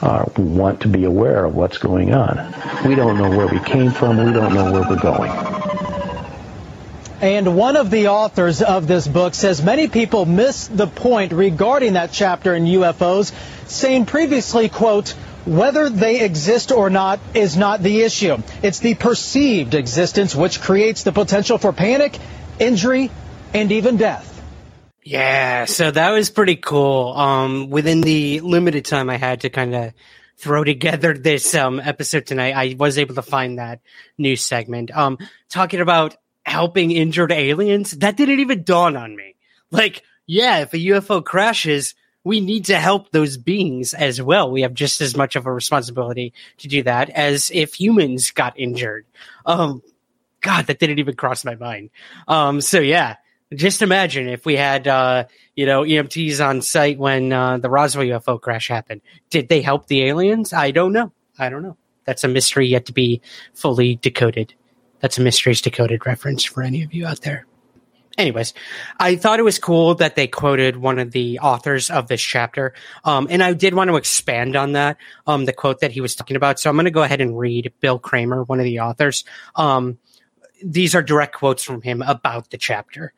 uh, 0.00 0.24
want 0.36 0.80
to 0.82 0.88
be 0.88 1.04
aware 1.04 1.44
of 1.44 1.54
what's 1.54 1.78
going 1.78 2.14
on. 2.14 2.54
We 2.86 2.94
don't 2.94 3.18
know 3.18 3.30
where 3.30 3.46
we 3.46 3.60
came 3.60 3.90
from. 3.90 4.16
We 4.24 4.32
don't 4.32 4.54
know 4.54 4.72
where 4.72 4.88
we're 4.88 5.00
going. 5.00 5.53
And 7.20 7.56
one 7.56 7.76
of 7.76 7.90
the 7.90 8.08
authors 8.08 8.60
of 8.60 8.86
this 8.86 9.06
book 9.06 9.34
says 9.34 9.62
many 9.62 9.88
people 9.88 10.26
miss 10.26 10.66
the 10.66 10.86
point 10.86 11.32
regarding 11.32 11.94
that 11.94 12.12
chapter 12.12 12.54
in 12.54 12.64
UFOs, 12.64 13.32
saying 13.68 14.06
previously, 14.06 14.68
quote, 14.68 15.14
whether 15.44 15.90
they 15.90 16.20
exist 16.20 16.72
or 16.72 16.90
not 16.90 17.20
is 17.34 17.56
not 17.56 17.82
the 17.82 18.02
issue. 18.02 18.38
It's 18.62 18.78
the 18.78 18.94
perceived 18.94 19.74
existence 19.74 20.34
which 20.34 20.60
creates 20.60 21.02
the 21.02 21.12
potential 21.12 21.58
for 21.58 21.72
panic, 21.72 22.18
injury, 22.58 23.10
and 23.52 23.70
even 23.70 23.96
death. 23.96 24.30
Yeah, 25.02 25.66
so 25.66 25.90
that 25.90 26.10
was 26.10 26.30
pretty 26.30 26.56
cool. 26.56 27.12
Um, 27.12 27.68
within 27.68 28.00
the 28.00 28.40
limited 28.40 28.86
time 28.86 29.10
I 29.10 29.18
had 29.18 29.42
to 29.42 29.50
kind 29.50 29.74
of 29.74 29.92
throw 30.38 30.64
together 30.64 31.12
this 31.12 31.54
um, 31.54 31.78
episode 31.78 32.26
tonight, 32.26 32.54
I 32.56 32.74
was 32.78 32.98
able 32.98 33.14
to 33.16 33.22
find 33.22 33.58
that 33.58 33.80
new 34.16 34.36
segment. 34.36 34.90
Um, 34.96 35.18
talking 35.50 35.80
about 35.80 36.16
helping 36.44 36.90
injured 36.90 37.32
aliens, 37.32 37.92
that 37.92 38.16
didn't 38.16 38.40
even 38.40 38.62
dawn 38.62 38.96
on 38.96 39.16
me. 39.16 39.34
Like, 39.70 40.02
yeah, 40.26 40.60
if 40.60 40.72
a 40.74 40.78
UFO 40.78 41.24
crashes, 41.24 41.94
we 42.22 42.40
need 42.40 42.66
to 42.66 42.78
help 42.78 43.10
those 43.10 43.36
beings 43.36 43.92
as 43.92 44.20
well. 44.20 44.50
We 44.50 44.62
have 44.62 44.74
just 44.74 45.00
as 45.00 45.16
much 45.16 45.36
of 45.36 45.46
a 45.46 45.52
responsibility 45.52 46.32
to 46.58 46.68
do 46.68 46.82
that 46.84 47.10
as 47.10 47.50
if 47.52 47.74
humans 47.74 48.30
got 48.30 48.58
injured. 48.58 49.06
Um, 49.44 49.82
God, 50.40 50.66
that 50.66 50.78
didn't 50.78 50.98
even 50.98 51.16
cross 51.16 51.44
my 51.44 51.54
mind. 51.54 51.90
Um, 52.26 52.60
so 52.60 52.80
yeah, 52.80 53.16
just 53.54 53.82
imagine 53.82 54.28
if 54.28 54.46
we 54.46 54.56
had, 54.56 54.88
uh, 54.88 55.24
you 55.54 55.66
know, 55.66 55.82
EMTs 55.82 56.44
on 56.44 56.62
site 56.62 56.98
when 56.98 57.32
uh, 57.32 57.58
the 57.58 57.70
Roswell 57.70 58.06
UFO 58.06 58.40
crash 58.40 58.68
happened. 58.68 59.02
Did 59.30 59.48
they 59.48 59.60
help 59.60 59.86
the 59.86 60.02
aliens? 60.04 60.52
I 60.52 60.70
don't 60.70 60.92
know. 60.92 61.12
I 61.38 61.50
don't 61.50 61.62
know. 61.62 61.76
That's 62.04 62.24
a 62.24 62.28
mystery 62.28 62.68
yet 62.68 62.86
to 62.86 62.92
be 62.92 63.20
fully 63.54 63.96
decoded. 63.96 64.54
That's 65.04 65.18
a 65.18 65.20
Mysteries 65.20 65.60
Decoded 65.60 66.06
reference 66.06 66.44
for 66.44 66.62
any 66.62 66.82
of 66.82 66.94
you 66.94 67.06
out 67.06 67.20
there. 67.20 67.44
Anyways, 68.16 68.54
I 68.98 69.16
thought 69.16 69.38
it 69.38 69.42
was 69.42 69.58
cool 69.58 69.96
that 69.96 70.16
they 70.16 70.26
quoted 70.26 70.78
one 70.78 70.98
of 70.98 71.10
the 71.10 71.40
authors 71.40 71.90
of 71.90 72.08
this 72.08 72.22
chapter. 72.22 72.72
Um, 73.04 73.26
and 73.28 73.42
I 73.42 73.52
did 73.52 73.74
want 73.74 73.90
to 73.90 73.96
expand 73.96 74.56
on 74.56 74.72
that, 74.72 74.96
um, 75.26 75.44
the 75.44 75.52
quote 75.52 75.80
that 75.80 75.92
he 75.92 76.00
was 76.00 76.14
talking 76.14 76.38
about. 76.38 76.58
So 76.58 76.70
I'm 76.70 76.76
going 76.76 76.86
to 76.86 76.90
go 76.90 77.02
ahead 77.02 77.20
and 77.20 77.38
read 77.38 77.74
Bill 77.80 77.98
Kramer, 77.98 78.44
one 78.44 78.60
of 78.60 78.64
the 78.64 78.80
authors. 78.80 79.24
Um, 79.56 79.98
these 80.64 80.94
are 80.94 81.02
direct 81.02 81.34
quotes 81.34 81.62
from 81.62 81.82
him 81.82 82.00
about 82.00 82.48
the 82.48 82.56
chapter. 82.56 83.12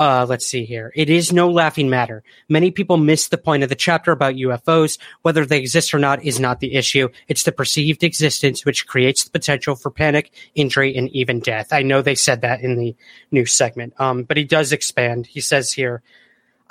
Uh, 0.00 0.24
let's 0.26 0.46
see 0.46 0.64
here. 0.64 0.90
It 0.96 1.10
is 1.10 1.30
no 1.30 1.50
laughing 1.50 1.90
matter. 1.90 2.22
Many 2.48 2.70
people 2.70 2.96
miss 2.96 3.28
the 3.28 3.36
point 3.36 3.62
of 3.62 3.68
the 3.68 3.74
chapter 3.74 4.12
about 4.12 4.34
UFOs. 4.34 4.98
Whether 5.20 5.44
they 5.44 5.58
exist 5.58 5.92
or 5.92 5.98
not 5.98 6.24
is 6.24 6.40
not 6.40 6.60
the 6.60 6.72
issue. 6.72 7.10
It's 7.28 7.42
the 7.42 7.52
perceived 7.52 8.02
existence 8.02 8.64
which 8.64 8.86
creates 8.86 9.24
the 9.24 9.30
potential 9.30 9.76
for 9.76 9.90
panic, 9.90 10.32
injury, 10.54 10.96
and 10.96 11.10
even 11.10 11.40
death. 11.40 11.70
I 11.70 11.82
know 11.82 12.00
they 12.00 12.14
said 12.14 12.40
that 12.40 12.62
in 12.62 12.76
the 12.76 12.96
new 13.30 13.44
segment, 13.44 13.92
um, 14.00 14.22
but 14.22 14.38
he 14.38 14.44
does 14.44 14.72
expand. 14.72 15.26
He 15.26 15.42
says 15.42 15.70
here, 15.70 16.02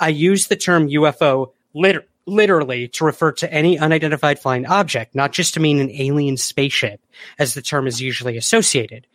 I 0.00 0.08
use 0.08 0.48
the 0.48 0.56
term 0.56 0.88
UFO 0.88 1.52
liter- 1.72 2.06
literally 2.26 2.88
to 2.88 3.04
refer 3.04 3.30
to 3.30 3.52
any 3.52 3.78
unidentified 3.78 4.40
flying 4.40 4.66
object, 4.66 5.14
not 5.14 5.30
just 5.30 5.54
to 5.54 5.60
mean 5.60 5.78
an 5.78 5.92
alien 5.92 6.36
spaceship, 6.36 7.00
as 7.38 7.54
the 7.54 7.62
term 7.62 7.86
is 7.86 8.02
usually 8.02 8.36
associated. 8.36 9.06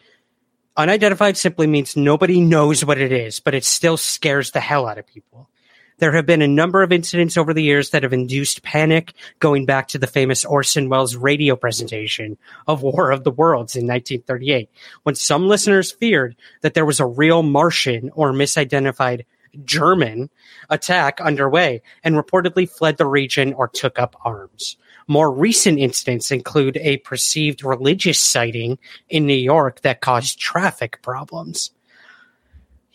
Unidentified 0.78 1.38
simply 1.38 1.68
means 1.68 1.96
nobody 1.96 2.42
knows 2.42 2.84
what 2.84 3.00
it 3.00 3.12
is, 3.12 3.40
but 3.40 3.54
it 3.54 3.64
still 3.64 3.96
scares 3.96 4.52
the 4.52 4.60
hell 4.60 4.88
out 4.88 4.98
of 4.98 5.08
people. 5.08 5.50
There 5.98 6.12
have 6.12 6.26
been 6.26 6.42
a 6.42 6.48
number 6.48 6.84
of 6.84 6.92
incidents 6.92 7.38
over 7.38 7.54
the 7.54 7.64
years 7.64 7.92
that 7.92 8.04
have 8.04 8.12
induced 8.12 8.64
panic, 8.64 9.14
going 9.40 9.66
back 9.66 9.88
to 9.90 9.98
the 9.98 10.08
famous 10.08 10.44
Orson 10.44 10.90
Welles 10.90 11.16
radio 11.16 11.56
presentation 11.56 12.38
of 12.68 12.82
War 12.82 13.12
of 13.12 13.24
the 13.24 13.32
Worlds 13.32 13.78
in 13.78 13.88
1938, 13.88 14.70
when 15.04 15.16
some 15.16 15.48
listeners 15.48 15.94
feared 15.94 16.36
that 16.60 16.74
there 16.74 16.86
was 16.86 17.00
a 17.00 17.06
real 17.06 17.44
Martian 17.44 18.10
or 18.14 18.34
misidentified 18.34 19.24
German 19.64 20.30
attack 20.70 21.22
underway 21.22 21.82
and 22.04 22.16
reportedly 22.16 22.70
fled 22.70 22.98
the 22.98 23.06
region 23.06 23.54
or 23.54 23.70
took 23.70 23.98
up 23.98 24.18
arms. 24.26 24.76
More 25.08 25.32
recent 25.32 25.80
incidents 25.80 26.32
include 26.32 26.78
a 26.78 26.98
perceived 26.98 27.64
religious 27.64 28.20
sighting 28.20 28.80
in 29.10 29.26
New 29.26 29.34
York 29.34 29.82
that 29.82 30.02
caused 30.02 30.40
traffic 30.40 31.02
problems. 31.02 31.72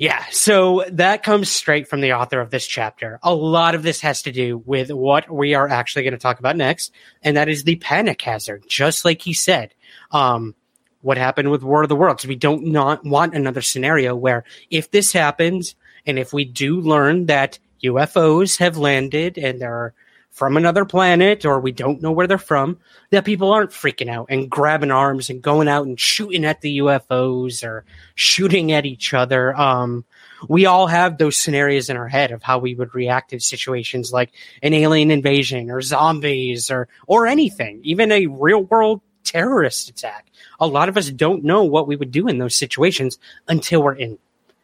Yeah, 0.01 0.25
so 0.31 0.83
that 0.93 1.23
comes 1.23 1.51
straight 1.51 1.87
from 1.87 2.01
the 2.01 2.15
author 2.15 2.41
of 2.41 2.49
this 2.49 2.67
chapter. 2.67 3.19
A 3.23 3.35
lot 3.35 3.75
of 3.75 3.83
this 3.83 4.01
has 4.01 4.23
to 4.23 4.33
do 4.33 4.57
with 4.57 4.91
what 4.91 5.31
we 5.31 5.53
are 5.53 5.69
actually 5.69 6.05
going 6.05 6.13
to 6.13 6.19
talk 6.19 6.39
about 6.39 6.57
next, 6.57 6.91
and 7.23 7.37
that 7.37 7.51
is 7.51 7.65
the 7.65 7.77
panic 7.77 8.23
hazard, 8.23 8.65
just 8.67 9.05
like 9.05 9.21
he 9.21 9.35
said. 9.35 9.75
Um, 10.11 10.55
what 11.03 11.19
happened 11.19 11.51
with 11.51 11.63
War 11.63 11.83
of 11.83 11.91
the 11.91 11.97
Worlds? 11.97 12.27
We 12.27 12.37
don't 12.37 12.69
not 12.69 13.05
want 13.05 13.35
another 13.35 13.61
scenario 13.61 14.17
where 14.17 14.45
if 14.71 14.91
this 14.91 15.13
happens, 15.13 15.75
and 16.07 16.19
if 16.19 16.33
we 16.33 16.47
do 16.47 16.81
learn 16.81 17.27
that 17.27 17.59
UFOs 17.85 18.59
have 18.59 18.79
landed 18.79 19.37
and 19.37 19.61
they're 19.61 19.93
from 20.31 20.57
another 20.57 20.85
planet 20.85 21.45
or 21.45 21.61
we 21.61 21.73
don't 21.73 22.01
know 22.01 22.13
where 22.13 22.27
they're 22.27 22.39
from, 22.39 22.79
that 23.11 23.25
people 23.25 23.53
aren't 23.53 23.71
freaking 23.71 24.09
out 24.09 24.27
and 24.31 24.49
grabbing 24.49 24.91
arms 24.91 25.29
and 25.29 25.43
going 25.43 25.69
out 25.69 25.87
and 25.87 25.99
shooting 25.99 26.45
at 26.45 26.61
the 26.61 26.79
UFOs 26.79 27.65
or 27.65 27.85
shooting 28.15 28.73
at 28.73 28.87
each 28.87 29.13
other. 29.13 29.55
Um, 29.57 30.05
we 30.49 30.67
all 30.67 30.87
have 30.87 31.19
those 31.19 31.37
scenarios 31.37 31.91
in 31.91 31.97
our 31.97 32.09
head 32.09 32.31
of 32.31 32.43
how 32.43 32.59
we 32.59 32.75
would 32.75 32.95
react 32.95 33.31
to 33.31 33.41
situations 33.41 34.13
like 34.13 34.31
an 34.63 34.73
alien 34.73 35.11
invasion 35.11 35.71
or 35.71 35.83
zombies 35.83 36.71
or 36.71 36.89
or 37.07 37.27
anything, 37.27 37.81
even 37.83 38.13
a 38.13 38.27
real 38.27 38.63
world 38.63 39.03
terrorist 39.25 39.91
attack. 39.91 40.27
A 40.59 40.67
lot 40.67 40.89
of 40.89 40.97
us 40.97 41.11
don't 41.11 41.45
know 41.45 41.65
what 41.65 41.87
we 41.87 41.97
would 41.97 42.11
do 42.11 42.29
in 42.29 42.39
those 42.39 42.57
situations 42.57 43.19
until 43.49 43.83
we're 43.83 43.95
in 43.95 44.19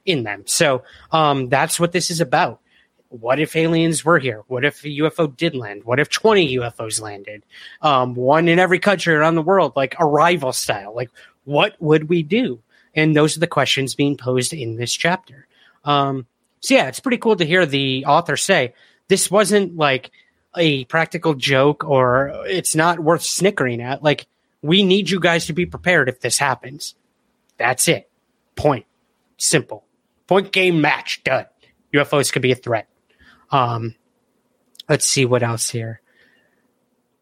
in 0.04 0.22
them. 0.22 0.44
So 0.46 0.84
um, 1.10 1.48
that's 1.48 1.80
what 1.80 1.92
this 1.92 2.10
is 2.10 2.20
about 2.20 2.60
what 3.08 3.38
if 3.38 3.56
aliens 3.56 4.04
were 4.04 4.18
here? 4.18 4.42
What 4.48 4.64
if 4.64 4.84
a 4.84 4.88
UFO 4.88 5.34
did 5.34 5.54
land? 5.54 5.84
What 5.84 6.00
if 6.00 6.08
20 6.08 6.56
UFOs 6.56 7.00
landed? 7.00 7.44
Um, 7.82 8.14
one 8.14 8.48
in 8.48 8.58
every 8.58 8.78
country 8.78 9.14
around 9.14 9.34
the 9.34 9.42
world, 9.42 9.74
like 9.76 9.94
arrival 9.98 10.52
style. 10.52 10.94
Like, 10.94 11.10
what 11.44 11.76
would 11.80 12.08
we 12.08 12.22
do? 12.22 12.60
And 12.94 13.14
those 13.14 13.36
are 13.36 13.40
the 13.40 13.46
questions 13.46 13.94
being 13.94 14.16
posed 14.16 14.52
in 14.52 14.76
this 14.76 14.92
chapter. 14.92 15.46
Um, 15.84 16.26
so, 16.60 16.74
yeah, 16.74 16.88
it's 16.88 17.00
pretty 17.00 17.18
cool 17.18 17.36
to 17.36 17.46
hear 17.46 17.66
the 17.66 18.04
author 18.06 18.36
say 18.36 18.74
this 19.08 19.30
wasn't 19.30 19.76
like 19.76 20.10
a 20.56 20.84
practical 20.86 21.34
joke 21.34 21.84
or 21.84 22.32
it's 22.46 22.74
not 22.74 22.98
worth 22.98 23.22
snickering 23.22 23.80
at. 23.80 24.02
Like, 24.02 24.26
we 24.62 24.82
need 24.82 25.10
you 25.10 25.20
guys 25.20 25.46
to 25.46 25.52
be 25.52 25.66
prepared 25.66 26.08
if 26.08 26.20
this 26.20 26.38
happens. 26.38 26.94
That's 27.58 27.86
it. 27.88 28.10
Point. 28.56 28.86
Simple. 29.36 29.84
Point 30.26 30.50
game 30.50 30.80
match. 30.80 31.22
Done. 31.22 31.46
UFOs 31.94 32.32
could 32.32 32.42
be 32.42 32.52
a 32.52 32.56
threat. 32.56 32.88
Um, 33.50 33.94
let's 34.88 35.06
see 35.06 35.24
what 35.24 35.42
else 35.42 35.70
here. 35.70 36.00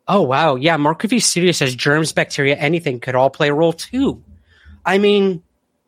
Oh 0.06 0.22
wow, 0.22 0.56
yeah. 0.56 0.76
Mark 0.76 1.02
Review 1.02 1.20
Studio 1.20 1.52
says 1.52 1.74
germs, 1.74 2.12
bacteria, 2.12 2.56
anything 2.56 3.00
could 3.00 3.14
all 3.14 3.30
play 3.30 3.48
a 3.48 3.54
role 3.54 3.72
too. 3.72 4.22
I 4.84 4.98
mean, 4.98 5.42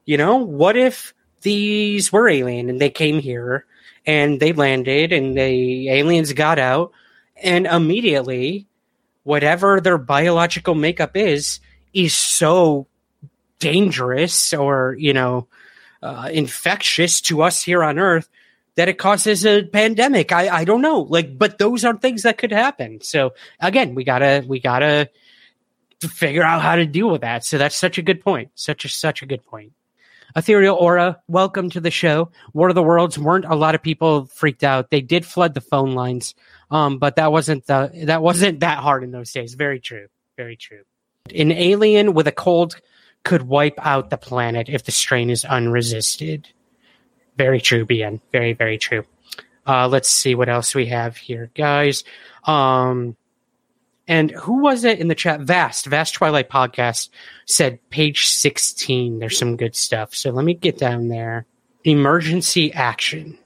you 0.06 0.16
know, 0.16 0.36
what 0.36 0.76
if 0.76 1.12
these 1.42 2.10
were 2.12 2.28
alien 2.28 2.70
and 2.70 2.80
they 2.80 2.90
came 2.90 3.20
here 3.20 3.66
and 4.06 4.40
they 4.40 4.52
landed 4.52 5.12
and 5.12 5.36
the 5.36 5.90
aliens 5.90 6.32
got 6.32 6.58
out 6.58 6.92
and 7.42 7.66
immediately 7.66 8.66
whatever 9.24 9.80
their 9.80 9.98
biological 9.98 10.74
makeup 10.74 11.16
is 11.16 11.60
is 11.92 12.14
so 12.14 12.86
dangerous 13.58 14.54
or 14.54 14.96
you 14.98 15.12
know 15.12 15.48
uh, 16.02 16.28
infectious 16.32 17.20
to 17.20 17.42
us 17.42 17.62
here 17.62 17.82
on 17.82 17.98
earth 17.98 18.28
that 18.76 18.88
it 18.88 18.98
causes 18.98 19.44
a 19.44 19.64
pandemic. 19.64 20.32
I, 20.32 20.48
I 20.48 20.64
don't 20.64 20.82
know. 20.82 21.00
Like, 21.00 21.36
but 21.36 21.58
those 21.58 21.84
are 21.84 21.96
things 21.96 22.22
that 22.22 22.38
could 22.38 22.52
happen. 22.52 23.00
So 23.00 23.34
again, 23.60 23.94
we 23.94 24.04
gotta 24.04 24.44
we 24.46 24.60
gotta 24.60 25.10
figure 26.00 26.42
out 26.42 26.62
how 26.62 26.76
to 26.76 26.86
deal 26.86 27.10
with 27.10 27.22
that. 27.22 27.44
So 27.44 27.58
that's 27.58 27.76
such 27.76 27.98
a 27.98 28.02
good 28.02 28.22
point. 28.22 28.50
Such 28.54 28.84
a 28.84 28.88
such 28.88 29.22
a 29.22 29.26
good 29.26 29.44
point. 29.44 29.72
Ethereal 30.36 30.76
Aura, 30.76 31.22
welcome 31.28 31.70
to 31.70 31.80
the 31.80 31.90
show. 31.90 32.30
War 32.52 32.68
of 32.68 32.74
the 32.74 32.82
Worlds 32.82 33.18
weren't 33.18 33.46
a 33.46 33.54
lot 33.54 33.74
of 33.74 33.82
people 33.82 34.26
freaked 34.26 34.64
out. 34.64 34.90
They 34.90 35.00
did 35.00 35.24
flood 35.24 35.54
the 35.54 35.62
phone 35.62 35.94
lines, 35.94 36.34
um, 36.70 36.98
but 36.98 37.16
that 37.16 37.32
wasn't 37.32 37.66
the 37.66 37.90
that 38.04 38.22
wasn't 38.22 38.60
that 38.60 38.78
hard 38.78 39.02
in 39.02 39.12
those 39.12 39.32
days. 39.32 39.54
Very 39.54 39.80
true. 39.80 40.08
Very 40.36 40.56
true. 40.56 40.82
An 41.34 41.50
alien 41.50 42.12
with 42.12 42.26
a 42.26 42.32
cold 42.32 42.78
could 43.24 43.42
wipe 43.42 43.78
out 43.78 44.10
the 44.10 44.18
planet 44.18 44.68
if 44.68 44.84
the 44.84 44.92
strain 44.92 45.30
is 45.30 45.44
unresisted. 45.44 46.48
Very 47.36 47.60
true, 47.60 47.84
BN. 47.84 48.20
Very, 48.32 48.52
very 48.52 48.78
true. 48.78 49.04
Uh, 49.66 49.88
let's 49.88 50.08
see 50.08 50.34
what 50.34 50.48
else 50.48 50.74
we 50.74 50.86
have 50.86 51.16
here, 51.16 51.50
guys. 51.54 52.04
Um, 52.44 53.16
and 54.08 54.30
who 54.30 54.62
was 54.62 54.84
it 54.84 55.00
in 55.00 55.08
the 55.08 55.14
chat? 55.14 55.40
Vast, 55.40 55.86
Vast 55.86 56.14
Twilight 56.14 56.48
Podcast 56.48 57.08
said 57.44 57.80
page 57.90 58.26
16. 58.26 59.18
There's 59.18 59.38
some 59.38 59.56
good 59.56 59.74
stuff. 59.74 60.14
So 60.14 60.30
let 60.30 60.44
me 60.44 60.54
get 60.54 60.78
down 60.78 61.08
there. 61.08 61.46
Emergency 61.84 62.72
action. 62.72 63.38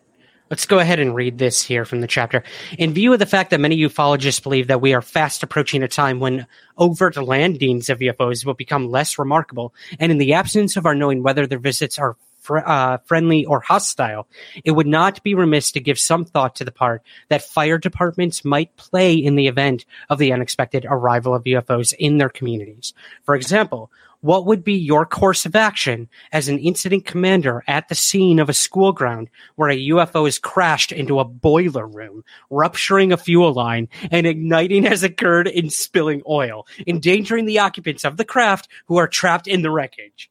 Let's 0.50 0.66
go 0.66 0.80
ahead 0.80 0.98
and 0.98 1.14
read 1.14 1.38
this 1.38 1.62
here 1.62 1.84
from 1.84 2.00
the 2.00 2.08
chapter. 2.08 2.42
In 2.76 2.92
view 2.92 3.12
of 3.12 3.20
the 3.20 3.26
fact 3.26 3.50
that 3.50 3.60
many 3.60 3.78
ufologists 3.78 4.42
believe 4.42 4.66
that 4.66 4.80
we 4.80 4.92
are 4.92 5.00
fast 5.00 5.44
approaching 5.44 5.82
a 5.82 5.88
time 5.88 6.18
when 6.18 6.46
overt 6.76 7.16
landings 7.16 7.88
of 7.88 8.00
UFOs 8.00 8.44
will 8.44 8.54
become 8.54 8.90
less 8.90 9.16
remarkable, 9.16 9.72
and 10.00 10.10
in 10.10 10.18
the 10.18 10.32
absence 10.32 10.76
of 10.76 10.86
our 10.86 10.94
knowing 10.94 11.22
whether 11.22 11.46
their 11.46 11.60
visits 11.60 12.00
are 12.00 12.16
fr- 12.50 12.58
uh, 12.66 12.98
friendly 13.04 13.44
or 13.44 13.60
hostile, 13.60 14.26
it 14.64 14.72
would 14.72 14.88
not 14.88 15.22
be 15.22 15.34
remiss 15.34 15.70
to 15.72 15.80
give 15.80 15.98
some 16.00 16.24
thought 16.24 16.56
to 16.56 16.64
the 16.64 16.72
part 16.72 17.02
that 17.28 17.42
fire 17.42 17.78
departments 17.78 18.44
might 18.44 18.74
play 18.76 19.14
in 19.14 19.36
the 19.36 19.46
event 19.46 19.84
of 20.08 20.18
the 20.18 20.32
unexpected 20.32 20.84
arrival 20.88 21.32
of 21.32 21.44
UFOs 21.44 21.94
in 21.96 22.18
their 22.18 22.28
communities. 22.28 22.92
For 23.22 23.36
example, 23.36 23.92
what 24.20 24.46
would 24.46 24.64
be 24.64 24.74
your 24.74 25.06
course 25.06 25.46
of 25.46 25.56
action 25.56 26.08
as 26.32 26.48
an 26.48 26.58
incident 26.58 27.06
commander 27.06 27.62
at 27.66 27.88
the 27.88 27.94
scene 27.94 28.38
of 28.38 28.48
a 28.48 28.52
school 28.52 28.92
ground 28.92 29.30
where 29.54 29.70
a 29.70 29.88
UFO 29.88 30.28
is 30.28 30.38
crashed 30.38 30.92
into 30.92 31.20
a 31.20 31.24
boiler 31.24 31.86
room, 31.86 32.24
rupturing 32.50 33.12
a 33.12 33.16
fuel 33.16 33.54
line 33.54 33.88
and 34.10 34.26
igniting 34.26 34.82
has 34.84 35.02
occurred 35.02 35.46
in 35.46 35.70
spilling 35.70 36.22
oil, 36.28 36.66
endangering 36.86 37.46
the 37.46 37.60
occupants 37.60 38.04
of 38.04 38.16
the 38.16 38.24
craft 38.24 38.68
who 38.86 38.96
are 38.96 39.08
trapped 39.08 39.46
in 39.46 39.62
the 39.62 39.70
wreckage? 39.70 40.29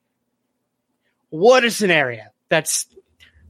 What 1.29 1.63
a 1.63 1.71
scenario. 1.71 2.23
That's 2.49 2.87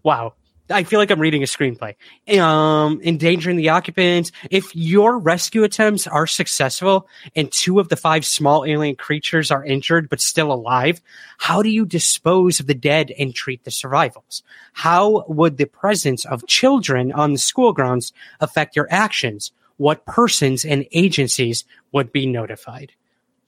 wow. 0.04 0.34
I 0.72 0.84
feel 0.84 1.00
like 1.00 1.10
I'm 1.10 1.20
reading 1.20 1.42
a 1.42 1.48
screenplay. 1.48 1.96
Um, 2.40 3.02
endangering 3.04 3.58
the 3.58 3.70
occupants. 3.70 4.32
If 4.52 4.76
your 4.76 5.18
rescue 5.18 5.64
attempts 5.64 6.06
are 6.06 6.28
successful 6.28 7.08
and 7.36 7.52
two 7.52 7.80
of 7.80 7.90
the 7.90 7.96
five 7.96 8.24
small 8.24 8.66
alien 8.66 8.96
creatures 8.96 9.50
are 9.50 9.66
injured 9.66 10.10
but 10.10 10.22
still 10.22 10.52
alive, 10.52 11.02
how 11.40 11.64
do 11.64 11.70
you 11.70 11.86
dispose 11.86 12.60
of 12.60 12.68
the 12.68 12.76
dead 12.76 13.12
and 13.18 13.34
treat 13.34 13.64
the 13.64 13.72
survivals? 13.72 14.44
How 14.74 15.26
would 15.28 15.58
the 15.58 15.66
presence 15.66 16.24
of 16.24 16.46
children 16.46 17.12
on 17.14 17.34
the 17.34 17.40
school 17.40 17.74
grounds 17.74 18.14
affect 18.40 18.76
your 18.76 18.88
actions? 18.92 19.52
What 19.78 20.06
persons 20.06 20.66
and 20.66 20.86
agencies 20.92 21.66
would 21.92 22.12
be 22.12 22.28
notified? 22.28 22.92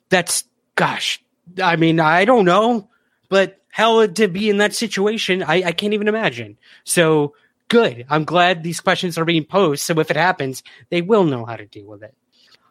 That's, 0.09 0.45
gosh, 0.75 1.23
I 1.61 1.75
mean, 1.75 1.99
I 1.99 2.25
don't 2.25 2.45
know, 2.45 2.89
but 3.29 3.60
hell 3.71 4.07
to 4.07 4.27
be 4.27 4.49
in 4.49 4.57
that 4.57 4.75
situation 4.75 5.43
I, 5.43 5.63
I 5.63 5.71
can't 5.71 5.93
even 5.93 6.07
imagine 6.07 6.57
so 6.83 7.33
good 7.67 8.05
i'm 8.09 8.25
glad 8.25 8.63
these 8.63 8.81
questions 8.81 9.17
are 9.17 9.25
being 9.25 9.45
posed 9.45 9.83
so 9.83 9.99
if 9.99 10.11
it 10.11 10.17
happens 10.17 10.63
they 10.89 11.01
will 11.01 11.23
know 11.23 11.45
how 11.45 11.55
to 11.55 11.65
deal 11.65 11.87
with 11.87 12.03
it 12.03 12.13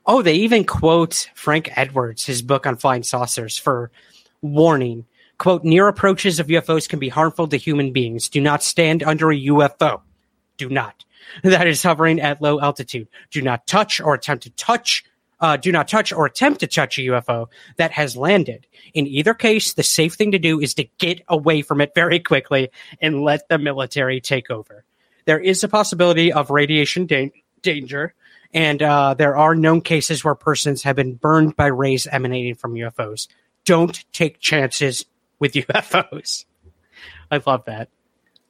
oh 0.07 0.23
they 0.23 0.35
even 0.35 0.65
quote 0.65 1.31
frank 1.35 1.71
edwards 1.77 2.27
his 2.27 2.43
book 2.43 2.67
on 2.67 2.77
flying 2.77 3.03
saucers 3.03 3.59
for 3.59 3.91
warning 4.43 5.05
Quote, 5.41 5.65
near 5.65 5.89
approaches 5.89 6.39
of 6.39 6.49
UFOs 6.49 6.87
can 6.87 6.99
be 6.99 7.09
harmful 7.09 7.49
to 7.49 7.57
human 7.57 7.95
beings. 7.95 8.29
Do 8.29 8.43
not 8.43 8.63
stand 8.63 9.03
under 9.03 9.33
a 9.33 9.41
UFO. 9.47 10.03
Do 10.59 10.69
not. 10.69 11.05
That 11.45 11.69
is 11.69 11.83
hovering 11.83 12.21
at 12.21 12.43
low 12.43 12.61
altitude. 12.61 13.07
Do 13.31 13.41
not 13.41 13.67
touch 13.67 14.01
or 14.01 14.15
attempt 14.15 14.43
to 14.45 14.51
touch 14.51 15.05
uh, 15.41 15.57
do 15.57 15.73
not 15.73 15.89
touch 15.89 16.13
or 16.13 16.27
attempt 16.27 16.61
to 16.61 16.67
touch 16.67 16.99
a 16.99 17.03
UFO 17.03 17.49
that 17.77 17.93
has 17.93 18.17
landed. 18.17 18.67
In 18.95 19.07
either 19.07 19.35
case, 19.35 19.75
the 19.75 19.83
safe 19.83 20.15
thing 20.15 20.33
to 20.33 20.39
do 20.39 20.61
is 20.61 20.75
to 20.75 20.89
get 20.99 21.23
away 21.29 21.63
from 21.63 21.81
it 21.81 21.93
very 21.95 22.21
quickly 22.21 22.71
and 23.01 23.23
let 23.23 23.49
the 23.49 23.59
military 23.59 24.21
take 24.21 24.51
over. 24.51 24.85
There 25.25 25.41
is 25.41 25.65
a 25.65 25.69
possibility 25.69 26.33
of 26.33 26.51
radiation 26.51 27.07
da- 27.07 27.33
danger, 27.63 28.15
and 28.53 28.83
uh, 28.83 29.15
there 29.15 29.37
are 29.37 29.55
known 29.55 29.81
cases 29.81 30.25
where 30.25 30.35
persons 30.35 30.83
have 30.83 30.97
been 30.97 31.15
burned 31.15 31.57
by 31.57 31.67
rays 31.67 32.07
emanating 32.07 32.55
from 32.55 32.75
UFOs. 32.75 33.29
Don't 33.65 34.05
take 34.13 34.41
chances 34.41 35.05
with 35.39 35.53
UFOs. 35.55 36.45
I 37.31 37.41
love 37.47 37.65
that. 37.67 37.89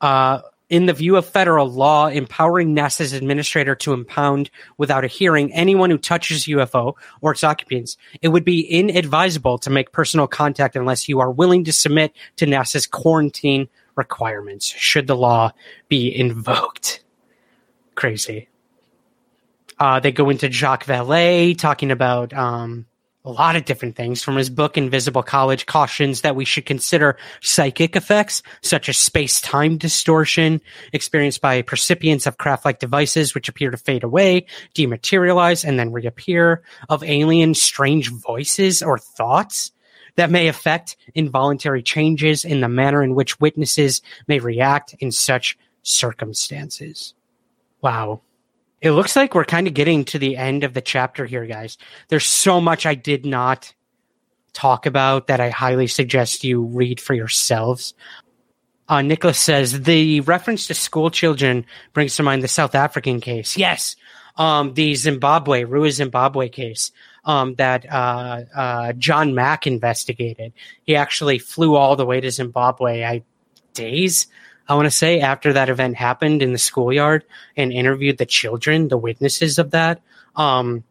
Uh, 0.01 0.41
in 0.71 0.87
the 0.87 0.93
view 0.93 1.17
of 1.17 1.27
federal 1.27 1.69
law, 1.69 2.07
empowering 2.07 2.75
NASA's 2.75 3.13
administrator 3.13 3.75
to 3.75 3.93
impound 3.93 4.51
without 4.79 5.05
a 5.05 5.09
hearing 5.09 5.53
anyone 5.53 5.91
who 5.91 5.99
touches 5.99 6.45
UFO 6.45 6.95
or 7.21 7.33
its 7.33 7.45
occupants, 7.45 7.97
it 8.23 8.29
would 8.29 8.45
be 8.45 8.61
inadvisable 8.61 9.59
to 9.59 9.71
make 9.71 9.93
personal 9.93 10.29
contact 10.29 10.77
unless 10.77 11.09
you 11.09 11.19
are 11.19 11.31
willing 11.31 11.65
to 11.65 11.73
submit 11.73 12.13
to 12.37 12.47
NASA's 12.47 12.87
quarantine 12.87 13.69
requirements, 13.97 14.67
should 14.67 15.09
the 15.09 15.17
law 15.17 15.53
be 15.89 16.17
invoked. 16.17 17.03
Crazy. 17.97 18.49
Uh, 19.79 19.99
they 19.99 20.13
go 20.13 20.31
into 20.31 20.51
Jacques 20.51 20.85
Vallée 20.85 21.59
talking 21.59 21.91
about 21.91 22.33
um, 22.33 22.87
a 23.25 23.31
lot 23.31 23.57
of 23.57 23.67
different 23.67 23.97
things 23.97 24.23
from 24.23 24.37
his 24.37 24.49
book 24.49 24.79
Invisible 24.79 25.23
College 25.23 25.67
cautions 25.67 26.23
that 26.23 26.37
we 26.37 26.45
should 26.45 26.65
consider 26.65 27.19
psychic 27.43 27.95
effects 27.95 28.43
such 28.63 28.89
as 28.89 28.97
space-time 28.97 29.77
distortion 29.77 30.61
experienced 30.93 31.43
by 31.43 31.61
percipients 31.63 32.27
of 32.27 32.39
craft-like 32.39 32.79
devices 32.79 33.35
which 33.35 33.49
appear 33.49 33.71
to 33.71 33.77
fade 33.77 34.05
away, 34.05 34.47
dematerialize 34.75 35.65
and 35.65 35.79
then 35.79 35.93
reappear 35.93 36.63
of 36.89 37.05
alien 37.05 37.53
strange 37.53 38.11
voices 38.11 38.83
or 38.83 38.99
thoughts 38.99 39.73
that 40.17 40.31
may 40.31 40.49
affect 40.49 40.97
involuntary 41.15 41.83
changes 41.83 42.45
in 42.45 42.61
the 42.61 42.69
manner 42.69 43.03
in 43.03 43.15
which 43.15 43.39
witnesses 43.39 44.01
may 44.29 44.39
react 44.39 44.95
in 44.99 45.13
such 45.13 45.59
circumstances. 45.83 47.15
Wow. 47.83 48.23
It 48.81 48.93
looks 48.93 49.15
like 49.15 49.35
we're 49.35 49.45
kind 49.45 49.67
of 49.67 49.75
getting 49.75 50.05
to 50.07 50.19
the 50.19 50.37
end 50.37 50.65
of 50.65 50.73
the 50.73 50.81
chapter 50.81 51.27
here, 51.27 51.47
guys. 51.47 51.77
There's 52.09 52.25
so 52.27 52.61
much 52.61 52.87
I 52.87 52.95
did 52.95 53.27
not 53.27 53.73
talk 54.53 54.87
about 54.87 55.27
that 55.27 55.41
I 55.41 55.51
highly 55.51 55.87
suggest 55.87 56.45
you 56.45 56.63
read 56.63 57.01
for 57.01 57.15
yourselves. 57.15 57.95
Uh, 58.89 59.03
Nicholas 59.03 59.39
says 59.39 59.83
the 59.83 60.21
reference 60.23 60.67
to 60.67 60.75
school 60.75 61.11
children 61.11 61.65
brings 61.93 62.17
to 62.17 62.23
mind 62.23 62.43
the 62.43 62.49
South 62.49 62.75
African 62.75 63.21
case. 63.21 63.57
Yes, 63.57 63.95
um, 64.37 64.75
the 64.75 64.95
Zimbabwe 64.95 65.65
Ruwa 65.65 65.91
Zimbabwe 65.91 66.49
case 66.49 66.91
um, 67.25 67.55
that 67.57 67.87
uh, 67.91 68.43
uh, 68.55 68.93
John 68.95 69.35
Mack 69.35 69.67
investigated. 69.67 70.53
He 70.83 70.97
actually 70.97 71.39
flew 71.39 71.77
all 71.77 71.95
the 71.95 72.07
way 72.07 72.21
to 72.21 72.31
Zimbabwe. 72.31 73.05
I 73.05 73.23
days 73.75 74.27
I 74.71 74.75
want 74.75 74.87
to 74.87 74.93
say, 74.93 75.19
after 75.19 75.53
that 75.55 75.69
event 75.69 75.97
happened 75.97 76.43
in 76.43 76.53
the 76.53 76.59
schoolyard 76.59 77.25
and 77.57 77.73
interviewed 77.73 78.19
the 78.19 78.25
children, 78.25 78.87
the 78.87 78.97
witnesses 78.97 79.59
of 79.59 79.73
that. 79.73 80.01
Um, 80.37 80.85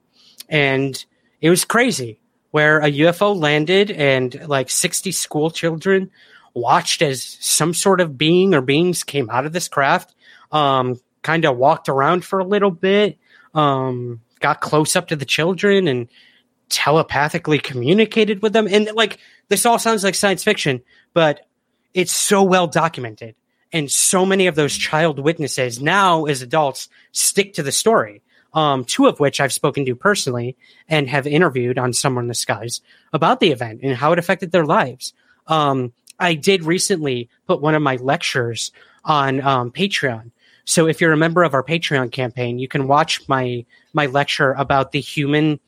and 0.50 1.06
it 1.40 1.50
was 1.50 1.64
crazy 1.64 2.20
where 2.52 2.80
a 2.80 2.92
UFO 2.92 3.34
landed 3.34 3.90
and 3.90 4.50
like 4.50 4.70
60 4.70 5.14
school 5.14 5.50
children 5.50 6.12
watched 6.54 7.02
as 7.02 7.38
some 7.40 7.74
sort 7.74 8.02
of 8.02 8.18
being 8.18 8.54
or 8.54 8.60
beings 8.60 9.06
came 9.06 9.30
out 9.30 9.46
of 9.46 9.54
this 9.54 9.70
craft, 9.70 10.14
um, 10.52 11.00
kind 11.22 11.46
of 11.46 11.56
walked 11.56 11.88
around 11.88 12.26
for 12.26 12.40
a 12.40 12.46
little 12.46 12.72
bit, 12.72 13.18
um, 13.54 14.20
got 14.42 14.60
close 14.60 14.98
up 14.98 15.08
to 15.08 15.16
the 15.16 15.24
children 15.24 15.88
and 15.88 16.10
telepathically 16.68 17.60
communicated 17.60 18.42
with 18.42 18.52
them. 18.52 18.68
And 18.68 18.92
like, 18.94 19.20
this 19.48 19.66
all 19.66 19.80
sounds 19.80 20.04
like 20.04 20.16
science 20.16 20.44
fiction, 20.44 20.82
but 21.14 21.48
it's 21.94 22.12
so 22.12 22.44
well 22.44 22.68
documented. 22.68 23.36
And 23.72 23.91
so 23.91 24.26
many 24.26 24.47
of 24.47 24.55
those 24.55 24.76
child 24.76 25.20
witnesses 25.20 25.82
now, 25.82 26.26
as 26.26 26.41
adults, 26.41 26.89
stick 27.11 27.53
to 27.53 27.63
the 27.63 27.72
story. 27.72 28.22
Um, 28.51 28.84
two 28.84 29.05
of 29.05 29.20
which 29.20 29.39
I've 29.39 29.53
spoken 29.53 29.86
to 29.86 29.95
personally 29.95 30.57
and 30.88 31.07
have 31.07 31.28
interviewed 31.28 31.78
on 31.78 31.93
Somewhere 31.93 32.24
in 32.24 32.28
the 32.28 32.34
Skies 32.34 32.82
about 33.13 33.39
the 33.39 33.51
event 33.51 33.82
and 33.84 33.95
how 33.95 34.11
it 34.11 34.17
affected 34.17 34.51
their 34.51 34.65
lives. 34.65 35.13
Um, 35.45 35.93
I 36.20 36.34
did 36.34 36.63
recently 36.63 37.30
put 37.45 37.61
one 37.61 37.76
of 37.76 37.84
my 37.84 37.97
lectures 37.97 38.72
on 39.05 39.41
um, 39.41 39.72
Patreon. 39.72 40.32
So 40.65 40.88
if 40.88 40.99
you're 40.99 41.13
a 41.13 41.17
member 41.17 41.43
of 41.43 41.53
our 41.53 41.63
Patreon 41.63 42.11
campaign, 42.11 42.59
you 42.59 42.67
can 42.67 42.88
watch 42.88 43.28
my 43.28 43.65
my 43.93 44.05
lecture 44.07 44.53
about 44.53 44.91
the 44.91 44.99
human 44.99 45.59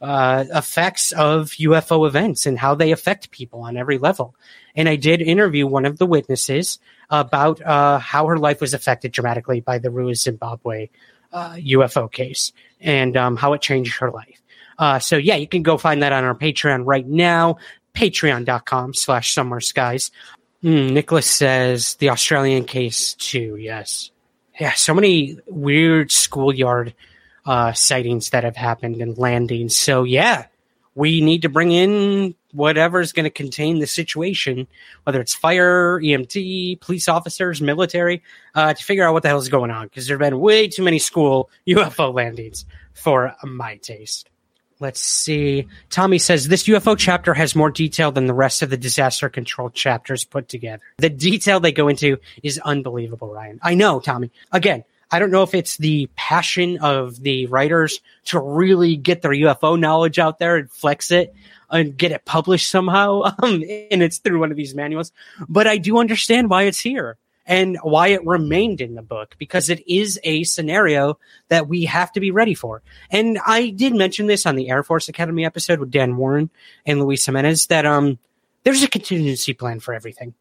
uh, 0.00 0.44
effects 0.54 1.12
of 1.12 1.50
UFO 1.50 2.06
events 2.06 2.46
and 2.46 2.58
how 2.58 2.74
they 2.74 2.92
affect 2.92 3.30
people 3.30 3.62
on 3.62 3.76
every 3.76 3.98
level. 3.98 4.34
And 4.74 4.88
I 4.88 4.96
did 4.96 5.20
interview 5.20 5.66
one 5.66 5.84
of 5.84 5.98
the 5.98 6.06
witnesses 6.06 6.78
about 7.10 7.60
uh, 7.60 7.98
how 7.98 8.26
her 8.26 8.38
life 8.38 8.60
was 8.60 8.74
affected 8.74 9.12
dramatically 9.12 9.60
by 9.60 9.78
the 9.78 9.88
Ruwa 9.88 10.16
Zimbabwe 10.16 10.88
uh, 11.32 11.54
UFO 11.54 12.10
case 12.10 12.52
and 12.80 13.16
um, 13.16 13.36
how 13.36 13.52
it 13.52 13.60
changed 13.60 13.98
her 13.98 14.10
life. 14.10 14.40
Uh, 14.78 14.98
so 14.98 15.16
yeah, 15.16 15.36
you 15.36 15.46
can 15.46 15.62
go 15.62 15.76
find 15.76 16.02
that 16.02 16.12
on 16.12 16.24
our 16.24 16.34
Patreon 16.34 16.86
right 16.86 17.06
now, 17.06 17.58
patreon.com 17.94 18.94
slash 18.94 19.34
summer 19.34 19.60
skies. 19.60 20.10
Mm, 20.62 20.92
Nicholas 20.92 21.26
says 21.26 21.96
the 21.96 22.10
Australian 22.10 22.64
case 22.64 23.14
too. 23.14 23.56
Yes. 23.56 24.10
Yeah. 24.58 24.72
So 24.72 24.94
many 24.94 25.38
weird 25.46 26.12
schoolyard 26.12 26.94
uh, 27.50 27.72
sightings 27.72 28.30
that 28.30 28.44
have 28.44 28.54
happened 28.54 29.02
and 29.02 29.18
landings. 29.18 29.76
So 29.76 30.04
yeah, 30.04 30.46
we 30.94 31.20
need 31.20 31.42
to 31.42 31.48
bring 31.48 31.72
in 31.72 32.36
whatever 32.52 33.00
is 33.00 33.12
going 33.12 33.24
to 33.24 33.30
contain 33.30 33.80
the 33.80 33.88
situation, 33.88 34.68
whether 35.02 35.20
it's 35.20 35.34
fire, 35.34 35.98
EMT, 36.00 36.80
police 36.80 37.08
officers, 37.08 37.60
military, 37.60 38.22
uh, 38.54 38.72
to 38.72 38.84
figure 38.84 39.04
out 39.04 39.14
what 39.14 39.24
the 39.24 39.28
hell 39.28 39.38
is 39.38 39.48
going 39.48 39.72
on. 39.72 39.88
Because 39.88 40.06
there 40.06 40.14
have 40.16 40.20
been 40.20 40.38
way 40.38 40.68
too 40.68 40.84
many 40.84 41.00
school 41.00 41.50
UFO 41.66 42.14
landings 42.14 42.66
for 42.94 43.34
my 43.42 43.78
taste. 43.78 44.30
Let's 44.78 45.00
see. 45.00 45.66
Tommy 45.90 46.18
says 46.18 46.46
this 46.46 46.68
UFO 46.68 46.96
chapter 46.96 47.34
has 47.34 47.56
more 47.56 47.70
detail 47.72 48.12
than 48.12 48.26
the 48.26 48.32
rest 48.32 48.62
of 48.62 48.70
the 48.70 48.76
disaster 48.76 49.28
control 49.28 49.70
chapters 49.70 50.22
put 50.22 50.48
together. 50.48 50.84
The 50.98 51.10
detail 51.10 51.58
they 51.58 51.72
go 51.72 51.88
into 51.88 52.18
is 52.44 52.60
unbelievable, 52.60 53.34
Ryan. 53.34 53.58
I 53.60 53.74
know, 53.74 53.98
Tommy. 53.98 54.30
Again, 54.52 54.84
I 55.10 55.18
don't 55.18 55.30
know 55.30 55.42
if 55.42 55.54
it's 55.54 55.76
the 55.76 56.08
passion 56.16 56.78
of 56.78 57.20
the 57.22 57.46
writers 57.46 58.00
to 58.26 58.40
really 58.40 58.96
get 58.96 59.22
their 59.22 59.32
UFO 59.32 59.78
knowledge 59.78 60.18
out 60.18 60.38
there 60.38 60.56
and 60.56 60.70
flex 60.70 61.10
it 61.10 61.34
and 61.70 61.96
get 61.96 62.12
it 62.12 62.24
published 62.24 62.70
somehow. 62.70 63.22
Um, 63.42 63.62
and 63.90 64.02
it's 64.02 64.18
through 64.18 64.38
one 64.38 64.50
of 64.50 64.56
these 64.56 64.74
manuals. 64.74 65.12
But 65.48 65.66
I 65.66 65.78
do 65.78 65.98
understand 65.98 66.50
why 66.50 66.64
it's 66.64 66.80
here 66.80 67.16
and 67.46 67.78
why 67.82 68.08
it 68.08 68.24
remained 68.26 68.80
in 68.80 68.94
the 68.94 69.02
book 69.02 69.34
because 69.38 69.70
it 69.70 69.82
is 69.88 70.20
a 70.22 70.44
scenario 70.44 71.18
that 71.48 71.68
we 71.68 71.86
have 71.86 72.12
to 72.12 72.20
be 72.20 72.30
ready 72.30 72.54
for. 72.54 72.82
And 73.10 73.38
I 73.44 73.70
did 73.70 73.94
mention 73.94 74.26
this 74.26 74.46
on 74.46 74.56
the 74.56 74.68
Air 74.68 74.82
Force 74.82 75.08
Academy 75.08 75.44
episode 75.44 75.80
with 75.80 75.90
Dan 75.90 76.16
Warren 76.16 76.50
and 76.84 77.00
Luis 77.00 77.24
Jimenez 77.24 77.66
that 77.66 77.86
um 77.86 78.18
there's 78.62 78.82
a 78.82 78.88
contingency 78.88 79.54
plan 79.54 79.80
for 79.80 79.94
everything. 79.94 80.34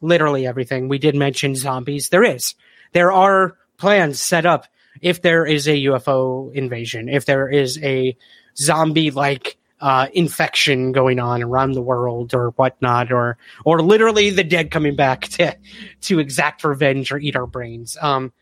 Literally 0.00 0.46
everything. 0.46 0.88
We 0.88 0.98
did 0.98 1.16
mention 1.16 1.56
zombies. 1.56 2.10
There 2.10 2.24
is. 2.24 2.54
There 2.92 3.12
are 3.12 3.56
plans 3.76 4.20
set 4.20 4.46
up 4.46 4.66
if 5.00 5.22
there 5.22 5.44
is 5.44 5.68
a 5.68 5.84
UFO 5.84 6.52
invasion, 6.54 7.08
if 7.08 7.26
there 7.26 7.48
is 7.48 7.78
a 7.82 8.16
zombie 8.56 9.10
like 9.10 9.56
uh, 9.80 10.08
infection 10.14 10.92
going 10.92 11.18
on 11.18 11.42
around 11.42 11.72
the 11.72 11.82
world 11.82 12.34
or 12.34 12.50
whatnot, 12.50 13.12
or 13.12 13.36
or 13.64 13.82
literally 13.82 14.30
the 14.30 14.44
dead 14.44 14.70
coming 14.70 14.96
back 14.96 15.22
to 15.28 15.56
to 16.02 16.18
exact 16.18 16.64
revenge 16.64 17.12
or 17.12 17.18
eat 17.18 17.36
our 17.36 17.46
brains. 17.46 17.96
Um, 18.00 18.32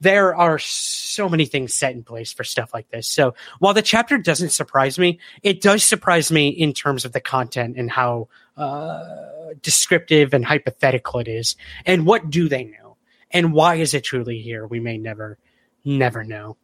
there 0.00 0.36
are 0.36 0.58
so 0.58 1.26
many 1.28 1.46
things 1.46 1.72
set 1.72 1.94
in 1.94 2.04
place 2.04 2.30
for 2.32 2.44
stuff 2.44 2.74
like 2.74 2.90
this. 2.90 3.08
So 3.08 3.34
while 3.60 3.72
the 3.72 3.80
chapter 3.80 4.18
doesn't 4.18 4.50
surprise 4.50 4.98
me, 4.98 5.18
it 5.42 5.62
does 5.62 5.84
surprise 5.84 6.30
me 6.30 6.48
in 6.48 6.74
terms 6.74 7.06
of 7.06 7.12
the 7.12 7.20
content 7.20 7.76
and 7.78 7.90
how 7.90 8.28
uh, 8.58 9.04
descriptive 9.62 10.34
and 10.34 10.44
hypothetical 10.44 11.20
it 11.20 11.28
is. 11.28 11.56
And 11.86 12.04
what 12.04 12.28
do 12.28 12.46
they 12.46 12.64
know? 12.64 12.85
And 13.30 13.52
why 13.52 13.76
is 13.76 13.94
it 13.94 14.04
truly 14.04 14.40
here? 14.40 14.66
We 14.66 14.80
may 14.80 14.98
never, 14.98 15.38
never 15.84 16.24
know. 16.24 16.56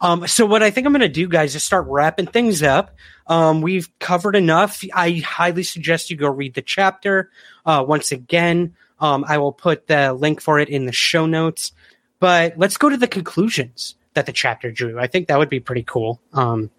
Um, 0.00 0.26
so 0.26 0.46
what 0.46 0.62
I 0.62 0.70
think 0.70 0.86
I'm 0.86 0.92
going 0.92 1.00
to 1.00 1.08
do, 1.08 1.28
guys, 1.28 1.54
is 1.54 1.62
start 1.62 1.86
wrapping 1.88 2.26
things 2.26 2.62
up. 2.62 2.96
Um, 3.26 3.60
we've 3.60 3.88
covered 3.98 4.36
enough. 4.36 4.82
I 4.92 5.22
highly 5.24 5.62
suggest 5.62 6.10
you 6.10 6.16
go 6.16 6.28
read 6.28 6.54
the 6.54 6.62
chapter. 6.62 7.30
Uh, 7.64 7.84
once 7.86 8.12
again, 8.12 8.74
um, 8.98 9.24
I 9.26 9.38
will 9.38 9.52
put 9.52 9.86
the 9.86 10.12
link 10.12 10.40
for 10.40 10.58
it 10.58 10.68
in 10.68 10.86
the 10.86 10.92
show 10.92 11.26
notes. 11.26 11.72
But 12.18 12.58
let's 12.58 12.76
go 12.76 12.88
to 12.88 12.96
the 12.96 13.08
conclusions 13.08 13.96
that 14.14 14.26
the 14.26 14.32
chapter 14.32 14.70
drew. 14.70 14.98
I 14.98 15.06
think 15.06 15.28
that 15.28 15.38
would 15.38 15.50
be 15.50 15.60
pretty 15.60 15.84
cool. 15.84 16.20
Um, 16.32 16.70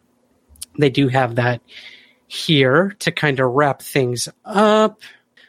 they 0.78 0.90
do 0.90 1.08
have 1.08 1.36
that 1.36 1.62
here 2.28 2.96
to 3.00 3.12
kind 3.12 3.40
of 3.40 3.52
wrap 3.52 3.82
things 3.82 4.28
up. 4.44 5.02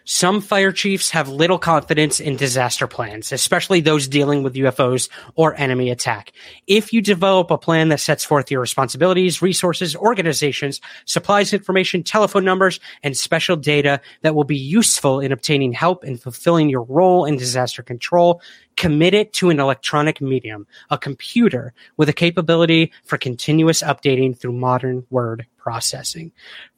Some 0.08 0.40
fire 0.40 0.70
chiefs 0.70 1.10
have 1.10 1.28
little 1.28 1.58
confidence 1.58 2.20
in 2.20 2.36
disaster 2.36 2.86
plans, 2.86 3.32
especially 3.32 3.80
those 3.80 4.06
dealing 4.06 4.44
with 4.44 4.54
UFOs 4.54 5.08
or 5.34 5.56
enemy 5.56 5.90
attack. 5.90 6.32
If 6.68 6.92
you 6.92 7.02
develop 7.02 7.50
a 7.50 7.58
plan 7.58 7.88
that 7.88 7.98
sets 7.98 8.24
forth 8.24 8.48
your 8.48 8.60
responsibilities, 8.60 9.42
resources, 9.42 9.96
organizations, 9.96 10.80
supplies 11.06 11.52
information, 11.52 12.04
telephone 12.04 12.44
numbers, 12.44 12.78
and 13.02 13.16
special 13.16 13.56
data 13.56 14.00
that 14.22 14.36
will 14.36 14.44
be 14.44 14.56
useful 14.56 15.18
in 15.18 15.32
obtaining 15.32 15.72
help 15.72 16.04
and 16.04 16.22
fulfilling 16.22 16.68
your 16.68 16.84
role 16.84 17.24
in 17.24 17.36
disaster 17.36 17.82
control, 17.82 18.40
commit 18.76 19.12
it 19.12 19.32
to 19.32 19.50
an 19.50 19.58
electronic 19.58 20.20
medium, 20.20 20.68
a 20.88 20.98
computer 20.98 21.74
with 21.96 22.08
a 22.08 22.12
capability 22.12 22.92
for 23.02 23.18
continuous 23.18 23.82
updating 23.82 24.38
through 24.38 24.52
modern 24.52 25.04
word 25.10 25.46
processing. 25.58 26.30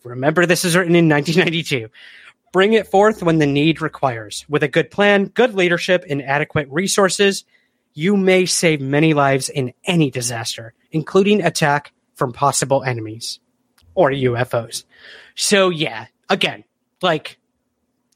Remember, 0.03 0.47
this 0.47 0.64
is 0.64 0.74
written 0.74 0.97
in 0.97 1.11
1992. 1.11 1.91
Bring 2.53 2.72
it 2.72 2.86
forth 2.86 3.22
when 3.22 3.38
the 3.38 3.46
need 3.46 3.80
requires. 3.82 4.44
With 4.49 4.62
a 4.62 4.68
good 4.68 4.90
plan, 4.90 5.26
good 5.26 5.55
leadership, 5.55 6.05
and 6.09 6.22
adequate 6.22 6.68
resources, 6.70 7.44
you 7.94 8.16
may 8.16 8.46
save 8.46 8.80
many 8.80 9.12
lives 9.12 9.49
in 9.49 9.74
any 9.84 10.11
disaster, 10.11 10.72
including 10.90 11.42
attack 11.42 11.92
from 12.14 12.32
possible 12.32 12.82
enemies 12.82 13.40
or 13.94 14.11
UFOs. 14.11 14.84
So, 15.34 15.68
yeah, 15.70 16.07
again, 16.28 16.64
like 17.03 17.38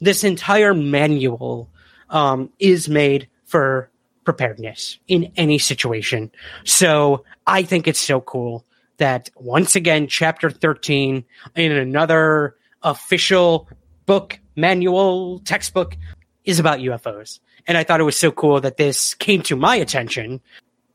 this 0.01 0.25
entire 0.25 0.75
manual 0.75 1.71
um, 2.09 2.51
is 2.59 2.89
made 2.89 3.29
for 3.45 3.91
preparedness 4.25 4.99
in 5.09 5.33
any 5.37 5.59
situation. 5.59 6.31
So, 6.65 7.25
I 7.47 7.65
think 7.65 7.89
it's 7.89 8.01
so 8.01 8.21
cool 8.21 8.65
that 8.99 9.31
once 9.35 9.75
again, 9.75 10.07
chapter 10.07 10.49
13 10.51 11.25
in 11.57 11.73
another 11.73 12.57
official 12.83 13.69
book, 14.07 14.39
manual, 14.57 15.41
textbook 15.41 15.97
is 16.45 16.59
about 16.59 16.81
UFOs. 16.81 17.41
And 17.67 17.79
I 17.79 17.85
thought 17.85 18.01
it 18.01 18.05
was 18.05 18.19
so 18.19 18.33
cool 18.33 18.61
that 18.61 18.77
this 18.77 19.15
came 19.15 19.43
to 19.43 19.57
my 19.57 19.77
attention 19.77 20.41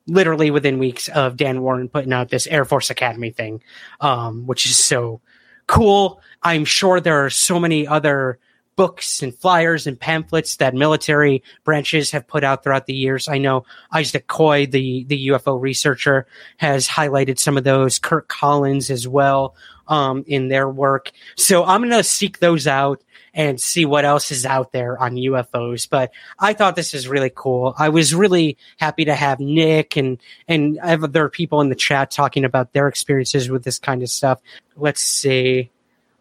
literally 0.07 0.51
within 0.51 0.79
weeks 0.79 1.09
of 1.09 1.37
Dan 1.37 1.61
Warren 1.61 1.89
putting 1.89 2.13
out 2.13 2.29
this 2.29 2.47
Air 2.47 2.65
Force 2.65 2.89
Academy 2.89 3.31
thing, 3.31 3.61
um, 3.99 4.47
which 4.47 4.65
is 4.65 4.77
so 4.77 5.21
cool. 5.67 6.21
I'm 6.41 6.65
sure 6.65 6.99
there 6.99 7.25
are 7.25 7.29
so 7.29 7.59
many 7.59 7.87
other 7.87 8.39
books 8.77 9.21
and 9.21 9.35
flyers 9.35 9.85
and 9.87 9.99
pamphlets 9.99 10.55
that 10.57 10.73
military 10.73 11.43
branches 11.65 12.11
have 12.11 12.25
put 12.25 12.45
out 12.45 12.63
throughout 12.63 12.85
the 12.85 12.93
years. 12.93 13.27
I 13.27 13.39
know 13.39 13.65
Isaac 13.91 14.27
Koi, 14.27 14.67
the, 14.67 15.03
the 15.03 15.27
UFO 15.29 15.59
researcher, 15.59 16.27
has 16.55 16.87
highlighted 16.87 17.39
some 17.39 17.57
of 17.57 17.65
those. 17.65 17.99
Curt 17.99 18.29
Collins 18.29 18.89
as 18.89 19.05
well 19.05 19.55
um, 19.89 20.23
in 20.27 20.47
their 20.47 20.69
work. 20.69 21.11
So 21.35 21.65
I'm 21.65 21.81
going 21.81 21.91
to 21.91 22.03
seek 22.03 22.39
those 22.39 22.67
out 22.67 23.03
and 23.33 23.59
see 23.61 23.85
what 23.85 24.05
else 24.05 24.31
is 24.31 24.45
out 24.45 24.71
there 24.71 24.97
on 24.97 25.15
UFOs. 25.15 25.87
But 25.89 26.11
I 26.39 26.53
thought 26.53 26.75
this 26.75 26.93
is 26.93 27.07
really 27.07 27.31
cool. 27.33 27.75
I 27.77 27.89
was 27.89 28.13
really 28.13 28.57
happy 28.77 29.05
to 29.05 29.15
have 29.15 29.39
Nick 29.39 29.95
and 29.95 30.17
and 30.47 30.79
other 30.79 31.29
people 31.29 31.61
in 31.61 31.69
the 31.69 31.75
chat 31.75 32.09
talking 32.11 32.45
about 32.45 32.73
their 32.73 32.87
experiences 32.87 33.49
with 33.49 33.63
this 33.63 33.79
kind 33.79 34.01
of 34.01 34.09
stuff. 34.09 34.41
Let's 34.75 35.01
see. 35.01 35.71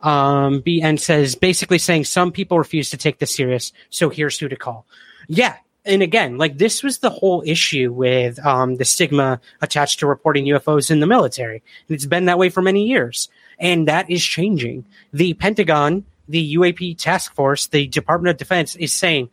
Um, 0.02 0.62
BN 0.62 1.00
says 1.00 1.34
basically 1.34 1.78
saying 1.78 2.04
some 2.04 2.30
people 2.30 2.58
refuse 2.58 2.90
to 2.90 2.96
take 2.96 3.18
this 3.18 3.34
serious, 3.34 3.72
so 3.90 4.08
here's 4.08 4.38
who 4.38 4.48
to 4.48 4.56
call. 4.56 4.86
Yeah, 5.26 5.56
and 5.86 6.02
again, 6.02 6.36
like 6.36 6.58
this 6.58 6.82
was 6.82 6.98
the 6.98 7.10
whole 7.10 7.42
issue 7.46 7.92
with 7.92 8.44
um, 8.44 8.76
the 8.76 8.84
stigma 8.84 9.40
attached 9.62 10.00
to 10.00 10.06
reporting 10.06 10.44
UFOs 10.46 10.90
in 10.90 11.00
the 11.00 11.06
military. 11.06 11.62
And 11.88 11.94
it's 11.94 12.06
been 12.06 12.26
that 12.26 12.38
way 12.38 12.48
for 12.48 12.60
many 12.60 12.86
years. 12.86 13.28
And 13.58 13.88
that 13.88 14.10
is 14.10 14.22
changing. 14.22 14.84
The 15.12 15.34
Pentagon, 15.34 16.04
the 16.28 16.56
UAP 16.56 16.98
task 16.98 17.34
force, 17.34 17.68
the 17.68 17.86
Department 17.86 18.32
of 18.32 18.36
Defense 18.36 18.74
is 18.74 18.92
saying, 18.92 19.30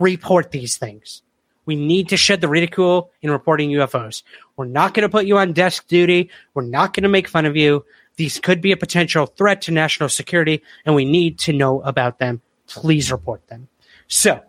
report 0.00 0.50
these 0.50 0.76
things. 0.76 1.22
We 1.64 1.76
need 1.76 2.10
to 2.10 2.16
shed 2.16 2.40
the 2.40 2.48
ridicule 2.48 3.10
in 3.22 3.30
reporting 3.30 3.70
UFOs. 3.70 4.22
We're 4.56 4.66
not 4.66 4.92
going 4.92 5.02
to 5.02 5.08
put 5.08 5.26
you 5.26 5.38
on 5.38 5.52
desk 5.52 5.86
duty. 5.86 6.28
We're 6.52 6.62
not 6.62 6.92
going 6.92 7.04
to 7.04 7.08
make 7.08 7.28
fun 7.28 7.46
of 7.46 7.56
you. 7.56 7.84
These 8.16 8.38
could 8.38 8.60
be 8.60 8.72
a 8.72 8.76
potential 8.76 9.26
threat 9.26 9.62
to 9.62 9.72
national 9.72 10.08
security, 10.08 10.62
and 10.86 10.94
we 10.94 11.04
need 11.04 11.38
to 11.40 11.52
know 11.52 11.80
about 11.82 12.18
them. 12.18 12.42
Please 12.66 13.10
report 13.10 13.46
them. 13.48 13.68
So, 14.06 14.40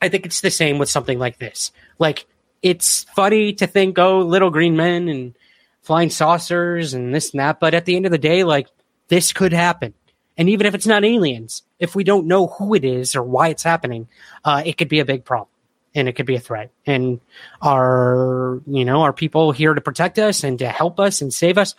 I 0.00 0.08
think 0.08 0.26
it's 0.26 0.40
the 0.40 0.50
same 0.50 0.78
with 0.78 0.88
something 0.88 1.18
like 1.18 1.38
this. 1.38 1.72
Like, 1.98 2.26
it's 2.62 3.04
funny 3.16 3.52
to 3.54 3.66
think, 3.66 3.98
oh, 3.98 4.20
little 4.20 4.50
green 4.50 4.76
men 4.76 5.08
and 5.08 5.34
flying 5.82 6.10
saucers 6.10 6.94
and 6.94 7.14
this 7.14 7.32
and 7.32 7.40
that, 7.40 7.60
but 7.60 7.74
at 7.74 7.84
the 7.84 7.96
end 7.96 8.06
of 8.06 8.12
the 8.12 8.18
day, 8.18 8.44
like, 8.44 8.68
this 9.08 9.32
could 9.32 9.52
happen. 9.52 9.94
And 10.36 10.48
even 10.48 10.66
if 10.66 10.74
it's 10.74 10.86
not 10.86 11.04
aliens, 11.04 11.62
if 11.80 11.96
we 11.96 12.04
don't 12.04 12.26
know 12.26 12.46
who 12.46 12.74
it 12.74 12.84
is 12.84 13.16
or 13.16 13.22
why 13.22 13.48
it's 13.48 13.64
happening, 13.64 14.08
uh, 14.44 14.62
it 14.64 14.76
could 14.76 14.88
be 14.88 15.00
a 15.00 15.04
big 15.04 15.24
problem 15.24 15.48
and 15.94 16.08
it 16.08 16.12
could 16.12 16.26
be 16.26 16.36
a 16.36 16.40
threat. 16.40 16.70
And 16.86 17.20
our, 17.60 18.60
you 18.66 18.84
know, 18.84 19.02
our 19.02 19.12
people 19.12 19.50
here 19.50 19.74
to 19.74 19.80
protect 19.80 20.18
us 20.18 20.44
and 20.44 20.58
to 20.60 20.68
help 20.68 21.00
us 21.00 21.22
and 21.22 21.34
save 21.34 21.58
us, 21.58 21.74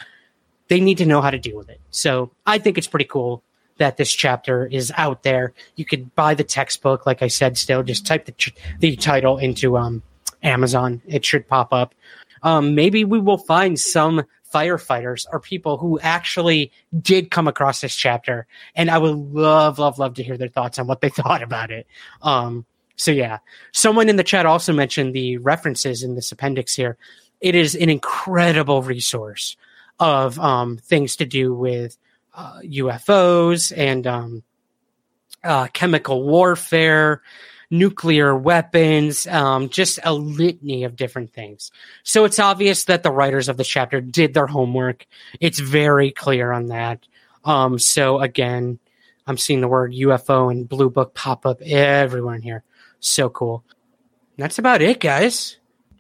they 0.70 0.80
need 0.80 1.00
to 1.00 1.06
know 1.06 1.22
how 1.22 1.32
to 1.32 1.40
deal 1.40 1.58
with 1.58 1.70
it. 1.70 1.82
So 1.92 2.32
I 2.46 2.60
think 2.60 2.78
it's 2.78 2.88
pretty 2.88 3.06
cool 3.06 3.44
that 3.78 3.98
this 3.98 4.14
chapter 4.14 4.68
is 4.68 4.94
out 4.96 5.24
there. 5.24 5.54
You 5.76 5.86
could 5.86 6.14
buy 6.16 6.36
the 6.36 6.44
textbook, 6.44 7.06
like 7.06 7.22
I 7.22 7.28
said. 7.28 7.58
Still, 7.58 7.84
just 7.84 8.06
type 8.06 8.26
the 8.26 8.54
the 8.80 8.96
title 8.96 9.38
into 9.38 9.78
um, 9.78 10.04
Amazon. 10.44 11.02
It 11.08 11.26
should 11.26 11.48
pop 11.48 11.74
up. 11.74 11.94
Um, 12.44 12.76
maybe 12.76 13.04
we 13.04 13.20
will 13.20 13.38
find 13.38 13.78
some 13.78 14.24
firefighters 14.54 15.26
or 15.32 15.40
people 15.40 15.78
who 15.78 16.00
actually 16.00 16.72
did 17.02 17.30
come 17.30 17.48
across 17.48 17.82
this 17.82 17.96
chapter, 17.96 18.48
and 18.76 18.90
I 18.90 18.98
would 18.98 19.16
love, 19.16 19.80
love, 19.80 20.00
love 20.00 20.16
to 20.16 20.24
hear 20.24 20.38
their 20.38 20.48
thoughts 20.48 20.80
on 20.80 20.88
what 20.88 21.02
they 21.02 21.10
thought 21.10 21.44
about 21.44 21.72
it. 21.72 21.88
Um, 22.22 22.66
so 22.96 23.12
yeah, 23.12 23.40
someone 23.72 24.10
in 24.10 24.18
the 24.18 24.24
chat 24.24 24.46
also 24.46 24.74
mentioned 24.74 25.16
the 25.16 25.38
references 25.38 26.04
in 26.04 26.16
this 26.16 26.32
appendix 26.32 26.76
here. 26.76 26.98
It 27.40 27.56
is 27.56 27.74
an 27.76 27.90
incredible 27.90 28.82
resource 28.82 29.56
of 30.00 30.40
um, 30.40 30.78
things 30.78 31.18
to 31.18 31.26
do 31.26 31.54
with 31.54 31.98
uh, 32.34 32.60
UFOs 32.64 33.76
and 33.76 34.08
um, 34.08 34.44
uh, 35.44 35.68
chemical 35.68 36.24
warfare, 36.24 37.22
nuclear 37.70 38.36
weapons, 38.36 39.28
um, 39.28 39.70
just 39.70 40.00
a 40.04 40.14
litany 40.14 40.84
of 40.84 40.96
different 40.96 41.34
things. 41.34 41.72
So 42.04 42.26
it's 42.26 42.40
obvious 42.40 42.86
that 42.86 43.04
the 43.04 43.12
writers 43.12 43.50
of 43.50 43.58
the 43.58 43.64
chapter 43.64 44.02
did 44.02 44.34
their 44.34 44.48
homework. 44.48 45.06
It's 45.40 45.60
very 45.60 46.12
clear 46.12 46.52
on 46.52 46.68
that. 46.68 47.06
Um, 47.44 47.80
so 47.80 48.20
again, 48.20 48.80
I'm 49.28 49.38
seeing 49.38 49.62
the 49.62 49.68
word 49.68 49.94
UFO 49.94 50.52
and 50.52 50.68
Blue 50.68 50.90
Book 50.90 51.14
pop 51.14 51.46
up 51.46 51.62
everywhere 51.62 52.36
in 52.36 52.42
here. 52.42 52.64
So 53.00 53.30
cool. 53.30 53.64
That's 54.38 54.60
about 54.60 54.82
it, 54.82 55.00
guys. 55.00 55.58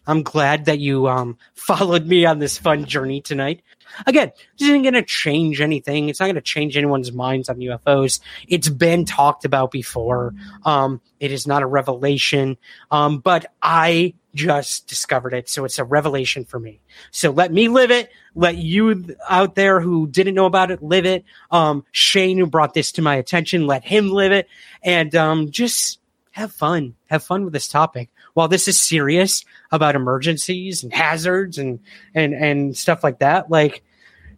I'm 0.07 0.23
glad 0.23 0.65
that 0.65 0.79
you 0.79 1.07
um, 1.07 1.37
followed 1.53 2.07
me 2.07 2.25
on 2.25 2.39
this 2.39 2.57
fun 2.57 2.85
journey 2.85 3.21
tonight. 3.21 3.61
Again, 4.05 4.31
this 4.57 4.67
isn't 4.67 4.83
going 4.83 4.93
to 4.93 5.03
change 5.03 5.61
anything. 5.61 6.09
It's 6.09 6.19
not 6.19 6.27
going 6.27 6.35
to 6.35 6.41
change 6.41 6.77
anyone's 6.77 7.11
minds 7.11 7.49
on 7.49 7.57
UFOs. 7.57 8.19
It's 8.47 8.69
been 8.69 9.05
talked 9.05 9.45
about 9.45 9.71
before. 9.71 10.33
Um, 10.63 11.01
it 11.19 11.31
is 11.31 11.47
not 11.47 11.63
a 11.63 11.67
revelation, 11.67 12.57
um, 12.91 13.19
but 13.19 13.51
I 13.61 14.13
just 14.35 14.87
discovered 14.87 15.33
it, 15.33 15.49
so 15.49 15.65
it's 15.65 15.79
a 15.79 15.83
revelation 15.83 16.45
for 16.45 16.59
me. 16.59 16.79
So 17.11 17.31
let 17.31 17.51
me 17.51 17.67
live 17.67 17.91
it. 17.91 18.11
Let 18.35 18.57
you 18.57 19.15
out 19.27 19.55
there 19.55 19.81
who 19.81 20.07
didn't 20.07 20.35
know 20.35 20.45
about 20.45 20.71
it 20.71 20.83
live 20.83 21.05
it. 21.05 21.25
Um, 21.51 21.83
Shane, 21.91 22.37
who 22.37 22.45
brought 22.45 22.73
this 22.73 22.91
to 22.93 23.01
my 23.01 23.15
attention, 23.15 23.67
let 23.67 23.83
him 23.83 24.09
live 24.09 24.31
it, 24.31 24.47
and 24.83 25.13
um, 25.15 25.51
just 25.51 25.99
have 26.31 26.51
fun. 26.51 26.95
Have 27.07 27.23
fun 27.23 27.43
with 27.43 27.53
this 27.53 27.67
topic. 27.67 28.09
While 28.33 28.47
this 28.47 28.67
is 28.67 28.79
serious 28.79 29.43
about 29.71 29.95
emergencies 29.95 30.83
and 30.83 30.93
hazards 30.93 31.57
and 31.57 31.79
and 32.13 32.33
and 32.33 32.77
stuff 32.77 33.03
like 33.03 33.19
that, 33.19 33.49
like 33.49 33.83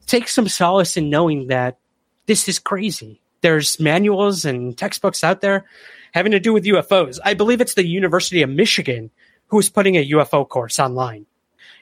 take 0.08 0.28
some 0.28 0.48
solace 0.48 0.98
in 0.98 1.10
knowing 1.10 1.48
that 1.48 1.78
this 2.26 2.48
is 2.48 2.60
crazy. 2.60 3.22
There's 3.42 3.80
manuals 3.80 4.46
and 4.46 4.78
textbooks 4.78 5.24
out 5.24 5.42
there 5.42 5.66
having 6.14 6.32
to 6.32 6.40
do 6.40 6.54
with 6.54 6.66
UFOs. 6.66 7.20
I 7.24 7.34
believe 7.34 7.62
it's 7.62 7.74
the 7.74 7.86
University 7.86 8.42
of 8.42 8.50
Michigan 8.50 9.10
who 9.48 9.60
is 9.60 9.70
putting 9.70 9.98
a 9.98 10.10
UFO 10.12 10.48
course 10.48 10.80
online. 10.80 11.26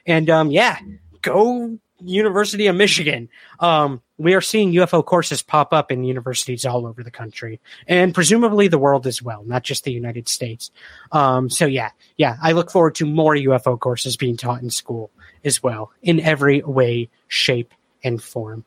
And 0.06 0.28
um, 0.28 0.50
yeah, 0.50 0.78
go 1.22 1.78
University 2.02 2.66
of 2.66 2.76
Michigan. 2.76 3.28
Um, 3.58 4.02
we 4.18 4.34
are 4.34 4.40
seeing 4.40 4.72
UFO 4.72 5.04
courses 5.04 5.42
pop 5.42 5.72
up 5.72 5.90
in 5.90 6.04
universities 6.04 6.66
all 6.66 6.86
over 6.86 7.02
the 7.02 7.10
country 7.10 7.60
and 7.86 8.14
presumably 8.14 8.68
the 8.68 8.78
world 8.78 9.06
as 9.06 9.22
well, 9.22 9.42
not 9.44 9.62
just 9.62 9.84
the 9.84 9.92
United 9.92 10.28
States. 10.28 10.70
Um, 11.12 11.48
so 11.50 11.66
yeah, 11.66 11.90
yeah, 12.16 12.36
I 12.42 12.52
look 12.52 12.70
forward 12.70 12.94
to 12.96 13.06
more 13.06 13.34
UFO 13.34 13.78
courses 13.78 14.16
being 14.16 14.36
taught 14.36 14.62
in 14.62 14.70
school 14.70 15.10
as 15.44 15.62
well 15.62 15.92
in 16.02 16.20
every 16.20 16.62
way, 16.62 17.08
shape, 17.28 17.72
and 18.04 18.22
form. 18.22 18.64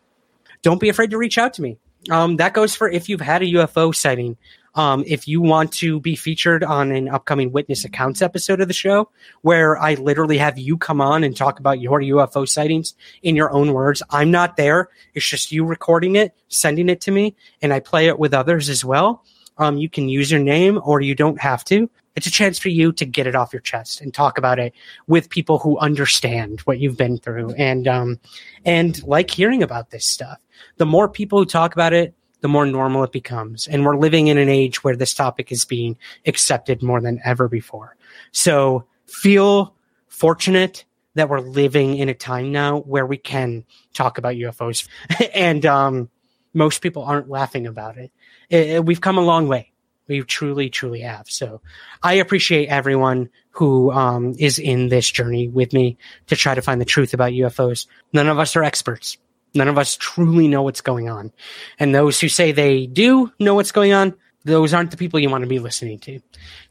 Don't 0.62 0.82
be 0.82 0.90
afraid 0.90 1.12
to 1.12 1.18
reach 1.18 1.38
out 1.38 1.54
to 1.56 1.62
me. 1.62 1.78
Um, 2.10 2.38
that 2.38 2.54
goes 2.54 2.76
for 2.76 2.90
if 2.90 3.08
you've 3.10 3.22
had 3.22 3.42
a 3.42 3.46
UFO 3.46 3.96
sighting. 3.96 4.38
Um, 4.76 5.04
if 5.06 5.28
you 5.28 5.42
want 5.42 5.72
to 5.74 6.00
be 6.00 6.16
featured 6.16 6.64
on 6.64 6.92
an 6.92 7.08
upcoming 7.08 7.52
witness 7.52 7.86
accounts 7.86 8.22
episode 8.22 8.60
of 8.60 8.68
the 8.68 8.74
show, 8.74 9.10
where 9.42 9.78
I 9.78 9.94
literally 9.96 10.38
have 10.40 10.58
you 10.58 10.78
come 10.78 11.00
on 11.00 11.24
and 11.24 11.36
talk 11.36 11.60
about 11.60 11.80
your 11.80 12.02
UFO 12.02 12.48
sightings 12.48 12.96
in 13.22 13.36
your 13.36 13.52
own 13.52 13.74
words, 13.74 14.02
I'm 14.10 14.32
not 14.32 14.58
there. 14.58 14.90
It's 15.14 15.28
just 15.28 15.52
you 15.52 15.64
recording 15.66 16.16
it, 16.16 16.34
sending 16.48 16.90
it 16.90 17.02
to 17.02 17.12
me, 17.12 17.36
and 17.62 17.72
I 17.72 17.80
play 17.80 18.08
it 18.08 18.18
with 18.18 18.34
others 18.34 18.70
as 18.70 18.84
well. 18.84 19.24
Um, 19.58 19.78
you 19.78 19.90
can 19.90 20.10
use 20.10 20.32
your 20.32 20.40
name 20.40 20.80
or 20.84 21.02
you 21.02 21.14
don't 21.14 21.40
have 21.40 21.64
to. 21.66 21.90
It's 22.16 22.28
a 22.28 22.32
chance 22.32 22.60
for 22.60 22.70
you 22.70 22.92
to 22.94 23.06
get 23.06 23.28
it 23.28 23.36
off 23.36 23.54
your 23.54 23.62
chest 23.62 24.02
and 24.02 24.14
talk 24.14 24.38
about 24.38 24.60
it 24.60 24.74
with 25.08 25.30
people 25.30 25.60
who 25.60 25.78
understand 25.80 26.62
what 26.62 26.80
you've 26.80 26.98
been 26.98 27.18
through 27.18 27.52
and 27.54 27.88
um, 27.88 28.20
and 28.66 29.02
like 29.04 29.32
hearing 29.32 29.64
about 29.64 29.90
this 29.90 30.06
stuff. 30.06 30.38
The 30.78 30.86
more 30.86 31.10
people 31.10 31.40
who 31.40 31.46
talk 31.46 31.74
about 31.74 31.94
it, 31.94 32.14
the 32.44 32.50
more 32.50 32.66
normal 32.66 33.06
it 33.06 33.14
becomes. 33.14 33.68
And 33.68 33.86
we're 33.86 33.96
living 33.96 34.28
in 34.28 34.38
an 34.38 34.50
age 34.50 34.84
where 34.84 34.98
this 34.98 35.14
topic 35.14 35.50
is 35.50 35.64
being 35.64 35.98
accepted 36.26 36.84
more 36.84 37.00
than 37.00 37.22
ever 37.24 37.48
before. 37.48 37.96
So 38.34 38.84
feel 39.08 39.74
fortunate 40.10 40.84
that 41.16 41.30
we're 41.30 41.40
living 41.40 41.96
in 41.96 42.10
a 42.10 42.14
time 42.14 42.52
now 42.52 42.80
where 42.82 43.06
we 43.06 43.16
can 43.16 43.64
talk 43.94 44.18
about 44.18 44.36
UFOs 44.36 44.90
and 45.34 45.66
um, 45.66 46.10
most 46.54 46.82
people 46.82 47.04
aren't 47.04 47.30
laughing 47.30 47.66
about 47.66 47.98
it. 47.98 48.12
it, 48.50 48.68
it 48.72 48.86
we've 48.86 49.00
come 49.00 49.18
a 49.18 49.22
long 49.22 49.48
way. 49.48 49.72
We 50.10 50.22
truly, 50.24 50.70
truly 50.70 51.00
have. 51.00 51.30
So 51.30 51.62
I 52.04 52.16
appreciate 52.16 52.68
everyone 52.68 53.30
who 53.52 53.90
um, 53.94 54.36
is 54.38 54.60
in 54.60 54.90
this 54.90 55.10
journey 55.10 55.48
with 55.48 55.72
me 55.72 55.98
to 56.28 56.36
try 56.36 56.56
to 56.56 56.62
find 56.62 56.82
the 56.82 56.86
truth 56.86 57.14
about 57.14 57.32
UFOs. 57.32 57.88
None 58.12 58.28
of 58.28 58.38
us 58.38 58.58
are 58.58 58.66
experts. 58.66 59.18
None 59.54 59.68
of 59.68 59.78
us 59.78 59.98
truly 59.98 60.48
know 60.48 60.64
what's 60.64 60.82
going 60.82 61.10
on. 61.10 61.32
And 61.80 61.94
those 61.94 62.20
who 62.20 62.28
say 62.28 62.52
they 62.52 62.88
do 62.88 63.32
know 63.40 63.56
what's 63.56 63.72
going 63.72 63.94
on, 63.94 64.16
those 64.46 64.74
aren't 64.74 64.92
the 64.92 64.98
people 64.98 65.20
you 65.20 65.30
want 65.30 65.44
to 65.44 65.50
be 65.50 65.60
listening 65.60 66.00
to. 66.00 66.20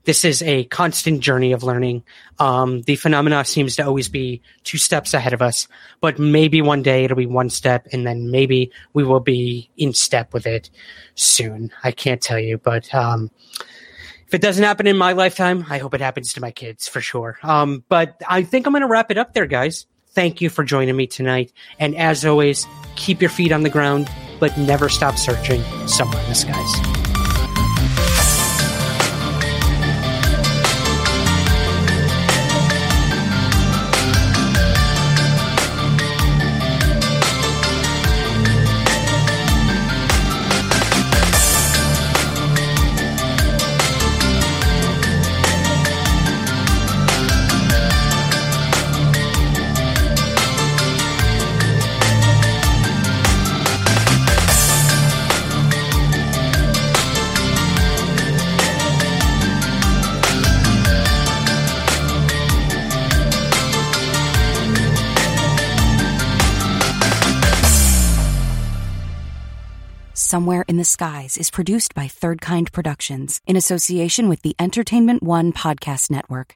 This 0.04 0.24
is 0.24 0.42
a 0.42 0.64
constant 0.64 1.20
journey 1.20 1.52
of 1.52 1.62
learning. 1.62 2.04
Um, 2.38 2.82
the 2.82 2.96
phenomena 2.96 3.44
seems 3.44 3.76
to 3.76 3.86
always 3.86 4.08
be 4.08 4.42
two 4.64 4.78
steps 4.78 5.14
ahead 5.14 5.32
of 5.32 5.40
us, 5.40 5.68
but 6.00 6.18
maybe 6.18 6.60
one 6.60 6.82
day 6.82 7.04
it'll 7.04 7.16
be 7.16 7.26
one 7.26 7.48
step 7.48 7.86
and 7.92 8.06
then 8.06 8.30
maybe 8.30 8.72
we 8.92 9.04
will 9.04 9.20
be 9.20 9.70
in 9.76 9.94
step 9.94 10.34
with 10.34 10.46
it 10.46 10.68
soon. 11.14 11.70
I 11.82 11.92
can't 11.92 12.20
tell 12.20 12.38
you, 12.38 12.58
but, 12.58 12.92
um, 12.94 13.30
if 14.26 14.36
it 14.36 14.40
doesn't 14.40 14.64
happen 14.64 14.86
in 14.86 14.96
my 14.96 15.12
lifetime, 15.12 15.66
I 15.68 15.76
hope 15.76 15.92
it 15.92 16.00
happens 16.00 16.32
to 16.32 16.40
my 16.40 16.50
kids 16.50 16.88
for 16.88 17.02
sure. 17.02 17.38
Um, 17.42 17.84
but 17.90 18.22
I 18.26 18.44
think 18.44 18.66
I'm 18.66 18.72
going 18.72 18.80
to 18.80 18.88
wrap 18.88 19.10
it 19.10 19.18
up 19.18 19.34
there, 19.34 19.44
guys. 19.44 19.84
Thank 20.14 20.40
you 20.40 20.50
for 20.50 20.62
joining 20.62 20.96
me 20.96 21.06
tonight. 21.06 21.52
And 21.78 21.96
as 21.96 22.24
always, 22.24 22.66
keep 22.96 23.20
your 23.20 23.30
feet 23.30 23.52
on 23.52 23.62
the 23.62 23.70
ground, 23.70 24.08
but 24.40 24.56
never 24.58 24.88
stop 24.88 25.16
searching 25.16 25.62
somewhere 25.86 26.22
in 26.22 26.28
the 26.28 26.34
skies. 26.34 27.11
Somewhere 70.32 70.64
in 70.66 70.78
the 70.78 70.82
Skies 70.82 71.36
is 71.36 71.50
produced 71.50 71.94
by 71.94 72.08
Third 72.08 72.40
Kind 72.40 72.72
Productions 72.72 73.42
in 73.46 73.54
association 73.54 74.30
with 74.30 74.40
the 74.40 74.56
Entertainment 74.58 75.22
One 75.22 75.52
Podcast 75.52 76.10
Network. 76.10 76.54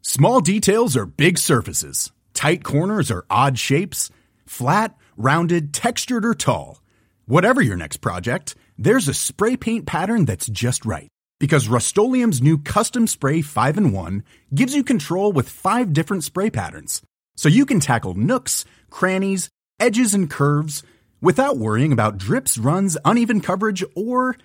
Small 0.00 0.40
details 0.40 0.96
are 0.96 1.06
big 1.06 1.38
surfaces, 1.38 2.12
tight 2.34 2.62
corners 2.62 3.10
are 3.10 3.24
odd 3.28 3.58
shapes, 3.58 4.12
flat, 4.46 4.96
rounded, 5.16 5.74
textured, 5.74 6.24
or 6.24 6.34
tall. 6.34 6.80
Whatever 7.26 7.60
your 7.60 7.76
next 7.76 7.96
project, 7.96 8.54
there's 8.78 9.08
a 9.08 9.12
spray 9.12 9.56
paint 9.56 9.86
pattern 9.86 10.26
that's 10.26 10.46
just 10.46 10.86
right. 10.86 11.08
Because 11.40 11.66
Rust-Oleum 11.66 12.30
Custom 12.62 13.08
Spray 13.08 13.42
5 13.42 13.76
and 13.76 13.92
1 13.92 14.22
gives 14.54 14.72
you 14.72 14.84
control 14.84 15.32
with 15.32 15.48
five 15.48 15.92
different 15.92 16.22
spray 16.22 16.48
patterns. 16.48 17.02
So 17.34 17.48
you 17.48 17.66
can 17.66 17.80
tackle 17.80 18.14
nooks, 18.14 18.64
crannies, 18.88 19.48
edges, 19.80 20.14
and 20.14 20.30
curves 20.30 20.84
without 21.24 21.56
worrying 21.56 21.92
about 21.92 22.18
drips, 22.18 22.58
runs, 22.58 22.96
uneven 23.04 23.40
coverage, 23.40 23.82
or 23.96 24.36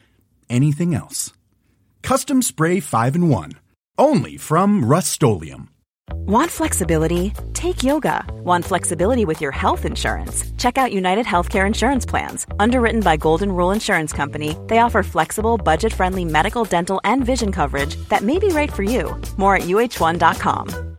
anything 0.49 0.95
else. 0.95 1.34
Custom 2.01 2.41
Spray 2.41 2.80
5 2.80 3.15
and 3.15 3.30
1. 3.30 3.51
Only 3.97 4.38
from 4.38 4.86
Rust 4.86 5.21
Want 6.11 6.51
flexibility? 6.51 7.34
Take 7.53 7.84
yoga. 7.84 8.25
Want 8.43 8.65
flexibility 8.65 9.25
with 9.25 9.41
your 9.41 9.51
health 9.51 9.86
insurance? 9.86 10.49
Check 10.57 10.77
out 10.77 10.93
United 10.93 11.25
Healthcare 11.25 11.67
Insurance 11.67 12.05
Plans. 12.05 12.47
Underwritten 12.59 13.01
by 13.01 13.17
Golden 13.17 13.51
Rule 13.51 13.71
Insurance 13.71 14.13
Company, 14.13 14.55
they 14.67 14.80
offer 14.80 15.03
flexible, 15.03 15.57
budget 15.57 15.93
friendly 15.93 16.25
medical, 16.25 16.63
dental, 16.63 17.01
and 17.03 17.25
vision 17.25 17.51
coverage 17.51 17.95
that 18.09 18.23
may 18.23 18.39
be 18.39 18.49
right 18.49 18.71
for 18.71 18.84
you. 18.84 19.19
More 19.38 19.55
at 19.55 19.63
uh1.com. 19.63 20.99